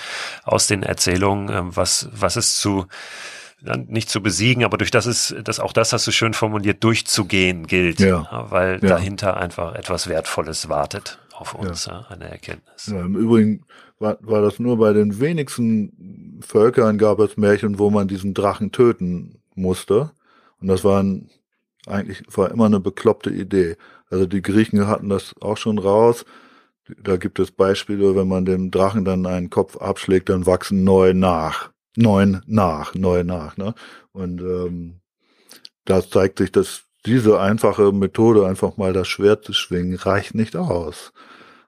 aus 0.42 0.66
den 0.66 0.82
Erzählungen, 0.82 1.50
ähm, 1.50 1.76
was, 1.76 2.08
was 2.12 2.34
es 2.34 2.58
zu, 2.58 2.86
nicht 3.86 4.10
zu 4.10 4.20
besiegen, 4.22 4.64
aber 4.64 4.76
durch 4.76 4.90
das 4.90 5.06
ist, 5.06 5.36
das 5.44 5.60
auch 5.60 5.72
das 5.72 5.92
hast 5.92 6.06
du 6.06 6.10
schön 6.10 6.34
formuliert, 6.34 6.82
durchzugehen 6.82 7.68
gilt, 7.68 8.00
ja. 8.00 8.46
weil 8.50 8.80
ja. 8.82 8.88
dahinter 8.88 9.36
einfach 9.36 9.76
etwas 9.76 10.08
Wertvolles 10.08 10.68
wartet 10.68 11.18
auf 11.32 11.54
uns, 11.54 11.86
ja. 11.86 12.06
eine 12.08 12.28
Erkenntnis. 12.28 12.88
Ja, 12.88 13.02
Im 13.02 13.14
Übrigen 13.14 13.64
war, 13.98 14.18
war 14.20 14.42
das 14.42 14.58
nur 14.58 14.78
bei 14.78 14.92
den 14.92 15.20
wenigsten 15.20 16.40
Völkern 16.44 16.98
gab 16.98 17.18
es 17.20 17.36
Märchen, 17.36 17.78
wo 17.78 17.90
man 17.90 18.08
diesen 18.08 18.34
Drachen 18.34 18.72
töten 18.72 19.35
musste. 19.56 20.12
Und 20.60 20.68
das 20.68 20.84
war 20.84 21.02
ein, 21.02 21.30
eigentlich 21.86 22.22
war 22.36 22.50
immer 22.50 22.66
eine 22.66 22.80
bekloppte 22.80 23.30
Idee. 23.30 23.76
Also 24.10 24.26
die 24.26 24.42
Griechen 24.42 24.86
hatten 24.86 25.08
das 25.08 25.34
auch 25.40 25.56
schon 25.56 25.78
raus. 25.78 26.24
Da 27.02 27.16
gibt 27.16 27.38
es 27.40 27.50
Beispiele, 27.50 28.14
wenn 28.14 28.28
man 28.28 28.44
dem 28.44 28.70
Drachen 28.70 29.04
dann 29.04 29.26
einen 29.26 29.50
Kopf 29.50 29.76
abschlägt, 29.76 30.28
dann 30.28 30.46
wachsen 30.46 30.84
neue 30.84 31.14
nach 31.14 31.70
neun 31.96 32.42
nach, 32.46 32.94
neu 32.94 33.24
nach. 33.24 33.56
Ne? 33.56 33.74
Und 34.12 34.40
ähm, 34.40 35.00
da 35.84 36.06
zeigt 36.06 36.38
sich, 36.38 36.52
dass 36.52 36.84
diese 37.04 37.40
einfache 37.40 37.92
Methode, 37.92 38.46
einfach 38.46 38.76
mal 38.76 38.92
das 38.92 39.08
Schwert 39.08 39.44
zu 39.44 39.52
schwingen, 39.52 39.96
reicht 39.96 40.34
nicht 40.34 40.56
aus, 40.56 41.12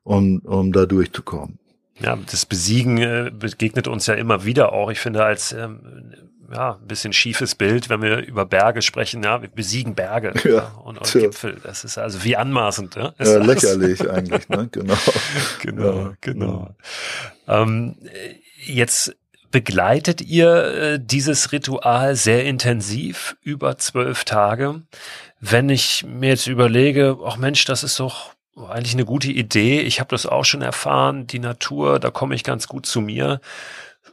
um, 0.03 0.41
um 0.41 0.72
da 0.72 0.86
durchzukommen. 0.86 1.59
Ja, 2.01 2.16
das 2.16 2.47
Besiegen 2.47 2.99
äh, 2.99 3.30
begegnet 3.36 3.89
uns 3.89 4.07
ja 4.07 4.14
immer 4.14 4.45
wieder 4.45 4.72
auch. 4.72 4.91
Ich 4.91 5.01
finde 5.01 5.24
als 5.24 5.53
ähm, 5.53 6.12
ja, 6.53 6.79
ein 6.81 6.87
bisschen 6.87 7.13
schiefes 7.13 7.55
Bild, 7.55 7.89
wenn 7.89 8.03
wir 8.03 8.19
über 8.19 8.47
Berge 8.47 8.83
sprechen. 8.83 9.23
Ja, 9.23 9.43
wir 9.43 9.49
besiegen 9.49 9.95
Berge 9.95 10.33
ja, 10.45 10.51
ja, 10.51 10.63
und, 10.85 10.99
und 10.99 11.13
Gipfel. 11.13 11.59
Das 11.63 11.85
ist 11.85 11.99
also 11.99 12.25
wie 12.25 12.37
anmaßend. 12.37 12.97
Ja, 12.97 13.15
ja 13.19 13.39
lächerlich 13.39 14.09
eigentlich. 14.11 14.49
Ne? 14.49 14.69
Genau. 14.71 14.97
genau, 15.61 16.13
genau. 16.21 16.75
Ähm, 17.47 17.97
jetzt 18.65 19.15
begleitet 19.51 20.21
ihr 20.21 20.65
äh, 20.65 21.01
dieses 21.03 21.53
Ritual 21.53 22.17
sehr 22.17 22.45
intensiv 22.45 23.37
über 23.43 23.79
zwölf 23.79 24.25
Tage. 24.25 24.83
Wenn 25.41 25.69
ich 25.69 26.05
mir 26.07 26.31
jetzt 26.31 26.47
überlege, 26.47 27.19
ach 27.25 27.37
Mensch, 27.37 27.65
das 27.65 27.83
ist 27.85 28.01
doch 28.01 28.33
eigentlich 28.69 28.95
eine 28.95 29.05
gute 29.05 29.31
Idee. 29.31 29.81
Ich 29.81 30.01
habe 30.01 30.11
das 30.11 30.27
auch 30.27 30.45
schon 30.45 30.63
erfahren, 30.63 31.27
die 31.27 31.39
Natur, 31.39 32.01
da 32.01 32.11
komme 32.11 32.35
ich 32.35 32.43
ganz 32.43 32.67
gut 32.67 32.87
zu 32.87 33.01
mir. 33.01 33.41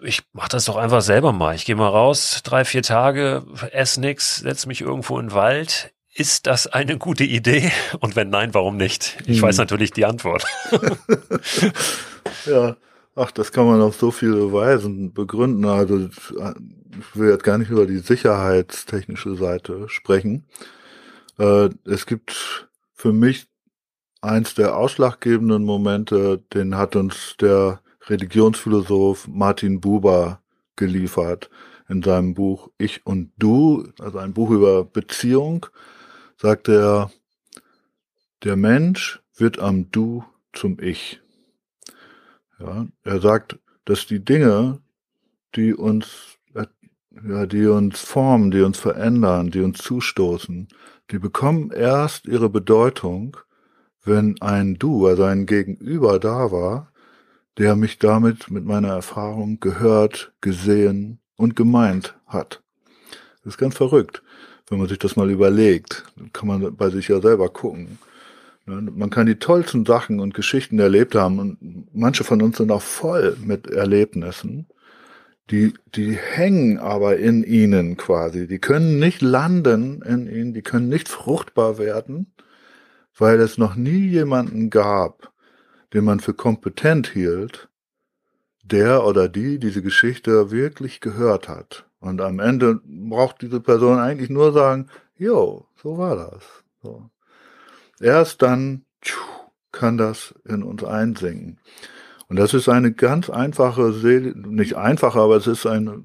Ich 0.02 0.24
mache 0.34 0.50
das 0.50 0.66
doch 0.66 0.76
einfach 0.76 1.02
selber 1.02 1.32
mal. 1.32 1.56
Ich 1.56 1.66
gehe 1.66 1.76
mal 1.76 1.88
raus, 1.88 2.42
drei, 2.44 2.66
vier 2.66 2.84
Tage, 2.84 3.44
ess 3.72 3.98
nix, 3.98 4.38
setz 4.38 4.66
mich 4.66 4.82
irgendwo 4.82 5.20
in 5.20 5.28
den 5.28 5.34
Wald. 5.34 5.94
Ist 6.14 6.48
das 6.48 6.68
eine 6.68 6.98
gute 6.98 7.24
Idee? 7.24 7.72
Und 8.00 8.16
wenn 8.16 8.30
nein, 8.30 8.54
warum 8.54 8.78
nicht? 8.78 9.18
Ich 9.26 9.38
hm. 9.38 9.44
weiß 9.44 9.58
natürlich 9.58 9.92
die 9.92 10.06
Antwort. 10.06 10.46
ja, 12.46 12.78
Ach, 13.18 13.32
das 13.32 13.54
kann 13.54 13.66
man 13.66 13.82
auf 13.82 13.96
so 13.96 14.12
viele 14.12 14.52
Weisen 14.52 15.14
begründen. 15.14 15.64
Also 15.66 16.10
ich 16.10 17.16
will 17.16 17.30
jetzt 17.30 17.46
gar 17.46 17.58
nicht 17.58 17.72
über 17.72 17.86
die 17.86 18.00
sicherheitstechnische 18.00 19.36
Seite 19.38 19.88
sprechen. 19.88 20.46
Äh, 21.40 21.70
es 21.86 22.06
gibt 22.06 22.68
für 22.94 23.14
mich 23.14 23.48
eins 24.22 24.54
der 24.54 24.76
ausschlaggebenden 24.76 25.64
Momente, 25.64 26.44
den 26.54 26.78
hat 26.78 26.98
uns 26.98 27.38
der 27.40 27.80
Religionsphilosoph 28.08 29.28
Martin 29.28 29.82
Buber 29.82 30.42
geliefert 30.76 31.50
in 31.88 32.04
seinem 32.04 32.34
Buch 32.34 32.70
Ich 32.78 33.06
und 33.06 33.32
Du, 33.38 33.88
also 34.00 34.18
ein 34.18 34.34
Buch 34.34 34.52
über 34.52 34.84
Beziehung, 34.84 35.66
sagt 36.38 36.68
er, 36.68 37.12
der 38.44 38.56
Mensch 38.56 39.22
wird 39.36 39.60
am 39.60 39.92
Du 39.92 40.24
zum 40.54 40.80
Ich. 40.80 41.22
Ja, 42.60 42.88
er 43.04 43.22
sagt, 43.22 43.60
dass 43.86 44.08
die 44.08 44.24
Dinge, 44.24 44.80
die 45.56 45.74
uns, 45.74 46.38
ja, 47.28 47.46
die 47.46 47.66
uns 47.68 48.00
formen, 48.00 48.52
die 48.52 48.62
uns 48.62 48.78
verändern, 48.78 49.52
die 49.52 49.62
uns 49.62 49.80
zustoßen, 49.80 50.68
die 51.12 51.20
bekommen 51.20 51.72
erst 51.72 52.26
ihre 52.28 52.50
Bedeutung, 52.50 53.38
wenn 54.04 54.40
ein 54.42 54.76
Du, 54.76 55.08
also 55.08 55.24
ein 55.24 55.46
Gegenüber 55.46 56.20
da 56.20 56.52
war, 56.52 56.92
der 57.58 57.76
mich 57.76 58.00
damit 58.00 58.50
mit 58.52 58.66
meiner 58.66 58.90
Erfahrung 58.90 59.60
gehört, 59.60 60.34
gesehen 60.42 61.20
und 61.38 61.56
gemeint 61.56 62.16
hat. 62.28 62.62
Das 63.44 63.54
ist 63.54 63.58
ganz 63.58 63.76
verrückt, 63.76 64.24
wenn 64.70 64.80
man 64.80 64.88
sich 64.88 65.00
das 65.00 65.16
mal 65.16 65.30
überlegt. 65.30 66.04
Dann 66.18 66.34
kann 66.34 66.48
man 66.48 66.76
bei 66.76 66.90
sich 66.90 67.08
ja 67.08 67.22
selber 67.22 67.50
gucken. 67.50 68.00
Man 68.66 69.12
kann 69.12 69.28
die 69.28 69.36
tollsten 69.38 69.86
Sachen 69.86 70.20
und 70.20 70.34
Geschichten 70.34 70.80
erlebt 70.80 71.14
haben 71.14 71.38
und 71.38 71.88
manche 71.94 72.24
von 72.24 72.42
uns 72.42 72.58
sind 72.58 72.72
auch 72.72 72.82
voll 72.82 73.38
mit 73.40 73.68
Erlebnissen. 73.68 74.66
Die, 75.52 75.76
die 75.94 76.14
hängen 76.14 76.80
aber 76.80 77.18
in 77.18 77.44
ihnen 77.44 77.98
quasi. 77.98 78.48
Die 78.48 78.58
können 78.58 78.98
nicht 78.98 79.22
landen 79.22 80.02
in 80.02 80.28
ihnen, 80.28 80.54
die 80.56 80.64
können 80.64 80.90
nicht 80.90 81.08
fruchtbar 81.08 81.78
werden, 81.78 82.34
weil 83.16 83.40
es 83.40 83.60
noch 83.60 83.76
nie 83.76 84.08
jemanden 84.08 84.72
gab, 84.72 85.32
den 85.94 86.04
man 86.04 86.20
für 86.20 86.34
kompetent 86.34 87.08
hielt, 87.08 87.70
der 88.64 89.06
oder 89.06 89.30
die 89.30 89.60
diese 89.60 89.82
Geschichte 89.82 90.52
wirklich 90.52 91.00
gehört 91.00 91.48
hat. 91.48 91.86
Und 92.00 92.22
am 92.22 92.40
Ende 92.40 92.82
braucht 92.84 93.42
diese 93.42 93.60
Person 93.60 94.00
eigentlich 94.00 94.30
nur 94.30 94.54
sagen, 94.54 94.88
jo, 95.18 95.68
so 95.82 95.98
war 95.98 96.16
das. 96.16 96.44
So. 96.82 97.10
Erst 98.00 98.42
dann 98.42 98.86
kann 99.72 99.98
das 99.98 100.34
in 100.46 100.64
uns 100.64 100.84
einsinken. 100.84 101.60
Und 102.28 102.38
das 102.38 102.54
ist 102.54 102.70
eine 102.70 102.92
ganz 102.92 103.30
einfache 103.30 103.94
Seele, 103.94 104.36
nicht 104.36 104.76
einfache, 104.76 105.20
aber 105.20 105.36
es 105.36 105.48
ist 105.48 105.66
eine, 105.66 106.02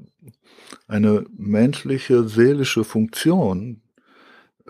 eine 0.87 1.24
menschliche, 1.37 2.28
seelische 2.28 2.85
Funktion, 2.85 3.81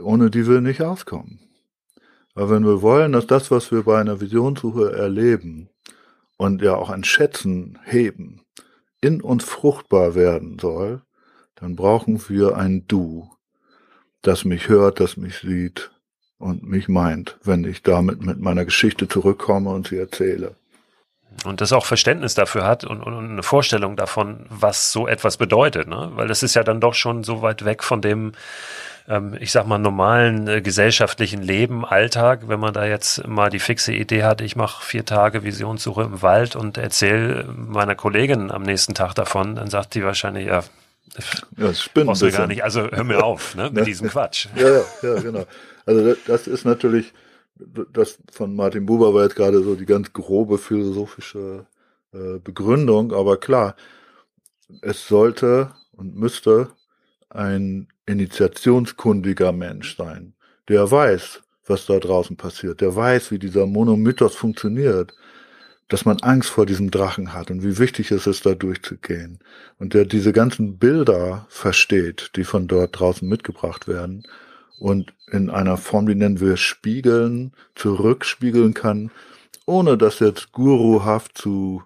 ohne 0.01 0.31
die 0.31 0.47
wir 0.47 0.61
nicht 0.61 0.83
auskommen. 0.83 1.41
Aber 2.41 2.49
wenn 2.49 2.64
wir 2.64 2.80
wollen, 2.80 3.12
dass 3.12 3.26
das, 3.26 3.51
was 3.51 3.70
wir 3.70 3.82
bei 3.82 4.01
einer 4.01 4.22
Visionssuche 4.22 4.95
erleben 4.95 5.68
und 6.38 6.62
ja 6.62 6.74
auch 6.74 6.88
an 6.88 7.05
Schätzen 7.05 7.78
heben, 7.84 8.41
in 9.03 9.20
uns 9.20 9.45
fruchtbar 9.45 10.14
werden 10.14 10.59
soll, 10.59 11.03
dann 11.55 11.76
brauchen 11.76 12.18
wir 12.30 12.57
ein 12.57 12.86
Du, 12.88 13.28
das 14.22 14.47
mich 14.47 14.70
hört, 14.70 15.01
das 15.01 15.18
mich 15.18 15.41
sieht 15.41 15.91
und 16.38 16.62
mich 16.62 16.88
meint, 16.88 17.38
wenn 17.45 17.64
ich 17.64 17.82
damit 17.82 18.22
mit 18.22 18.41
meiner 18.41 18.64
Geschichte 18.64 19.07
zurückkomme 19.07 19.68
und 19.68 19.88
sie 19.88 19.99
erzähle. 19.99 20.57
Und 21.45 21.61
das 21.61 21.72
auch 21.72 21.87
Verständnis 21.87 22.35
dafür 22.35 22.64
hat 22.64 22.85
und, 22.85 23.03
und 23.03 23.14
eine 23.14 23.43
Vorstellung 23.43 23.97
davon, 23.97 24.47
was 24.49 24.93
so 24.93 25.09
etwas 25.09 25.37
bedeutet, 25.37 25.89
ne? 25.89 26.11
Weil 26.14 26.28
das 26.28 26.43
ist 26.43 26.55
ja 26.55 26.64
dann 26.64 26.81
doch 26.81 26.95
schon 26.95 27.24
so 27.24 27.41
weit 27.41 27.64
weg 27.64 27.83
von 27.83 28.03
dem, 28.03 28.33
ähm, 29.09 29.37
ich 29.41 29.53
sag 29.53 29.66
mal, 29.66 29.78
normalen 29.78 30.49
äh, 30.49 30.61
gesellschaftlichen 30.61 31.43
Leben, 31.43 31.85
Alltag, 31.85 32.49
wenn 32.49 32.61
man 32.61 32.74
da 32.74 32.85
jetzt 32.85 33.26
mal 33.26 33.49
die 33.49 33.59
fixe 33.59 33.93
Idee 33.93 34.24
hat, 34.24 34.41
ich 34.41 34.57
mache 34.57 34.85
vier 34.85 35.05
Tage 35.05 35.43
Visionssuche 35.43 36.03
im 36.03 36.20
Wald 36.20 36.57
und 36.57 36.76
erzähle 36.76 37.47
meiner 37.57 37.95
Kollegin 37.95 38.51
am 38.51 38.62
nächsten 38.62 38.95
Tag 38.95 39.14
davon, 39.14 39.55
dann 39.55 39.70
sagt 39.70 39.95
die 39.95 40.05
wahrscheinlich, 40.05 40.47
ja, 40.47 40.62
ja, 41.57 41.68
das 41.68 41.89
brauchst 41.93 42.22
du 42.22 42.31
gar 42.31 42.47
nicht, 42.47 42.62
also 42.62 42.83
hör 42.91 43.05
mir 43.05 43.24
auf, 43.24 43.55
ne, 43.55 43.70
mit 43.72 43.87
diesem 43.87 44.09
Quatsch. 44.09 44.47
Ja, 44.57 44.68
ja, 44.68 44.83
ja, 45.03 45.20
genau. 45.20 45.45
Also 45.87 46.05
das, 46.05 46.18
das 46.26 46.47
ist 46.47 46.64
natürlich, 46.64 47.12
das 47.93 48.19
von 48.31 48.55
Martin 48.55 48.87
Buber 48.87 49.15
war 49.15 49.25
jetzt 49.25 49.37
gerade 49.37 49.63
so 49.63 49.75
die 49.75 49.87
ganz 49.87 50.13
grobe 50.13 50.59
philosophische 50.59 51.67
äh, 52.13 52.39
Begründung, 52.39 53.13
aber 53.13 53.39
klar, 53.39 53.77
es 54.83 55.07
sollte 55.07 55.73
und 55.93 56.17
müsste 56.17 56.69
ein 57.29 57.89
initiationskundiger 58.07 59.53
Mensch 59.53 59.97
sein, 59.97 60.35
der 60.69 60.91
weiß, 60.91 61.43
was 61.67 61.87
da 61.87 61.99
draußen 61.99 62.37
passiert, 62.37 62.81
der 62.81 62.95
weiß, 62.95 63.31
wie 63.31 63.39
dieser 63.39 63.67
Monomythos 63.67 64.35
funktioniert, 64.35 65.15
dass 65.89 66.05
man 66.05 66.21
Angst 66.21 66.51
vor 66.51 66.67
diesem 66.67 66.91
Drachen 66.91 67.33
hat 67.33 67.51
und 67.51 67.65
wie 67.65 67.79
wichtig 67.79 68.11
es 68.13 68.27
ist, 68.27 68.47
da 68.47 68.55
durchzugehen. 68.55 69.41
Und 69.79 69.95
der 69.95 70.05
diese 70.05 70.33
ganzen 70.33 70.79
Bilder 70.79 71.47
versteht, 71.49 72.31
die 72.37 72.45
von 72.45 72.69
dort 72.69 72.99
draußen 72.99 73.29
mitgebracht 73.29 73.89
werden 73.89 74.25
und 74.81 75.12
in 75.31 75.51
einer 75.51 75.76
Form, 75.76 76.07
die 76.07 76.14
nennen 76.14 76.41
wir 76.41 76.57
Spiegeln, 76.57 77.53
zurückspiegeln 77.74 78.74
kann, 78.74 79.11
ohne 79.66 79.99
das 79.99 80.18
jetzt 80.18 80.53
guruhaft 80.53 81.37
zu 81.37 81.83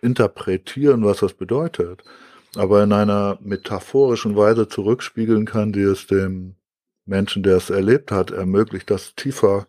interpretieren, 0.00 1.04
was 1.04 1.18
das 1.18 1.34
bedeutet, 1.34 2.04
aber 2.56 2.82
in 2.84 2.92
einer 2.92 3.38
metaphorischen 3.42 4.36
Weise 4.36 4.68
zurückspiegeln 4.68 5.44
kann, 5.44 5.72
die 5.72 5.82
es 5.82 6.06
dem 6.06 6.54
Menschen, 7.04 7.42
der 7.42 7.56
es 7.56 7.70
erlebt 7.70 8.12
hat, 8.12 8.30
ermöglicht, 8.30 8.88
das 8.90 9.14
tiefer, 9.16 9.66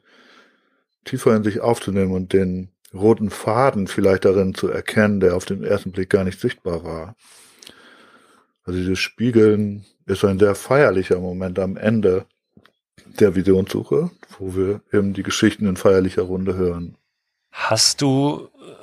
tiefer 1.05 1.35
in 1.35 1.43
sich 1.43 1.61
aufzunehmen 1.61 2.13
und 2.13 2.33
den 2.33 2.69
roten 2.93 3.31
Faden 3.31 3.87
vielleicht 3.87 4.25
darin 4.25 4.53
zu 4.53 4.67
erkennen, 4.67 5.19
der 5.19 5.35
auf 5.35 5.45
den 5.45 5.63
ersten 5.63 5.91
Blick 5.91 6.09
gar 6.09 6.23
nicht 6.23 6.39
sichtbar 6.39 6.83
war. 6.83 7.15
Also 8.63 8.79
dieses 8.79 8.99
Spiegeln 8.99 9.85
ist 10.05 10.23
ein 10.23 10.37
sehr 10.37 10.53
feierlicher 10.53 11.19
Moment 11.19 11.57
am 11.57 11.75
Ende 11.75 12.25
der 13.05 13.35
Visionssuche, 13.35 14.11
wo 14.37 14.55
wir 14.55 14.81
eben 14.91 15.13
die 15.13 15.23
Geschichten 15.23 15.67
in 15.67 15.75
feierlicher 15.77 16.23
Runde 16.23 16.55
hören. 16.55 16.95
Hast 17.51 18.01
du 18.01 18.49
äh, 18.59 18.73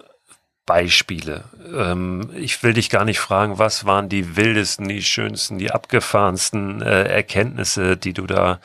Beispiele? 0.67 1.45
Ähm, 1.75 2.31
ich 2.35 2.63
will 2.63 2.73
dich 2.73 2.91
gar 2.91 3.05
nicht 3.05 3.21
fragen, 3.21 3.59
was 3.59 3.85
waren 3.85 4.09
die 4.09 4.37
wildesten, 4.37 4.89
die 4.89 5.03
schönsten, 5.03 5.59
die 5.59 5.71
abgefahrensten 5.71 6.83
äh, 6.83 7.05
Erkenntnisse, 7.05 7.97
die 7.97 8.13
du 8.13 8.27
da 8.27 8.61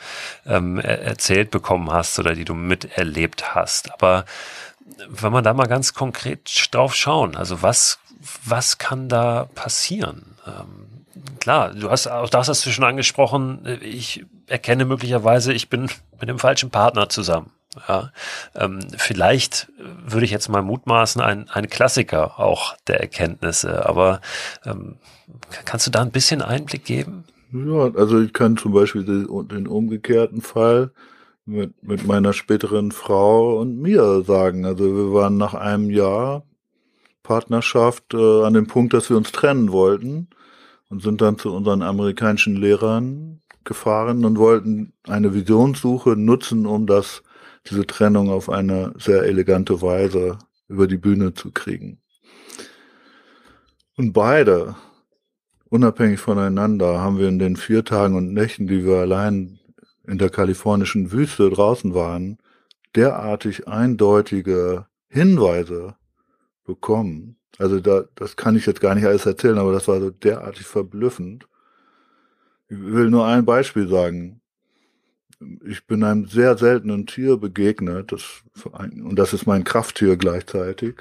ähm, 0.46 0.78
erzählt 0.78 1.50
bekommen 1.50 1.90
hast 1.90 2.18
oder 2.18 2.34
die 2.34 2.44
du 2.44 2.54
miterlebt 2.54 3.54
hast. 3.54 3.92
Aber 3.92 4.24
wenn 5.08 5.32
man 5.32 5.44
da 5.44 5.54
mal 5.54 5.66
ganz 5.66 5.94
konkret 5.94 6.50
drauf 6.72 6.94
schauen, 6.94 7.36
also 7.36 7.62
was, 7.62 7.98
was 8.44 8.78
kann 8.78 9.08
da 9.08 9.48
passieren? 9.54 10.36
Ähm, 10.46 11.36
klar, 11.40 11.74
du 11.74 11.90
hast 11.90 12.06
auch 12.06 12.30
das 12.30 12.48
hast 12.48 12.66
du 12.66 12.70
schon 12.70 12.84
angesprochen. 12.84 13.78
Ich 13.82 14.24
erkenne 14.52 14.84
möglicherweise, 14.84 15.52
ich 15.52 15.68
bin 15.68 15.88
mit 16.20 16.28
dem 16.28 16.38
falschen 16.38 16.70
Partner 16.70 17.08
zusammen. 17.08 17.50
Ja, 17.88 18.12
ähm, 18.54 18.80
vielleicht 18.98 19.72
würde 19.78 20.26
ich 20.26 20.30
jetzt 20.30 20.50
mal 20.50 20.60
mutmaßen, 20.60 21.22
ein, 21.22 21.48
ein 21.48 21.70
Klassiker 21.70 22.38
auch 22.38 22.76
der 22.86 23.00
Erkenntnisse. 23.00 23.86
Aber 23.86 24.20
ähm, 24.66 24.96
kannst 25.64 25.86
du 25.86 25.90
da 25.90 26.02
ein 26.02 26.10
bisschen 26.10 26.42
Einblick 26.42 26.84
geben? 26.84 27.24
Ja, 27.50 27.90
also 27.94 28.20
ich 28.20 28.34
kann 28.34 28.58
zum 28.58 28.72
Beispiel 28.72 29.04
den, 29.04 29.48
den 29.48 29.66
umgekehrten 29.66 30.42
Fall 30.42 30.90
mit, 31.46 31.82
mit 31.82 32.06
meiner 32.06 32.34
späteren 32.34 32.92
Frau 32.92 33.58
und 33.58 33.78
mir 33.80 34.22
sagen. 34.22 34.66
Also 34.66 34.84
wir 34.84 35.14
waren 35.14 35.38
nach 35.38 35.54
einem 35.54 35.88
Jahr 35.88 36.44
Partnerschaft 37.22 38.12
äh, 38.12 38.44
an 38.44 38.52
dem 38.52 38.66
Punkt, 38.66 38.92
dass 38.92 39.08
wir 39.08 39.16
uns 39.16 39.32
trennen 39.32 39.72
wollten 39.72 40.28
und 40.90 41.02
sind 41.02 41.22
dann 41.22 41.38
zu 41.38 41.54
unseren 41.54 41.80
amerikanischen 41.80 42.56
Lehrern 42.56 43.41
gefahren 43.64 44.24
und 44.24 44.38
wollten 44.38 44.92
eine 45.06 45.34
Visionssuche 45.34 46.10
nutzen, 46.10 46.66
um 46.66 46.86
das, 46.86 47.22
diese 47.68 47.86
Trennung 47.86 48.30
auf 48.30 48.48
eine 48.48 48.94
sehr 48.98 49.22
elegante 49.22 49.82
Weise 49.82 50.38
über 50.68 50.86
die 50.86 50.96
Bühne 50.96 51.34
zu 51.34 51.50
kriegen. 51.50 52.00
Und 53.96 54.12
beide, 54.12 54.74
unabhängig 55.68 56.18
voneinander, 56.18 57.00
haben 57.00 57.18
wir 57.18 57.28
in 57.28 57.38
den 57.38 57.56
vier 57.56 57.84
Tagen 57.84 58.16
und 58.16 58.32
Nächten, 58.32 58.66
die 58.66 58.84
wir 58.84 58.96
allein 58.96 59.58
in 60.06 60.18
der 60.18 60.30
kalifornischen 60.30 61.12
Wüste 61.12 61.50
draußen 61.50 61.94
waren, 61.94 62.38
derartig 62.96 63.68
eindeutige 63.68 64.86
Hinweise 65.08 65.96
bekommen. 66.64 67.36
Also 67.58 67.80
da, 67.80 68.04
das 68.14 68.36
kann 68.36 68.56
ich 68.56 68.66
jetzt 68.66 68.80
gar 68.80 68.94
nicht 68.94 69.06
alles 69.06 69.26
erzählen, 69.26 69.58
aber 69.58 69.72
das 69.72 69.88
war 69.88 70.00
so 70.00 70.10
derartig 70.10 70.66
verblüffend. 70.66 71.46
Ich 72.72 72.78
will 72.80 73.10
nur 73.10 73.26
ein 73.26 73.44
Beispiel 73.44 73.86
sagen. 73.86 74.40
Ich 75.62 75.86
bin 75.86 76.04
einem 76.04 76.24
sehr 76.26 76.56
seltenen 76.56 77.06
Tier 77.06 77.36
begegnet, 77.36 78.12
das, 78.12 78.22
und 78.72 79.16
das 79.16 79.34
ist 79.34 79.46
mein 79.46 79.64
Krafttier 79.64 80.16
gleichzeitig. 80.16 80.94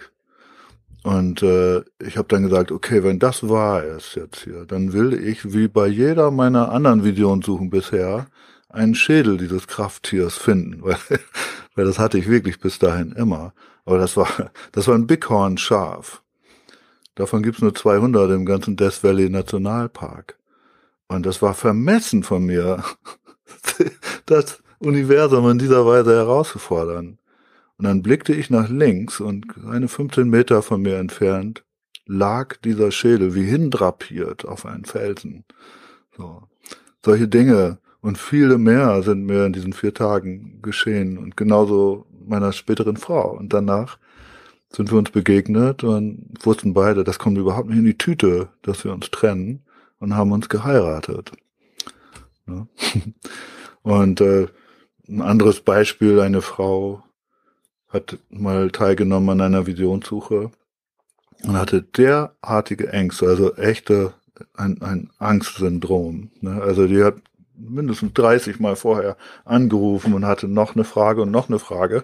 Und 1.03 1.41
äh, 1.43 1.81
ich 1.99 2.17
habe 2.17 2.27
dann 2.27 2.43
gesagt, 2.43 2.73
okay, 2.73 3.05
wenn 3.05 3.19
das 3.19 3.47
wahr 3.47 3.85
ist 3.85 4.15
jetzt 4.15 4.43
hier, 4.43 4.65
dann 4.65 4.91
will 4.91 5.13
ich, 5.13 5.53
wie 5.53 5.69
bei 5.69 5.87
jeder 5.87 6.29
meiner 6.29 6.71
anderen 6.71 7.05
Visionssuchen 7.05 7.69
bisher, 7.69 8.27
einen 8.67 8.95
Schädel 8.95 9.37
dieses 9.37 9.67
Krafttiers 9.67 10.35
finden, 10.35 10.81
weil, 10.83 10.97
weil 11.75 11.85
das 11.85 11.99
hatte 11.99 12.17
ich 12.17 12.27
wirklich 12.27 12.59
bis 12.59 12.79
dahin 12.79 13.13
immer. 13.13 13.53
Aber 13.85 13.97
das 13.97 14.17
war, 14.17 14.51
das 14.73 14.89
war 14.89 14.95
ein 14.95 15.07
Bighorn-Schaf. 15.07 16.21
Davon 17.15 17.43
gibt's 17.43 17.61
nur 17.61 17.73
200 17.73 18.29
im 18.31 18.45
ganzen 18.45 18.75
Death 18.75 19.03
Valley 19.03 19.29
Nationalpark. 19.29 20.37
Und 21.11 21.25
das 21.25 21.41
war 21.41 21.53
vermessen 21.53 22.23
von 22.23 22.45
mir, 22.45 22.85
das 24.25 24.63
Universum 24.79 25.49
in 25.49 25.59
dieser 25.59 25.85
Weise 25.85 26.15
herauszufordern. 26.15 27.17
Und 27.77 27.85
dann 27.85 28.01
blickte 28.01 28.33
ich 28.33 28.49
nach 28.49 28.69
links 28.69 29.19
und 29.19 29.45
eine 29.67 29.89
15 29.89 30.29
Meter 30.29 30.61
von 30.61 30.81
mir 30.81 30.97
entfernt 30.97 31.65
lag 32.05 32.55
dieser 32.57 32.91
Schädel 32.91 33.35
wie 33.35 33.43
hindrapiert 33.43 34.45
auf 34.45 34.65
einen 34.65 34.85
Felsen. 34.85 35.43
So. 36.15 36.43
Solche 37.03 37.27
Dinge 37.27 37.79
und 37.99 38.17
viele 38.17 38.57
mehr 38.57 39.03
sind 39.03 39.25
mir 39.25 39.45
in 39.45 39.53
diesen 39.53 39.73
vier 39.73 39.93
Tagen 39.93 40.61
geschehen 40.61 41.17
und 41.17 41.35
genauso 41.35 42.05
meiner 42.25 42.53
späteren 42.53 42.95
Frau. 42.95 43.35
Und 43.35 43.51
danach 43.51 43.97
sind 44.69 44.91
wir 44.91 44.97
uns 44.97 45.11
begegnet 45.11 45.83
und 45.83 46.29
wussten 46.43 46.73
beide, 46.73 47.03
das 47.03 47.19
kommt 47.19 47.37
überhaupt 47.37 47.67
nicht 47.67 47.79
in 47.79 47.85
die 47.85 47.97
Tüte, 47.97 48.47
dass 48.61 48.85
wir 48.85 48.93
uns 48.93 49.11
trennen 49.11 49.63
und 50.01 50.15
haben 50.15 50.33
uns 50.33 50.49
geheiratet. 50.49 51.31
Ja. 52.47 52.67
Und 53.83 54.21
äh, 54.21 54.47
ein 55.07 55.21
anderes 55.21 55.61
Beispiel, 55.61 56.19
eine 56.19 56.43
Frau 56.43 57.03
hat 57.87 58.19
mal 58.29 58.69
teilgenommen 58.69 59.29
an 59.31 59.41
einer 59.41 59.65
Visionssuche 59.65 60.51
und 61.43 61.57
hatte 61.57 61.81
derartige 61.81 62.93
Ängste, 62.93 63.25
also 63.25 63.55
echte 63.55 64.13
ein, 64.53 64.81
ein 64.83 65.09
Angstsyndrom. 65.17 66.29
Ne? 66.41 66.61
Also 66.61 66.85
die 66.85 67.03
hat 67.03 67.15
mindestens 67.55 68.13
30 68.13 68.59
Mal 68.59 68.75
vorher 68.75 69.17
angerufen 69.45 70.13
und 70.13 70.25
hatte 70.25 70.47
noch 70.47 70.75
eine 70.75 70.83
Frage 70.83 71.23
und 71.23 71.31
noch 71.31 71.49
eine 71.49 71.59
Frage. 71.59 72.03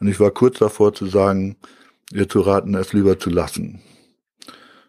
Und 0.00 0.08
ich 0.08 0.18
war 0.18 0.32
kurz 0.32 0.58
davor 0.58 0.92
zu 0.92 1.06
sagen, 1.06 1.56
ihr 2.12 2.28
zu 2.28 2.40
raten, 2.40 2.74
es 2.74 2.92
lieber 2.92 3.18
zu 3.18 3.30
lassen. 3.30 3.80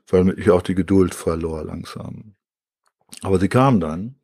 Weil 0.07 0.37
ich 0.37 0.49
auch 0.49 0.61
die 0.61 0.75
Geduld 0.75 1.15
verlor 1.15 1.63
langsam. 1.63 2.35
Aber 3.21 3.39
sie 3.39 3.49
kam 3.49 3.79
dann 3.79 4.15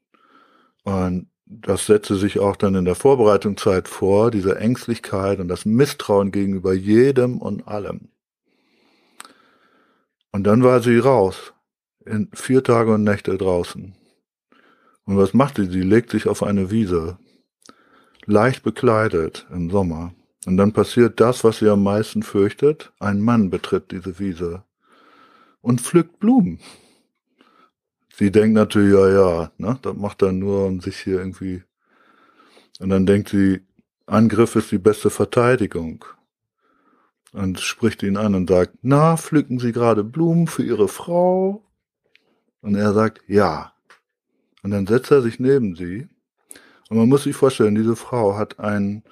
und 0.84 1.30
das 1.46 1.88
setzte 1.88 2.16
sich 2.16 2.40
auch 2.40 2.56
dann 2.56 2.76
in 2.76 2.86
der 2.86 2.96
Vorbereitungszeit 2.96 3.88
vor, 3.88 4.30
diese 4.30 4.60
Ängstlichkeit 4.60 5.40
und 5.40 5.48
das 5.48 5.66
Misstrauen 5.66 6.32
gegenüber 6.32 6.74
jedem 6.74 7.40
und 7.40 7.68
allem. 7.68 8.10
Und 10.32 10.44
dann 10.44 10.64
war 10.64 10.82
sie 10.82 11.00
raus, 11.00 11.54
in 12.06 12.30
vier 12.34 12.64
Tage 12.64 12.94
und 12.94 13.04
Nächte 13.04 13.36
draußen. 13.36 13.96
Und 15.06 15.18
was 15.18 15.34
macht 15.34 15.56
sie? 15.56 15.66
Sie 15.66 15.82
legt 15.82 16.12
sich 16.12 16.28
auf 16.28 16.44
eine 16.44 16.70
Wiese, 16.70 17.18
leicht 18.26 18.62
bekleidet 18.62 19.48
im 19.52 19.72
Sommer. 19.72 20.14
Und 20.46 20.58
dann 20.58 20.72
passiert 20.72 21.20
das, 21.20 21.44
was 21.44 21.58
sie 21.60 21.68
am 21.68 21.82
meisten 21.82 22.22
fürchtet. 22.22 22.94
Ein 23.00 23.22
Mann 23.22 23.50
betritt 23.50 23.92
diese 23.92 24.20
Wiese 24.20 24.64
und 25.62 25.82
pflückt 25.82 26.20
Blumen. 26.20 26.60
Sie 28.20 28.32
denkt 28.32 28.53
natürlich, 28.53 28.93
ja, 28.93 29.09
ja, 29.09 29.51
ne, 29.57 29.80
das 29.82 29.95
macht 29.95 30.22
er 30.24 30.34
nur, 30.34 30.65
um 30.65 30.82
sich 30.82 30.97
hier 30.97 31.20
irgendwie. 31.20 31.63
Und 32.82 32.89
dann 32.89 33.05
denkt 33.05 33.30
sie, 33.30 33.61
Angriff 34.07 34.57
ist 34.57 34.74
die 34.74 34.78
beste 34.78 35.09
Verteidigung. 35.09 36.03
Und 37.32 37.61
spricht 37.61 38.03
ihn 38.03 38.17
an 38.17 38.36
und 38.36 38.49
sagt, 38.49 38.74
na, 38.82 39.15
pflücken 39.15 39.57
Sie 39.59 39.72
gerade 39.72 40.03
Blumen 40.03 40.47
für 40.47 40.63
Ihre 40.63 40.89
Frau? 40.89 41.63
Und 42.59 42.76
er 42.76 42.91
sagt, 42.91 43.22
ja. 43.28 43.72
Und 44.63 44.72
dann 44.72 44.86
setzt 44.86 45.11
er 45.11 45.22
sich 45.22 45.39
neben 45.39 45.78
sie. 45.78 46.09
Und 46.89 46.97
man 46.97 47.07
muss 47.07 47.24
sich 47.24 47.38
vorstellen, 47.38 47.76
diese 47.76 47.95
Frau 47.95 48.36
hat 48.36 48.59
ein 48.59 49.03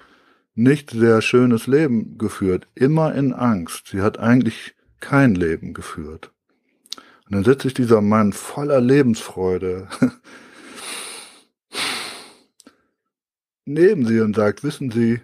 nicht 0.54 0.90
sehr 0.90 1.22
schönes 1.22 1.66
Leben 1.66 2.18
geführt, 2.18 2.68
immer 2.74 3.14
in 3.14 3.32
Angst. 3.32 3.86
Sie 3.86 4.02
hat 4.02 4.18
eigentlich 4.18 4.74
kein 5.00 5.34
Leben 5.34 5.72
geführt. 5.72 6.30
Und 7.28 7.36
dann 7.36 7.44
setzt 7.44 7.62
sich 7.62 7.74
dieser 7.74 8.00
Mann 8.00 8.32
voller 8.32 8.80
Lebensfreude 8.80 9.88
neben 13.68 14.06
sie 14.06 14.20
und 14.20 14.34
sagt, 14.34 14.64
wissen 14.64 14.90
Sie, 14.90 15.20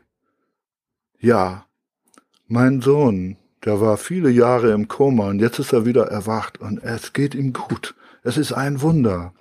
ja, 1.18 1.66
mein 2.46 2.82
Sohn, 2.82 3.38
der 3.64 3.80
war 3.80 3.96
viele 3.96 4.30
Jahre 4.30 4.72
im 4.72 4.86
Koma 4.86 5.28
und 5.28 5.40
jetzt 5.40 5.58
ist 5.58 5.72
er 5.72 5.86
wieder 5.86 6.08
erwacht 6.08 6.60
und 6.60 6.82
es 6.82 7.14
geht 7.14 7.34
ihm 7.34 7.54
gut. 7.54 7.94
Es 8.22 8.36
ist 8.36 8.52
ein 8.52 8.82
Wunder. 8.82 9.32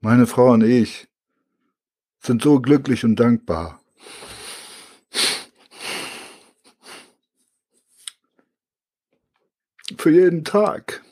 Meine 0.00 0.26
Frau 0.26 0.52
und 0.52 0.62
ich 0.62 1.08
sind 2.20 2.42
so 2.42 2.60
glücklich 2.60 3.04
und 3.04 3.16
dankbar. 3.16 3.80
Für 9.98 10.10
jeden 10.10 10.44
Tag. 10.44 11.02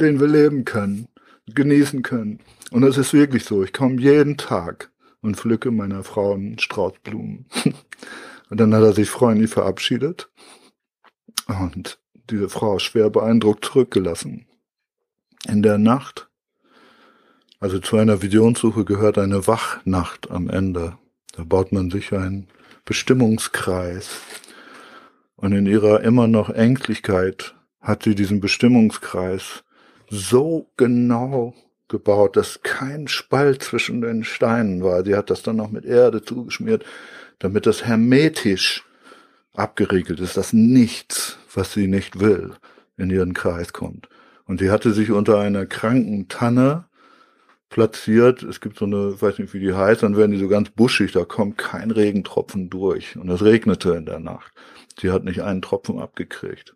Den 0.00 0.20
wir 0.20 0.28
leben 0.28 0.64
können, 0.64 1.08
genießen 1.46 2.02
können. 2.02 2.40
Und 2.70 2.82
es 2.82 2.96
ist 2.98 3.12
wirklich 3.12 3.44
so. 3.44 3.62
Ich 3.62 3.72
komme 3.72 4.00
jeden 4.00 4.36
Tag 4.36 4.90
und 5.20 5.36
pflücke 5.36 5.70
meiner 5.70 6.04
Frau 6.04 6.34
einen 6.34 6.58
Strauß 6.58 6.94
Blumen. 7.02 7.46
Und 8.50 8.58
dann 8.58 8.74
hat 8.74 8.82
er 8.82 8.92
sich 8.92 9.08
freundlich 9.08 9.48
verabschiedet 9.48 10.28
und 11.46 11.98
diese 12.30 12.48
Frau 12.48 12.78
schwer 12.78 13.10
beeindruckt 13.10 13.64
zurückgelassen. 13.64 14.46
In 15.48 15.62
der 15.62 15.78
Nacht, 15.78 16.28
also 17.58 17.78
zu 17.78 17.96
einer 17.96 18.22
Visionssuche 18.22 18.84
gehört 18.84 19.18
eine 19.18 19.46
Wachnacht 19.46 20.30
am 20.30 20.48
Ende. 20.48 20.98
Da 21.32 21.44
baut 21.44 21.72
man 21.72 21.90
sich 21.90 22.12
einen 22.12 22.48
Bestimmungskreis. 22.84 24.20
Und 25.36 25.52
in 25.52 25.66
ihrer 25.66 26.02
immer 26.02 26.26
noch 26.26 26.50
Ängstlichkeit 26.50 27.54
hat 27.80 28.02
sie 28.02 28.14
diesen 28.14 28.40
Bestimmungskreis 28.40 29.64
so 30.10 30.68
genau 30.76 31.54
gebaut, 31.88 32.36
dass 32.36 32.62
kein 32.62 33.08
Spalt 33.08 33.62
zwischen 33.62 34.00
den 34.00 34.24
Steinen 34.24 34.82
war. 34.82 35.04
Sie 35.04 35.16
hat 35.16 35.30
das 35.30 35.42
dann 35.42 35.56
noch 35.56 35.70
mit 35.70 35.84
Erde 35.84 36.22
zugeschmiert, 36.22 36.84
damit 37.38 37.66
das 37.66 37.84
hermetisch 37.84 38.84
abgeriegelt 39.54 40.20
ist, 40.20 40.36
dass 40.36 40.52
nichts, 40.52 41.38
was 41.54 41.72
sie 41.72 41.86
nicht 41.86 42.20
will, 42.20 42.54
in 42.96 43.10
ihren 43.10 43.34
Kreis 43.34 43.72
kommt. 43.72 44.08
Und 44.44 44.60
sie 44.60 44.70
hatte 44.70 44.92
sich 44.92 45.10
unter 45.10 45.38
einer 45.38 45.66
kranken 45.66 46.28
Tanne 46.28 46.86
platziert. 47.68 48.42
Es 48.42 48.60
gibt 48.60 48.78
so 48.78 48.84
eine, 48.84 49.20
weiß 49.20 49.38
nicht 49.38 49.54
wie 49.54 49.60
die 49.60 49.74
heißt, 49.74 50.02
dann 50.02 50.16
werden 50.16 50.32
die 50.32 50.38
so 50.38 50.48
ganz 50.48 50.70
buschig, 50.70 51.12
da 51.12 51.24
kommt 51.24 51.56
kein 51.56 51.90
Regentropfen 51.90 52.68
durch. 52.68 53.16
Und 53.16 53.28
es 53.30 53.42
regnete 53.42 53.92
in 53.92 54.06
der 54.06 54.18
Nacht. 54.18 54.52
Sie 55.00 55.10
hat 55.10 55.24
nicht 55.24 55.42
einen 55.42 55.62
Tropfen 55.62 55.98
abgekriegt. 55.98 56.74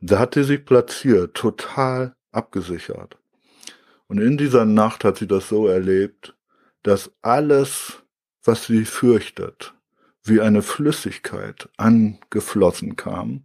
Da 0.00 0.18
hat 0.18 0.34
sie 0.34 0.44
sich 0.44 0.64
platziert, 0.64 1.34
total 1.34 2.14
abgesichert. 2.34 3.18
Und 4.06 4.20
in 4.20 4.36
dieser 4.36 4.64
Nacht 4.64 5.04
hat 5.04 5.18
sie 5.18 5.26
das 5.26 5.48
so 5.48 5.66
erlebt, 5.66 6.36
dass 6.82 7.10
alles, 7.22 8.02
was 8.42 8.66
sie 8.66 8.84
fürchtet, 8.84 9.74
wie 10.22 10.40
eine 10.40 10.62
Flüssigkeit 10.62 11.68
angeflossen 11.76 12.96
kam 12.96 13.44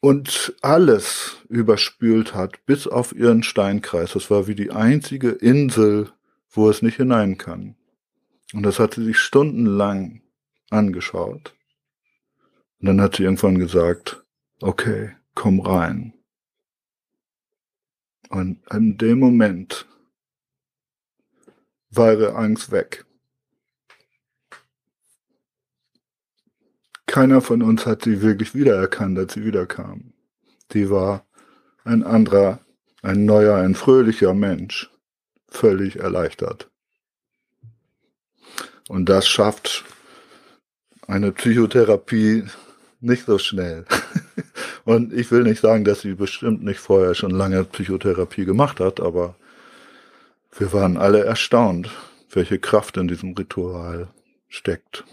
und 0.00 0.54
alles 0.62 1.38
überspült 1.48 2.34
hat, 2.34 2.64
bis 2.66 2.86
auf 2.86 3.14
ihren 3.14 3.42
Steinkreis. 3.42 4.12
Das 4.12 4.30
war 4.30 4.46
wie 4.46 4.54
die 4.54 4.70
einzige 4.70 5.30
Insel, 5.30 6.10
wo 6.50 6.70
es 6.70 6.82
nicht 6.82 6.96
hinein 6.96 7.38
kann. 7.38 7.76
Und 8.52 8.62
das 8.62 8.78
hat 8.78 8.94
sie 8.94 9.04
sich 9.04 9.18
stundenlang 9.18 10.22
angeschaut. 10.70 11.54
Und 12.80 12.86
dann 12.86 13.00
hat 13.00 13.16
sie 13.16 13.24
irgendwann 13.24 13.58
gesagt, 13.58 14.24
okay, 14.60 15.12
komm 15.34 15.60
rein. 15.60 16.15
Und 18.28 18.60
in 18.72 18.98
dem 18.98 19.18
Moment 19.18 19.86
war 21.90 22.12
ihre 22.12 22.34
Angst 22.34 22.70
weg. 22.70 23.04
Keiner 27.06 27.40
von 27.40 27.62
uns 27.62 27.86
hat 27.86 28.02
sie 28.02 28.20
wirklich 28.20 28.54
wiedererkannt, 28.54 29.18
als 29.18 29.34
sie 29.34 29.44
wiederkam. 29.44 30.12
Sie 30.72 30.90
war 30.90 31.24
ein 31.84 32.02
anderer, 32.02 32.60
ein 33.02 33.24
neuer, 33.24 33.56
ein 33.56 33.74
fröhlicher 33.74 34.34
Mensch, 34.34 34.90
völlig 35.48 35.96
erleichtert. 35.96 36.70
Und 38.88 39.08
das 39.08 39.28
schafft 39.28 39.84
eine 41.06 41.32
Psychotherapie 41.32 42.44
nicht 43.00 43.26
so 43.26 43.38
schnell. 43.38 43.86
Und 44.86 45.12
ich 45.12 45.32
will 45.32 45.42
nicht 45.42 45.60
sagen, 45.60 45.84
dass 45.84 46.02
sie 46.02 46.14
bestimmt 46.14 46.62
nicht 46.62 46.78
vorher 46.78 47.16
schon 47.16 47.32
lange 47.32 47.64
Psychotherapie 47.64 48.44
gemacht 48.44 48.78
hat, 48.78 49.00
aber 49.00 49.34
wir 50.56 50.72
waren 50.72 50.96
alle 50.96 51.24
erstaunt, 51.24 51.90
welche 52.30 52.60
Kraft 52.60 52.96
in 52.96 53.08
diesem 53.08 53.34
Ritual 53.34 54.06
steckt. 54.48 55.04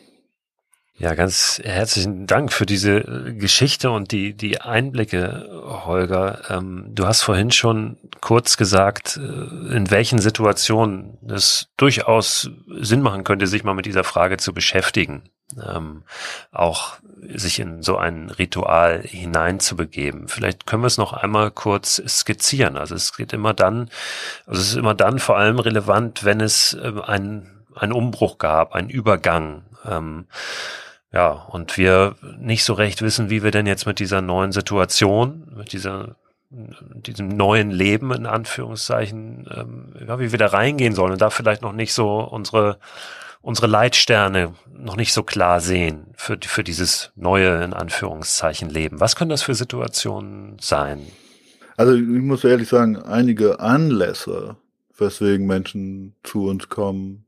Ja, 1.04 1.16
ganz 1.16 1.60
herzlichen 1.62 2.28
Dank 2.28 2.54
für 2.54 2.66
diese 2.66 2.99
äh, 2.99 3.34
Geschichte 3.34 3.91
und 3.91 4.14
die, 4.14 4.34
die 4.34 4.62
Einblicke, 4.62 5.49
Holger. 5.86 6.43
Ähm, 6.49 6.86
du 6.91 7.06
hast 7.06 7.24
vorhin 7.24 7.51
schon 7.51 7.97
kurz 8.22 8.56
gesagt, 8.56 9.18
äh, 9.18 9.76
in 9.76 9.91
welchen 9.91 10.20
Situationen 10.20 11.18
es 11.28 11.68
durchaus 11.76 12.49
Sinn 12.80 13.01
machen 13.01 13.26
könnte, 13.26 13.47
sich 13.47 13.66
mal 13.66 13.74
mit 13.74 13.86
dieser 13.86 14.06
Frage 14.06 14.38
zu 14.38 14.54
beschäftigen. 14.54 15.24
Ähm, 15.62 16.04
auch 16.54 16.93
sich 17.36 17.60
in 17.60 17.82
so 17.82 17.97
ein 17.97 18.30
Ritual 18.30 19.01
hineinzubegeben. 19.01 20.30
Vielleicht 20.30 20.66
können 20.66 20.84
wir 20.84 20.88
es 20.88 20.97
noch 20.97 21.12
einmal 21.12 21.51
kurz 21.51 22.01
skizzieren. 22.08 22.78
Also 22.78 22.95
es 22.95 23.14
geht 23.14 23.34
immer 23.34 23.54
dann, 23.54 23.89
also 24.45 24.62
es 24.62 24.70
ist 24.70 24.78
immer 24.78 24.93
dann 24.93 25.20
vor 25.20 25.38
allem 25.38 25.60
relevant, 25.60 26.24
wenn 26.24 26.39
es 26.39 26.76
äh, 26.76 26.93
ein 27.06 27.49
einen 27.76 27.91
Umbruch 27.91 28.38
gab, 28.38 28.76
einen 28.76 28.89
Übergang. 28.89 29.64
Ähm, 29.84 30.28
ja, 31.14 31.30
und 31.30 31.78
wir 31.78 32.16
nicht 32.39 32.64
so 32.64 32.74
recht 32.74 33.01
wissen, 33.01 33.30
wie 33.30 33.43
wir 33.43 33.51
denn 33.51 33.68
jetzt 33.68 33.86
mit 33.86 33.99
dieser 33.99 34.22
neuen 34.22 34.51
Situation, 34.51 35.47
mit 35.55 35.72
dieser 35.72 36.16
diesem 36.49 37.30
neuen 37.30 37.72
Leben 37.72 38.11
in 38.11 38.28
Anführungszeichen, 38.28 39.47
ähm, 39.51 39.93
ja, 40.07 40.20
wie 40.20 40.32
wir 40.32 40.38
da 40.38 40.47
reingehen 40.47 40.93
sollen 40.93 41.14
und 41.14 41.22
da 41.22 41.32
vielleicht 41.32 41.64
noch 41.64 41.74
nicht 41.74 41.93
so 41.93 42.20
unsere 42.20 42.78
unsere 43.41 43.68
Leitsterne 43.68 44.53
noch 44.72 44.95
nicht 44.95 45.14
so 45.14 45.24
klar 45.24 45.61
sehen 45.61 46.05
für 46.16 46.38
für 46.41 46.64
dieses 46.64 47.11
neue 47.16 47.64
in 47.64 47.74
Anführungszeichen 47.74 48.70
Leben. 48.70 48.99
Was 48.99 49.16
können 49.16 49.32
das 49.32 49.41
für 49.41 49.55
Situationen 49.55 50.57
sein? 50.61 51.07
Also 51.76 51.95
ich 51.95 52.03
muss 52.03 52.43
ehrlich 52.43 52.70
sagen, 52.70 52.97
einige 52.97 53.59
Anlässe, 53.59 54.55
weswegen 54.97 55.47
Menschen 55.47 56.16
zu 56.22 56.47
uns 56.47 56.70
kommen, 56.70 57.22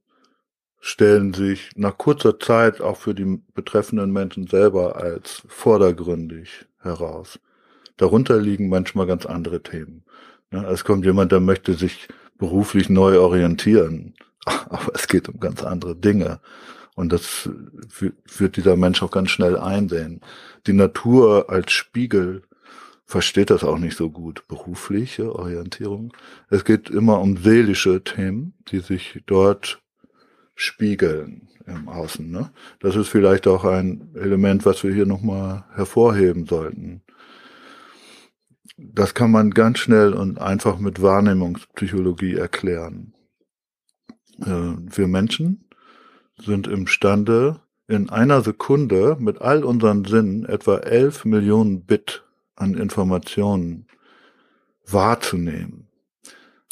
stellen 0.86 1.33
sich 1.33 1.71
nach 1.75 1.97
kurzer 1.97 2.39
Zeit 2.39 2.79
auch 2.79 2.97
für 2.97 3.15
die 3.15 3.41
betreffenden 3.55 4.13
Menschen 4.13 4.45
selber 4.45 4.97
als 4.97 5.41
vordergründig 5.47 6.67
heraus. 6.79 7.39
Darunter 7.97 8.39
liegen 8.39 8.69
manchmal 8.69 9.07
ganz 9.07 9.25
andere 9.25 9.63
Themen. 9.63 10.03
Es 10.51 10.83
kommt 10.83 11.03
jemand, 11.03 11.31
der 11.31 11.39
möchte 11.39 11.73
sich 11.73 12.07
beruflich 12.38 12.88
neu 12.88 13.19
orientieren, 13.19 14.13
aber 14.45 14.91
es 14.93 15.07
geht 15.07 15.27
um 15.27 15.39
ganz 15.39 15.63
andere 15.63 15.95
Dinge. 15.95 16.39
Und 16.93 17.11
das 17.11 17.49
wird 18.38 18.55
dieser 18.55 18.75
Mensch 18.75 19.01
auch 19.01 19.11
ganz 19.11 19.31
schnell 19.31 19.57
einsehen. 19.57 20.21
Die 20.67 20.73
Natur 20.73 21.49
als 21.49 21.71
Spiegel 21.71 22.43
versteht 23.05 23.49
das 23.49 23.63
auch 23.63 23.79
nicht 23.79 23.97
so 23.97 24.11
gut. 24.11 24.47
Berufliche 24.47 25.33
Orientierung. 25.33 26.13
Es 26.51 26.63
geht 26.63 26.91
immer 26.91 27.21
um 27.21 27.38
seelische 27.38 28.03
Themen, 28.03 28.53
die 28.69 28.81
sich 28.81 29.23
dort 29.25 29.81
spiegeln 30.55 31.49
im 31.67 31.87
Außen. 31.87 32.29
Ne? 32.29 32.51
Das 32.79 32.95
ist 32.95 33.09
vielleicht 33.09 33.47
auch 33.47 33.65
ein 33.65 34.09
Element, 34.15 34.65
was 34.65 34.83
wir 34.83 34.93
hier 34.93 35.05
nochmal 35.05 35.65
hervorheben 35.73 36.45
sollten. 36.45 37.01
Das 38.77 39.13
kann 39.13 39.31
man 39.31 39.51
ganz 39.51 39.79
schnell 39.79 40.13
und 40.13 40.39
einfach 40.39 40.79
mit 40.79 41.01
Wahrnehmungspsychologie 41.01 42.35
erklären. 42.35 43.13
Äh, 44.41 44.45
wir 44.45 45.07
Menschen 45.07 45.69
sind 46.37 46.67
imstande, 46.67 47.61
in 47.87 48.09
einer 48.09 48.41
Sekunde 48.41 49.15
mit 49.19 49.41
all 49.41 49.63
unseren 49.63 50.05
Sinnen 50.05 50.45
etwa 50.45 50.77
11 50.77 51.25
Millionen 51.25 51.85
Bit 51.85 52.23
an 52.55 52.73
Informationen 52.73 53.87
wahrzunehmen. 54.85 55.87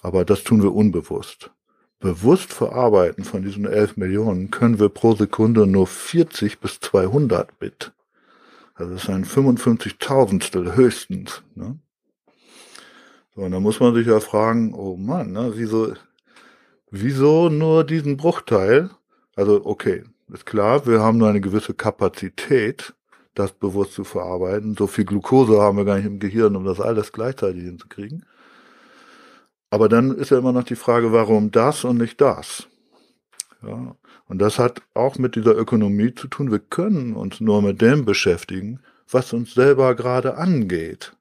Aber 0.01 0.25
das 0.25 0.43
tun 0.43 0.63
wir 0.63 0.73
unbewusst. 0.73 1.52
Bewusst 2.03 2.51
verarbeiten 2.51 3.23
von 3.23 3.43
diesen 3.43 3.65
11 3.65 3.95
Millionen 3.95 4.51
können 4.51 4.77
wir 4.77 4.89
pro 4.89 5.15
Sekunde 5.15 5.65
nur 5.65 5.87
40 5.87 6.59
bis 6.59 6.81
200 6.81 7.57
Bit. 7.59 7.93
Also 8.75 8.91
das 8.91 9.03
ist 9.03 9.09
ein 9.09 9.23
55.000stel 9.23 10.75
höchstens. 10.75 11.43
Ne? 11.55 11.79
So, 13.33 13.43
und 13.43 13.51
da 13.51 13.61
muss 13.61 13.79
man 13.79 13.95
sich 13.95 14.05
ja 14.05 14.19
fragen, 14.19 14.73
oh 14.73 14.97
Mann, 14.97 15.31
ne, 15.31 15.53
wieso, 15.55 15.93
wieso 16.91 17.47
nur 17.47 17.85
diesen 17.85 18.17
Bruchteil? 18.17 18.89
Also 19.37 19.65
okay, 19.65 20.03
ist 20.27 20.45
klar, 20.45 20.85
wir 20.85 20.99
haben 20.99 21.19
nur 21.19 21.29
eine 21.29 21.39
gewisse 21.39 21.73
Kapazität, 21.73 22.93
das 23.33 23.53
bewusst 23.53 23.93
zu 23.93 24.03
verarbeiten. 24.03 24.75
So 24.77 24.87
viel 24.87 25.05
Glucose 25.05 25.61
haben 25.61 25.77
wir 25.77 25.85
gar 25.85 25.95
nicht 25.95 26.05
im 26.05 26.19
Gehirn, 26.19 26.57
um 26.57 26.65
das 26.65 26.81
alles 26.81 27.13
gleichzeitig 27.13 27.63
hinzukriegen. 27.63 28.25
Aber 29.73 29.89
dann 29.89 30.15
ist 30.15 30.29
ja 30.29 30.37
immer 30.37 30.51
noch 30.51 30.65
die 30.65 30.75
Frage, 30.75 31.13
warum 31.13 31.49
das 31.49 31.83
und 31.83 31.97
nicht 31.97 32.21
das? 32.21 32.67
Ja, 33.63 33.95
und 34.27 34.37
das 34.37 34.59
hat 34.59 34.83
auch 34.93 35.17
mit 35.17 35.35
dieser 35.35 35.57
Ökonomie 35.57 36.13
zu 36.13 36.27
tun. 36.27 36.51
Wir 36.51 36.59
können 36.59 37.15
uns 37.15 37.41
nur 37.41 37.63
mit 37.63 37.81
dem 37.81 38.05
beschäftigen, 38.05 38.81
was 39.09 39.33
uns 39.33 39.55
selber 39.55 39.95
gerade 39.95 40.37
angeht. 40.37 41.13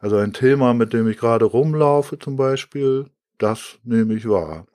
Also 0.00 0.16
ein 0.16 0.32
Thema, 0.32 0.74
mit 0.74 0.92
dem 0.92 1.06
ich 1.06 1.18
gerade 1.18 1.44
rumlaufe 1.44 2.18
zum 2.18 2.34
Beispiel, 2.34 3.04
das 3.38 3.78
nehme 3.84 4.14
ich 4.14 4.28
wahr. 4.28 4.66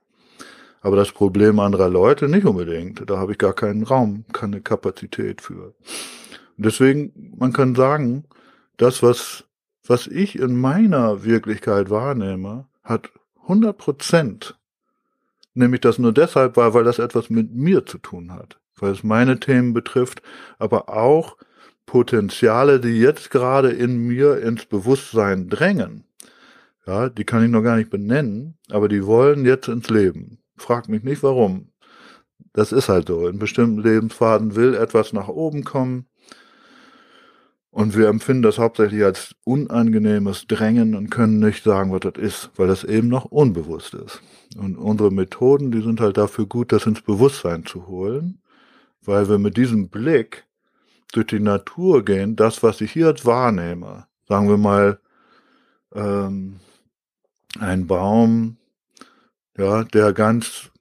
Aber 0.80 0.96
das 0.96 1.12
Problem 1.12 1.60
anderer 1.60 1.90
Leute 1.90 2.30
nicht 2.30 2.46
unbedingt. 2.46 3.04
Da 3.10 3.18
habe 3.18 3.34
ich 3.34 3.38
gar 3.38 3.52
keinen 3.52 3.84
Raum, 3.84 4.24
keine 4.32 4.62
Kapazität 4.62 5.42
für. 5.42 5.74
Deswegen, 6.56 7.34
man 7.38 7.52
kann 7.52 7.76
sagen, 7.76 8.24
das, 8.78 9.04
was, 9.04 9.44
was 9.86 10.08
ich 10.08 10.40
in 10.40 10.56
meiner 10.56 11.26
Wirklichkeit 11.26 11.90
wahrnehme, 11.90 12.66
hat 12.88 13.12
100 13.44 13.78
Prozent, 13.78 14.58
nämlich 15.54 15.82
das 15.82 16.00
nur 16.00 16.14
deshalb 16.14 16.58
war, 16.58 16.74
weil 16.74 16.84
das 16.84 17.00
etwas 17.00 17.30
mit 17.30 17.54
mir 17.54 17.86
zu 17.86 17.98
tun 17.98 18.32
hat, 18.34 18.60
weil 18.78 18.92
es 18.92 19.04
meine 19.04 19.40
Themen 19.40 19.74
betrifft, 19.74 20.22
aber 20.58 20.90
auch 20.90 21.38
Potenziale, 21.86 22.80
die 22.80 23.00
jetzt 23.00 23.30
gerade 23.30 23.70
in 23.70 24.08
mir 24.08 24.42
ins 24.42 24.66
Bewusstsein 24.66 25.50
drängen. 25.50 26.06
Ja, 26.86 27.10
die 27.10 27.24
kann 27.26 27.44
ich 27.44 27.50
noch 27.50 27.64
gar 27.64 27.78
nicht 27.78 27.90
benennen, 27.90 28.58
aber 28.70 28.88
die 28.88 29.06
wollen 29.06 29.46
jetzt 29.46 29.68
ins 29.68 29.90
Leben. 29.90 30.40
Frag 30.58 30.90
mich 30.90 31.04
nicht 31.04 31.24
warum. 31.24 31.70
Das 32.54 32.72
ist 32.72 32.90
halt 32.90 33.08
so. 33.08 33.28
In 33.28 33.40
bestimmten 33.40 33.82
Lebensphasen 33.82 34.56
will 34.56 34.74
etwas 34.74 35.14
nach 35.14 35.28
oben 35.28 35.64
kommen 35.64 36.07
und 37.78 37.96
wir 37.96 38.08
empfinden 38.08 38.42
das 38.42 38.58
hauptsächlich 38.58 39.04
als 39.04 39.36
unangenehmes 39.44 40.48
Drängen 40.48 40.96
und 40.96 41.12
können 41.12 41.38
nicht 41.38 41.64
sagen, 41.64 41.92
was 41.92 42.00
das 42.00 42.16
ist, 42.16 42.50
weil 42.56 42.68
das 42.68 42.84
eben 42.84 43.08
noch 43.08 43.26
unbewusst 43.26 43.94
ist. 43.94 44.20
Und 44.58 44.78
unsere 44.78 45.12
Methoden, 45.12 45.72
die 45.72 45.84
sind 45.84 46.02
halt 46.02 46.18
dafür 46.18 46.48
gut, 46.48 46.72
das 46.72 46.88
ins 46.88 47.02
Bewusstsein 47.02 47.68
zu 47.68 47.86
holen, 47.86 48.42
weil 49.04 49.30
wir 49.30 49.38
mit 49.38 49.58
diesem 49.58 49.90
Blick 49.90 50.48
durch 51.14 51.28
die 51.28 51.40
Natur 51.40 52.04
gehen, 52.04 52.36
das, 52.36 52.64
was 52.64 52.82
ich 52.82 52.94
hier 52.94 53.14
wahrnehme, 53.26 54.08
sagen 54.28 54.50
wir 54.50 54.58
mal, 54.58 55.00
ähm, 55.94 56.60
ein 57.60 57.86
Baum, 57.86 58.58
ja, 59.56 59.84
der 59.84 60.14
ganz 60.14 60.72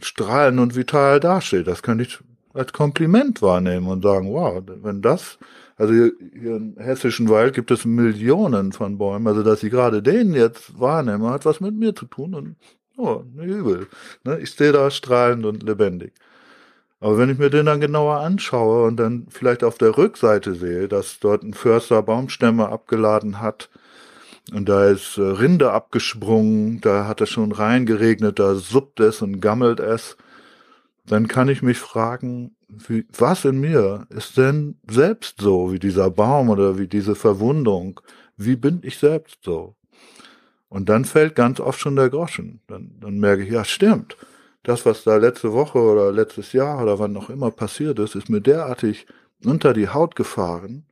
strahlend 0.00 0.60
und 0.60 0.76
vital 0.76 1.18
dasteht, 1.18 1.66
das 1.66 1.82
könnte 1.82 2.04
ich 2.04 2.18
als 2.52 2.74
Kompliment 2.74 3.40
wahrnehmen 3.40 3.86
und 3.86 4.02
sagen, 4.02 4.30
wow, 4.30 4.62
wenn 4.66 5.00
das 5.00 5.38
also 5.82 5.94
hier, 5.94 6.12
hier 6.32 6.56
im 6.56 6.76
hessischen 6.78 7.28
Wald 7.28 7.54
gibt 7.54 7.72
es 7.72 7.84
Millionen 7.84 8.70
von 8.70 8.98
Bäumen. 8.98 9.26
Also 9.26 9.42
dass 9.42 9.64
ich 9.64 9.70
gerade 9.72 10.00
den 10.00 10.32
jetzt 10.32 10.78
wahrnehme, 10.78 11.30
hat 11.30 11.44
was 11.44 11.60
mit 11.60 11.74
mir 11.74 11.92
zu 11.92 12.06
tun 12.06 12.34
und 12.34 12.56
oh, 12.96 13.24
nicht 13.34 13.48
übel. 13.48 13.88
Ne? 14.22 14.38
Ich 14.38 14.50
stehe 14.50 14.70
da 14.70 14.92
strahlend 14.92 15.44
und 15.44 15.64
lebendig. 15.64 16.12
Aber 17.00 17.18
wenn 17.18 17.30
ich 17.30 17.38
mir 17.38 17.50
den 17.50 17.66
dann 17.66 17.80
genauer 17.80 18.20
anschaue 18.20 18.86
und 18.86 18.96
dann 18.96 19.26
vielleicht 19.28 19.64
auf 19.64 19.76
der 19.76 19.98
Rückseite 19.98 20.54
sehe, 20.54 20.86
dass 20.86 21.18
dort 21.18 21.42
ein 21.42 21.52
Förster 21.52 22.00
Baumstämme 22.00 22.68
abgeladen 22.68 23.40
hat 23.40 23.68
und 24.54 24.68
da 24.68 24.84
ist 24.86 25.18
äh, 25.18 25.22
Rinde 25.22 25.72
abgesprungen, 25.72 26.80
da 26.80 27.08
hat 27.08 27.20
es 27.20 27.30
schon 27.30 27.50
reingeregnet, 27.50 28.38
da 28.38 28.54
suppt 28.54 29.00
es 29.00 29.20
und 29.20 29.40
gammelt 29.40 29.80
es, 29.80 30.16
dann 31.04 31.26
kann 31.26 31.48
ich 31.48 31.60
mich 31.60 31.78
fragen, 31.80 32.54
wie, 32.88 33.06
was 33.16 33.44
in 33.44 33.60
mir 33.60 34.06
ist 34.10 34.36
denn 34.36 34.76
selbst 34.88 35.40
so, 35.40 35.72
wie 35.72 35.78
dieser 35.78 36.10
Baum 36.10 36.50
oder 36.50 36.78
wie 36.78 36.88
diese 36.88 37.14
Verwundung? 37.14 38.00
Wie 38.36 38.56
bin 38.56 38.80
ich 38.82 38.98
selbst 38.98 39.38
so? 39.42 39.76
Und 40.68 40.88
dann 40.88 41.04
fällt 41.04 41.34
ganz 41.34 41.60
oft 41.60 41.80
schon 41.80 41.96
der 41.96 42.08
Groschen. 42.08 42.60
Dann, 42.66 42.92
dann 43.00 43.18
merke 43.18 43.42
ich, 43.42 43.50
ja, 43.50 43.64
stimmt. 43.64 44.16
Das, 44.62 44.86
was 44.86 45.04
da 45.04 45.16
letzte 45.16 45.52
Woche 45.52 45.78
oder 45.78 46.12
letztes 46.12 46.52
Jahr 46.52 46.82
oder 46.82 46.98
wann 46.98 47.12
noch 47.12 47.28
immer 47.28 47.50
passiert 47.50 47.98
ist, 47.98 48.14
ist 48.14 48.30
mir 48.30 48.40
derartig 48.40 49.06
unter 49.44 49.74
die 49.74 49.88
Haut 49.88 50.16
gefahren. 50.16 50.86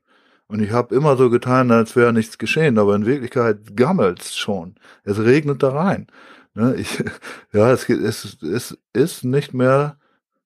Und 0.48 0.60
ich 0.60 0.72
habe 0.72 0.94
immer 0.94 1.16
so 1.16 1.30
getan, 1.30 1.70
als 1.70 1.94
wäre 1.94 2.12
nichts 2.12 2.36
geschehen, 2.36 2.76
aber 2.76 2.96
in 2.96 3.06
Wirklichkeit 3.06 3.76
gammelt's 3.76 4.36
schon. 4.36 4.74
Es 5.04 5.18
regnet 5.20 5.62
da 5.62 5.70
rein. 5.70 6.08
Ne, 6.54 6.74
ich, 6.74 7.02
ja, 7.52 7.72
es, 7.72 7.88
es, 7.88 8.42
es 8.42 8.78
ist 8.92 9.24
nicht 9.24 9.54
mehr 9.54 9.96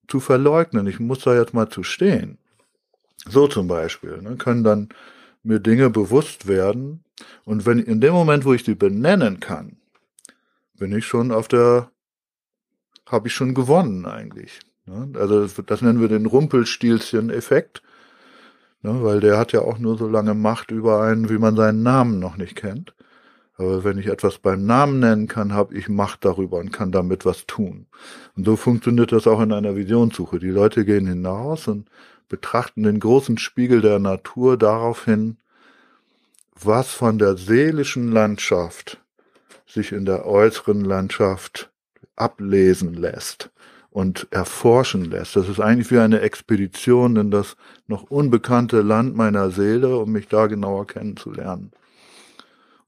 zu 0.08 0.20
verleugnen. 0.20 0.86
Ich 0.86 1.00
muss 1.00 1.20
da 1.20 1.34
jetzt 1.34 1.54
mal 1.54 1.68
zu 1.68 1.82
stehen. 1.82 2.38
So 3.26 3.48
zum 3.48 3.68
Beispiel, 3.68 4.20
ne, 4.20 4.36
können 4.36 4.64
dann 4.64 4.88
mir 5.42 5.60
Dinge 5.60 5.90
bewusst 5.90 6.46
werden. 6.46 7.04
Und 7.44 7.66
wenn 7.66 7.78
in 7.78 8.00
dem 8.00 8.12
Moment, 8.12 8.44
wo 8.44 8.52
ich 8.52 8.64
die 8.64 8.74
benennen 8.74 9.40
kann, 9.40 9.76
bin 10.78 10.96
ich 10.96 11.06
schon 11.06 11.30
auf 11.32 11.48
der, 11.48 11.90
habe 13.06 13.28
ich 13.28 13.34
schon 13.34 13.54
gewonnen 13.54 14.06
eigentlich. 14.06 14.60
Ne? 14.86 15.10
Also 15.14 15.46
das, 15.62 15.82
nennen 15.82 16.00
wir 16.00 16.08
den 16.08 16.26
Rumpelstilzchen-Effekt, 16.26 17.82
ne, 18.82 19.02
weil 19.02 19.20
der 19.20 19.38
hat 19.38 19.52
ja 19.52 19.60
auch 19.60 19.78
nur 19.78 19.96
so 19.96 20.08
lange 20.08 20.34
Macht 20.34 20.70
über 20.70 21.02
einen, 21.02 21.28
wie 21.28 21.38
man 21.38 21.56
seinen 21.56 21.82
Namen 21.82 22.18
noch 22.18 22.36
nicht 22.36 22.56
kennt. 22.56 22.94
Aber 23.56 23.84
wenn 23.84 23.98
ich 23.98 24.06
etwas 24.06 24.38
beim 24.38 24.66
Namen 24.66 24.98
nennen 24.98 25.28
kann, 25.28 25.52
habe 25.52 25.76
ich 25.76 25.88
Macht 25.88 26.24
darüber 26.24 26.58
und 26.58 26.72
kann 26.72 26.90
damit 26.90 27.24
was 27.24 27.46
tun. 27.46 27.86
Und 28.36 28.46
so 28.46 28.56
funktioniert 28.56 29.12
das 29.12 29.26
auch 29.26 29.40
in 29.40 29.52
einer 29.52 29.76
Visionssuche. 29.76 30.40
Die 30.40 30.48
Leute 30.48 30.84
gehen 30.84 31.06
hinaus 31.06 31.68
und 31.68 31.88
betrachten 32.28 32.82
den 32.82 32.98
großen 32.98 33.38
Spiegel 33.38 33.80
der 33.80 34.00
Natur 34.00 34.56
daraufhin, 34.56 35.36
was 36.60 36.92
von 36.92 37.18
der 37.18 37.36
seelischen 37.36 38.10
Landschaft 38.10 39.00
sich 39.66 39.92
in 39.92 40.04
der 40.04 40.26
äußeren 40.26 40.84
Landschaft 40.84 41.70
ablesen 42.16 42.94
lässt 42.94 43.50
und 43.90 44.26
erforschen 44.30 45.04
lässt. 45.04 45.36
Das 45.36 45.48
ist 45.48 45.60
eigentlich 45.60 45.90
wie 45.92 45.98
eine 45.98 46.20
Expedition 46.20 47.16
in 47.16 47.30
das 47.30 47.56
noch 47.86 48.04
unbekannte 48.10 48.82
Land 48.82 49.14
meiner 49.14 49.50
Seele, 49.50 49.96
um 49.96 50.10
mich 50.10 50.26
da 50.26 50.48
genauer 50.48 50.86
kennenzulernen. 50.86 51.70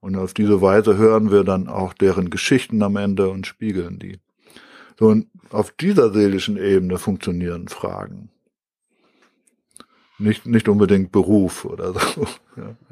Und 0.01 0.17
auf 0.17 0.35
diese 0.35 0.61
Weise 0.63 0.97
hören 0.97 1.31
wir 1.31 1.43
dann 1.45 1.69
auch 1.69 1.93
deren 1.95 2.31
Geschichten 2.31 2.83
am 2.83 2.97
Ende 2.97 3.29
und 3.29 3.47
spiegeln 3.47 3.99
die. 3.99 4.21
So, 4.99 5.07
und 5.09 5.27
auf 5.51 5.73
dieser 5.73 6.13
seelischen 6.13 6.57
Ebene 6.57 6.99
funktionieren 6.99 7.69
Fragen. 7.69 8.31
Nicht, 10.19 10.47
nicht 10.47 10.69
unbedingt 10.69 11.13
Beruf 11.13 11.65
oder 11.65 11.93
so. 11.93 12.27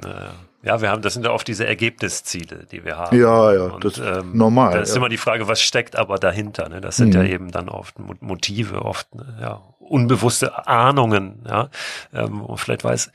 Ja. 0.02 0.32
Ja, 0.62 0.80
wir 0.80 0.90
haben, 0.90 1.02
das 1.02 1.12
sind 1.14 1.24
ja 1.26 1.30
oft 1.32 1.46
diese 1.46 1.66
Ergebnisziele, 1.66 2.66
die 2.72 2.84
wir 2.86 2.96
haben. 2.96 3.18
Ja, 3.18 3.52
ja, 3.52 3.64
und, 3.64 3.84
das 3.84 3.98
ist 3.98 4.05
ähm, 4.05 4.32
normal. 4.36 4.72
Da 4.72 4.80
ist 4.80 4.90
ja. 4.90 4.96
immer 4.96 5.11
die 5.11 5.18
Frage, 5.18 5.46
was 5.46 5.61
steckt 5.61 5.94
aber 5.96 6.16
dahinter? 6.18 6.68
Ne? 6.70 6.80
Das 6.80 6.96
sind 6.96 7.09
Mhm. 7.09 7.14
ja 7.14 7.24
eben 7.24 7.50
dann 7.50 7.68
oft 7.68 7.98
Mo- 7.98 8.14
Motive, 8.20 8.80
oft 8.82 9.14
ne, 9.14 9.38
ja, 9.42 9.62
unbewusste 9.78 10.66
Ahnungen. 10.66 11.42
Ja, 11.46 11.68
ähm, 12.14 12.40
und 12.42 12.59
vielleicht 12.59 12.82
weiß, 12.84 13.11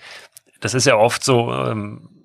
das 0.59 0.75
ist 0.75 0.85
ja 0.85 0.95
oft 0.95 1.23
so. 1.23 1.51
Ähm, 1.51 2.18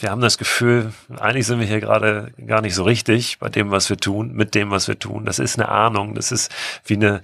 wir 0.00 0.10
haben 0.10 0.20
das 0.20 0.38
Gefühl, 0.38 0.92
eigentlich 1.18 1.46
sind 1.46 1.58
wir 1.58 1.66
hier 1.66 1.80
gerade 1.80 2.32
gar 2.46 2.60
nicht 2.60 2.74
so 2.74 2.82
richtig 2.82 3.38
bei 3.38 3.48
dem, 3.48 3.70
was 3.70 3.88
wir 3.88 3.96
tun, 3.96 4.32
mit 4.32 4.54
dem, 4.54 4.70
was 4.70 4.88
wir 4.88 4.98
tun. 4.98 5.24
Das 5.24 5.38
ist 5.38 5.58
eine 5.58 5.68
Ahnung, 5.68 6.14
das 6.14 6.32
ist 6.32 6.52
wie 6.84 6.94
eine, 6.94 7.22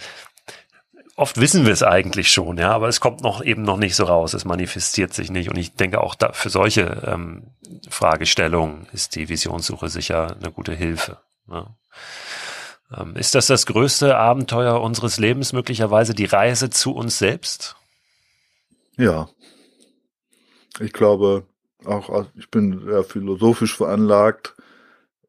oft 1.16 1.38
wissen 1.38 1.66
wir 1.66 1.72
es 1.72 1.82
eigentlich 1.82 2.30
schon, 2.30 2.56
ja, 2.56 2.72
aber 2.72 2.88
es 2.88 3.00
kommt 3.00 3.22
noch 3.22 3.42
eben 3.44 3.62
noch 3.62 3.76
nicht 3.76 3.94
so 3.94 4.04
raus, 4.04 4.32
es 4.32 4.46
manifestiert 4.46 5.12
sich 5.12 5.30
nicht. 5.30 5.50
Und 5.50 5.56
ich 5.56 5.74
denke 5.74 6.00
auch 6.00 6.14
da, 6.14 6.32
für 6.32 6.48
solche 6.48 7.02
ähm, 7.06 7.48
Fragestellungen 7.88 8.86
ist 8.92 9.16
die 9.16 9.28
Visionssuche 9.28 9.90
sicher 9.90 10.36
eine 10.40 10.50
gute 10.50 10.72
Hilfe. 10.72 11.18
Ja. 11.50 11.76
Ähm, 12.96 13.16
ist 13.16 13.34
das 13.34 13.46
das 13.48 13.66
größte 13.66 14.16
Abenteuer 14.16 14.80
unseres 14.80 15.18
Lebens 15.18 15.52
möglicherweise 15.52 16.14
die 16.14 16.24
Reise 16.24 16.70
zu 16.70 16.94
uns 16.94 17.18
selbst? 17.18 17.76
Ja. 18.96 19.28
Ich 20.78 20.92
glaube, 20.92 21.46
auch 21.84 22.26
ich 22.36 22.50
bin 22.50 22.80
sehr 22.84 23.04
philosophisch 23.04 23.76
veranlagt, 23.76 24.54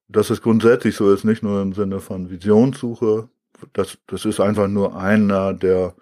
dass 0.07 0.29
es 0.29 0.41
grundsätzlich 0.41 0.95
so 0.95 1.11
ist, 1.11 1.23
nicht 1.23 1.43
nur 1.43 1.61
im 1.61 1.73
Sinne 1.73 1.99
von 1.99 2.29
Visionssuche. 2.29 3.29
Das, 3.73 3.97
das 4.07 4.25
ist 4.25 4.39
einfach 4.39 4.67
nur 4.67 4.97
einer 4.97 5.53
der 5.53 5.95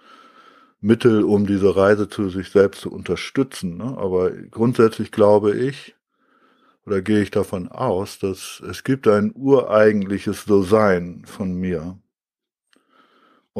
Mittel, 0.82 1.24
um 1.24 1.46
diese 1.46 1.76
Reise 1.76 2.08
zu 2.08 2.30
sich 2.30 2.50
selbst 2.50 2.82
zu 2.82 2.92
unterstützen. 2.92 3.78
Ne? 3.78 3.98
Aber 3.98 4.32
grundsätzlich 4.32 5.12
glaube 5.12 5.56
ich, 5.56 5.96
oder 6.86 7.02
gehe 7.02 7.22
ich 7.22 7.32
davon 7.32 7.68
aus, 7.68 8.18
dass 8.18 8.64
es 8.68 8.84
gibt 8.84 9.08
ein 9.08 9.32
ureigentliches 9.36 10.46
So-Sein 10.46 11.24
von 11.26 11.54
mir. 11.54 12.00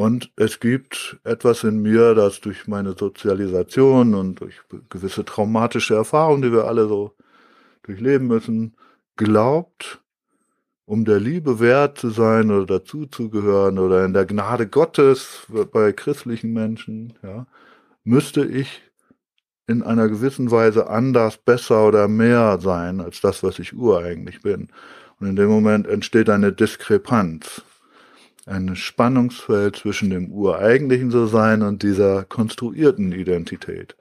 Und 0.00 0.32
es 0.36 0.60
gibt 0.60 1.20
etwas 1.24 1.62
in 1.62 1.82
mir, 1.82 2.14
das 2.14 2.40
durch 2.40 2.66
meine 2.66 2.94
Sozialisation 2.98 4.14
und 4.14 4.40
durch 4.40 4.54
gewisse 4.88 5.26
traumatische 5.26 5.94
Erfahrungen, 5.94 6.40
die 6.40 6.52
wir 6.52 6.64
alle 6.64 6.88
so 6.88 7.14
durchleben 7.82 8.26
müssen, 8.26 8.76
glaubt, 9.16 10.00
um 10.86 11.04
der 11.04 11.20
Liebe 11.20 11.60
wert 11.60 11.98
zu 11.98 12.08
sein 12.08 12.50
oder 12.50 12.64
dazuzugehören 12.64 13.78
oder 13.78 14.06
in 14.06 14.14
der 14.14 14.24
Gnade 14.24 14.66
Gottes 14.68 15.46
bei 15.70 15.92
christlichen 15.92 16.54
Menschen, 16.54 17.12
ja, 17.22 17.46
müsste 18.02 18.46
ich 18.46 18.80
in 19.66 19.82
einer 19.82 20.08
gewissen 20.08 20.50
Weise 20.50 20.88
anders, 20.88 21.36
besser 21.36 21.86
oder 21.86 22.08
mehr 22.08 22.58
sein 22.58 23.02
als 23.02 23.20
das, 23.20 23.42
was 23.42 23.58
ich 23.58 23.74
ureigentlich 23.74 24.40
bin. 24.40 24.68
Und 25.18 25.26
in 25.26 25.36
dem 25.36 25.50
Moment 25.50 25.86
entsteht 25.86 26.30
eine 26.30 26.54
Diskrepanz, 26.54 27.60
ein 28.46 28.74
Spannungsfeld 28.76 29.76
zwischen 29.76 30.10
dem 30.10 30.30
ureigentlichen 30.30 31.10
So-Sein 31.10 31.62
und 31.62 31.82
dieser 31.82 32.24
konstruierten 32.24 33.12
Identität. 33.12 33.96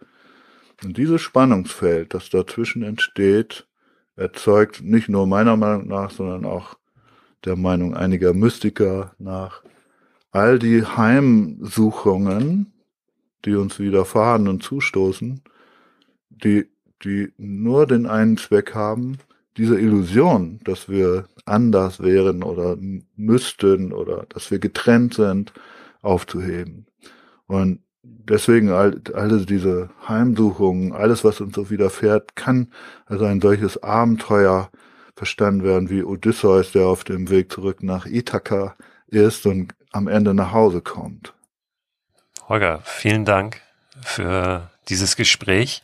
Und 0.83 0.97
dieses 0.97 1.21
Spannungsfeld, 1.21 2.13
das 2.13 2.29
dazwischen 2.29 2.83
entsteht, 2.83 3.67
erzeugt 4.15 4.81
nicht 4.81 5.09
nur 5.09 5.27
meiner 5.27 5.57
Meinung 5.57 5.87
nach, 5.87 6.11
sondern 6.11 6.45
auch 6.45 6.77
der 7.45 7.55
Meinung 7.55 7.95
einiger 7.95 8.33
Mystiker 8.33 9.13
nach 9.17 9.63
all 10.31 10.59
die 10.59 10.83
Heimsuchungen, 10.85 12.73
die 13.45 13.55
uns 13.55 13.79
widerfahren 13.79 14.47
und 14.47 14.63
zustoßen, 14.63 15.41
die, 16.29 16.69
die 17.03 17.31
nur 17.37 17.87
den 17.87 18.05
einen 18.05 18.37
Zweck 18.37 18.75
haben, 18.75 19.17
diese 19.59 19.77
Illusion, 19.77 20.59
dass 20.63 20.87
wir 20.87 21.25
anders 21.45 21.99
wären 21.99 22.43
oder 22.43 22.77
müssten 23.15 23.91
oder 23.91 24.25
dass 24.29 24.49
wir 24.51 24.59
getrennt 24.59 25.15
sind, 25.15 25.53
aufzuheben. 26.01 26.87
Und 27.45 27.81
deswegen 28.03 28.71
all, 28.71 29.01
alle 29.13 29.45
diese 29.45 29.89
Heimsuchungen, 30.07 30.93
alles, 30.93 31.23
was 31.25 31.41
uns 31.41 31.55
so 31.55 31.69
widerfährt, 31.69 32.37
kann 32.37 32.71
also 33.05 33.25
ein 33.25 33.41
solches 33.41 33.83
Abenteuer 33.83 34.71
verstanden 35.15 35.63
werden 35.63 35.89
wie 35.89 36.03
Odysseus, 36.03 36.71
der 36.71 36.87
auf 36.87 37.03
dem 37.03 37.29
Weg 37.29 37.51
zurück 37.51 37.83
nach 37.83 38.05
Ithaka 38.05 38.75
ist 39.07 39.45
und 39.45 39.73
am 39.91 40.07
Ende 40.07 40.33
nach 40.33 40.53
Hause 40.53 40.81
kommt. 40.81 41.33
Holger, 42.47 42.79
vielen 42.85 43.25
Dank 43.25 43.61
für 44.01 44.69
dieses 44.89 45.15
Gespräch. 45.15 45.81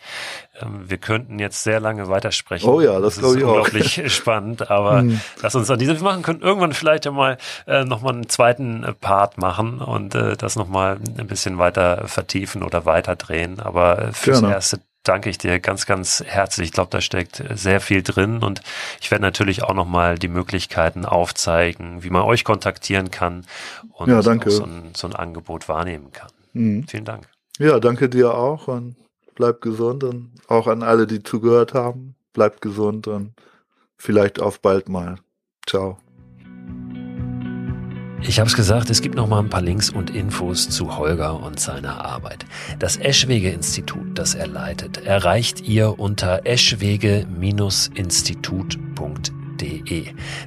Ähm, 0.62 0.90
Wir 0.90 0.98
könnten 0.98 1.40
jetzt 1.40 1.64
sehr 1.64 1.80
lange 1.80 2.10
weitersprechen. 2.10 2.70
Oh 2.70 2.82
ja, 2.82 3.00
das, 3.00 3.14
ist 3.16 3.20
glaube 3.20 3.38
ich 3.38 3.44
auch. 3.44 3.50
unglaublich 3.58 4.14
spannend, 4.14 4.70
aber 4.70 5.00
Hm. 5.00 5.22
lass 5.42 5.56
uns 5.56 5.70
an 5.70 5.80
diesem, 5.80 6.00
machen 6.02 6.22
können 6.24 6.42
irgendwann 6.42 6.74
vielleicht 6.74 7.06
ja 7.06 7.12
mal 7.12 7.38
äh, 7.68 7.84
nochmal 7.86 8.14
einen 8.14 8.30
zweiten 8.30 8.84
äh, 8.84 8.94
Part 8.94 9.38
machen 9.38 9.80
und 9.80 10.16
äh, 10.16 10.36
das 10.36 10.56
nochmal 10.56 10.98
ein 11.18 11.28
bisschen 11.28 11.58
weiter 11.58 12.08
vertiefen 12.08 12.64
oder 12.64 12.86
weiterdrehen. 12.86 13.60
Aber 13.60 14.00
äh, 14.00 14.12
fürs 14.14 14.40
Gerne. 14.42 14.56
Erste 14.56 14.80
danke 15.04 15.30
ich 15.30 15.38
dir 15.38 15.60
ganz, 15.60 15.86
ganz 15.86 16.24
herzlich. 16.26 16.70
Ich 16.70 16.74
glaube, 16.74 16.90
da 16.90 17.00
steckt 17.00 17.44
sehr 17.54 17.80
viel 17.80 18.02
drin 18.02 18.42
und 18.42 18.62
ich 19.00 19.12
werde 19.12 19.22
natürlich 19.22 19.62
auch 19.62 19.76
nochmal 19.76 20.18
die 20.18 20.28
Möglichkeiten 20.28 21.06
aufzeigen, 21.06 22.04
wie 22.04 22.10
man 22.10 22.24
euch 22.24 22.44
kontaktieren 22.44 23.12
kann 23.12 23.46
und 23.94 24.10
Ja, 24.10 24.22
so, 24.24 24.32
ein, 24.32 24.92
so 24.96 25.06
ein 25.08 25.16
Angebot 25.16 25.70
wahrnehmen 25.70 26.12
kann. 26.12 26.30
Mhm. 26.54 26.88
Vielen 26.88 27.06
Dank. 27.06 27.28
Ja, 27.60 27.80
danke 27.80 28.10
dir 28.10 28.34
auch 28.34 28.68
und 28.68 28.96
bleib 29.34 29.62
gesund 29.62 30.04
und 30.04 30.32
auch 30.48 30.68
an 30.68 30.84
alle, 30.84 31.08
die 31.08 31.24
zugehört 31.24 31.74
haben. 31.74 32.16
Bleibt 32.34 32.60
gesund 32.62 33.08
und 33.08 33.34
vielleicht 33.98 34.42
auf 34.42 34.62
bald 34.62 34.90
mal. 34.90 35.16
Ciao. 35.66 35.98
Ich 38.28 38.40
habe 38.40 38.50
es 38.50 38.56
gesagt, 38.56 38.90
es 38.90 39.02
gibt 39.02 39.14
noch 39.16 39.28
mal 39.28 39.40
ein 39.40 39.50
paar 39.50 39.62
Links 39.62 39.90
und 39.90 40.10
Infos 40.10 40.70
zu 40.70 40.98
Holger 40.98 41.42
und 41.42 41.60
seiner 41.60 42.04
Arbeit. 42.04 42.46
Das 42.80 42.98
Eschwege-Institut, 42.98 44.18
das 44.18 44.36
er 44.36 44.48
leitet, 44.48 45.06
erreicht 45.06 45.62
ihr 45.62 46.00
unter 46.00 46.46
eschwege-institut.de. 46.46 49.45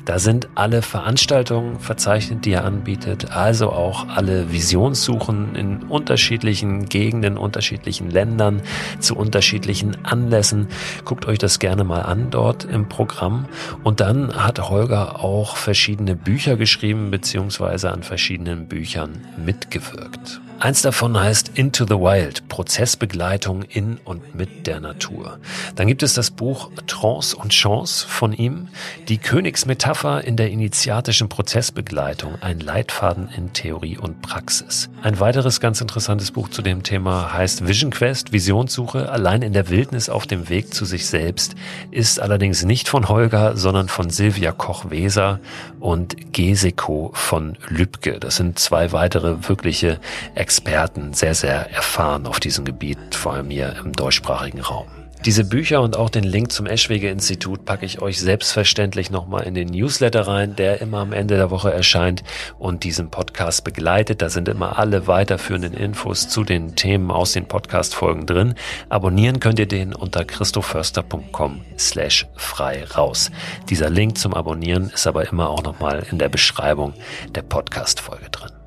Da 0.04 0.18
sind 0.18 0.48
alle 0.54 0.82
Veranstaltungen 0.82 1.80
verzeichnet, 1.80 2.44
die 2.44 2.52
er 2.52 2.64
anbietet, 2.64 3.30
also 3.32 3.70
auch 3.70 4.08
alle 4.08 4.52
Visionssuchen 4.52 5.54
in 5.54 5.82
unterschiedlichen 5.84 6.86
Gegenden, 6.88 7.38
unterschiedlichen 7.38 8.10
Ländern, 8.10 8.62
zu 8.98 9.16
unterschiedlichen 9.16 10.04
Anlässen. 10.04 10.68
Guckt 11.04 11.26
euch 11.26 11.38
das 11.38 11.58
gerne 11.58 11.84
mal 11.84 12.02
an 12.02 12.30
dort 12.30 12.64
im 12.64 12.88
Programm. 12.88 13.46
Und 13.84 14.00
dann 14.00 14.34
hat 14.34 14.68
Holger 14.68 15.24
auch 15.24 15.56
verschiedene 15.56 16.16
Bücher 16.16 16.56
geschrieben, 16.56 17.10
beziehungsweise 17.10 17.92
an 17.92 18.02
verschiedenen 18.02 18.66
Büchern 18.66 19.26
mitgewirkt. 19.36 20.40
Eins 20.60 20.82
davon 20.82 21.16
heißt 21.16 21.52
Into 21.54 21.84
the 21.84 21.94
Wild, 21.94 22.48
Prozessbegleitung 22.48 23.62
in 23.62 23.98
und 23.98 24.34
mit 24.34 24.66
der 24.66 24.80
Natur. 24.80 25.38
Dann 25.76 25.86
gibt 25.86 26.02
es 26.02 26.14
das 26.14 26.32
Buch 26.32 26.72
Trance 26.88 27.36
und 27.36 27.52
Chance 27.52 28.04
von 28.08 28.32
ihm, 28.32 28.66
die 29.06 29.18
Königsmetapher 29.18 30.24
in 30.24 30.36
der 30.36 30.50
initiatischen 30.50 31.28
Prozessbegleitung, 31.28 32.42
ein 32.42 32.58
Leitfaden 32.58 33.28
in 33.28 33.52
Theorie 33.52 33.98
und 33.98 34.20
Praxis. 34.20 34.90
Ein 35.00 35.20
weiteres 35.20 35.60
ganz 35.60 35.80
interessantes 35.80 36.32
Buch 36.32 36.48
zu 36.48 36.60
dem 36.60 36.82
Thema 36.82 37.32
heißt 37.32 37.68
Vision 37.68 37.92
Quest, 37.92 38.32
Visionssuche, 38.32 39.12
allein 39.12 39.42
in 39.42 39.52
der 39.52 39.70
Wildnis 39.70 40.08
auf 40.08 40.26
dem 40.26 40.48
Weg 40.48 40.74
zu 40.74 40.84
sich 40.84 41.06
selbst, 41.06 41.54
ist 41.92 42.18
allerdings 42.18 42.64
nicht 42.64 42.88
von 42.88 43.08
Holger, 43.08 43.56
sondern 43.56 43.88
von 43.88 44.10
Silvia 44.10 44.50
Koch-Weser 44.50 45.38
und 45.78 46.32
Geseko 46.32 47.12
von 47.14 47.56
Lübcke. 47.68 48.18
Das 48.18 48.34
sind 48.34 48.58
zwei 48.58 48.90
weitere 48.90 49.48
wirkliche 49.48 50.00
Experten, 50.48 51.12
sehr, 51.12 51.34
sehr 51.34 51.70
erfahren 51.72 52.26
auf 52.26 52.40
diesem 52.40 52.64
Gebiet, 52.64 53.14
vor 53.14 53.34
allem 53.34 53.50
hier 53.50 53.76
im 53.84 53.92
deutschsprachigen 53.92 54.60
Raum. 54.60 54.86
Diese 55.26 55.44
Bücher 55.44 55.82
und 55.82 55.94
auch 55.98 56.08
den 56.08 56.24
Link 56.24 56.52
zum 56.52 56.64
Eschwege-Institut 56.64 57.66
packe 57.66 57.84
ich 57.84 58.00
euch 58.00 58.18
selbstverständlich 58.18 59.10
nochmal 59.10 59.42
in 59.42 59.52
den 59.52 59.68
Newsletter 59.68 60.26
rein, 60.26 60.56
der 60.56 60.80
immer 60.80 61.00
am 61.00 61.12
Ende 61.12 61.36
der 61.36 61.50
Woche 61.50 61.70
erscheint 61.70 62.24
und 62.58 62.82
diesen 62.82 63.10
Podcast 63.10 63.62
begleitet. 63.62 64.22
Da 64.22 64.30
sind 64.30 64.48
immer 64.48 64.78
alle 64.78 65.06
weiterführenden 65.06 65.74
Infos 65.74 66.30
zu 66.30 66.44
den 66.44 66.76
Themen 66.76 67.10
aus 67.10 67.32
den 67.32 67.46
Podcast-Folgen 67.46 68.24
drin. 68.24 68.54
Abonnieren 68.88 69.40
könnt 69.40 69.58
ihr 69.58 69.68
den 69.68 69.94
unter 69.94 70.24
christoförster.com 70.24 71.60
slash 71.76 72.26
frei 72.36 72.84
raus. 72.84 73.30
Dieser 73.68 73.90
Link 73.90 74.16
zum 74.16 74.32
Abonnieren 74.32 74.88
ist 74.94 75.06
aber 75.06 75.28
immer 75.28 75.50
auch 75.50 75.62
nochmal 75.62 76.06
in 76.10 76.18
der 76.18 76.30
Beschreibung 76.30 76.94
der 77.34 77.42
Podcast-Folge 77.42 78.30
drin. 78.30 78.57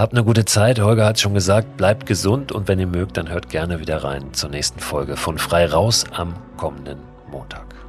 Habt 0.00 0.14
eine 0.14 0.24
gute 0.24 0.46
Zeit. 0.46 0.80
Holger 0.80 1.04
hat 1.04 1.20
schon 1.20 1.34
gesagt, 1.34 1.76
bleibt 1.76 2.06
gesund 2.06 2.52
und 2.52 2.68
wenn 2.68 2.80
ihr 2.80 2.86
mögt, 2.86 3.18
dann 3.18 3.28
hört 3.28 3.50
gerne 3.50 3.80
wieder 3.80 4.02
rein 4.02 4.32
zur 4.32 4.48
nächsten 4.48 4.80
Folge 4.80 5.18
von 5.18 5.36
Frei 5.36 5.66
Raus 5.66 6.06
am 6.10 6.32
kommenden 6.56 7.00
Montag. 7.30 7.79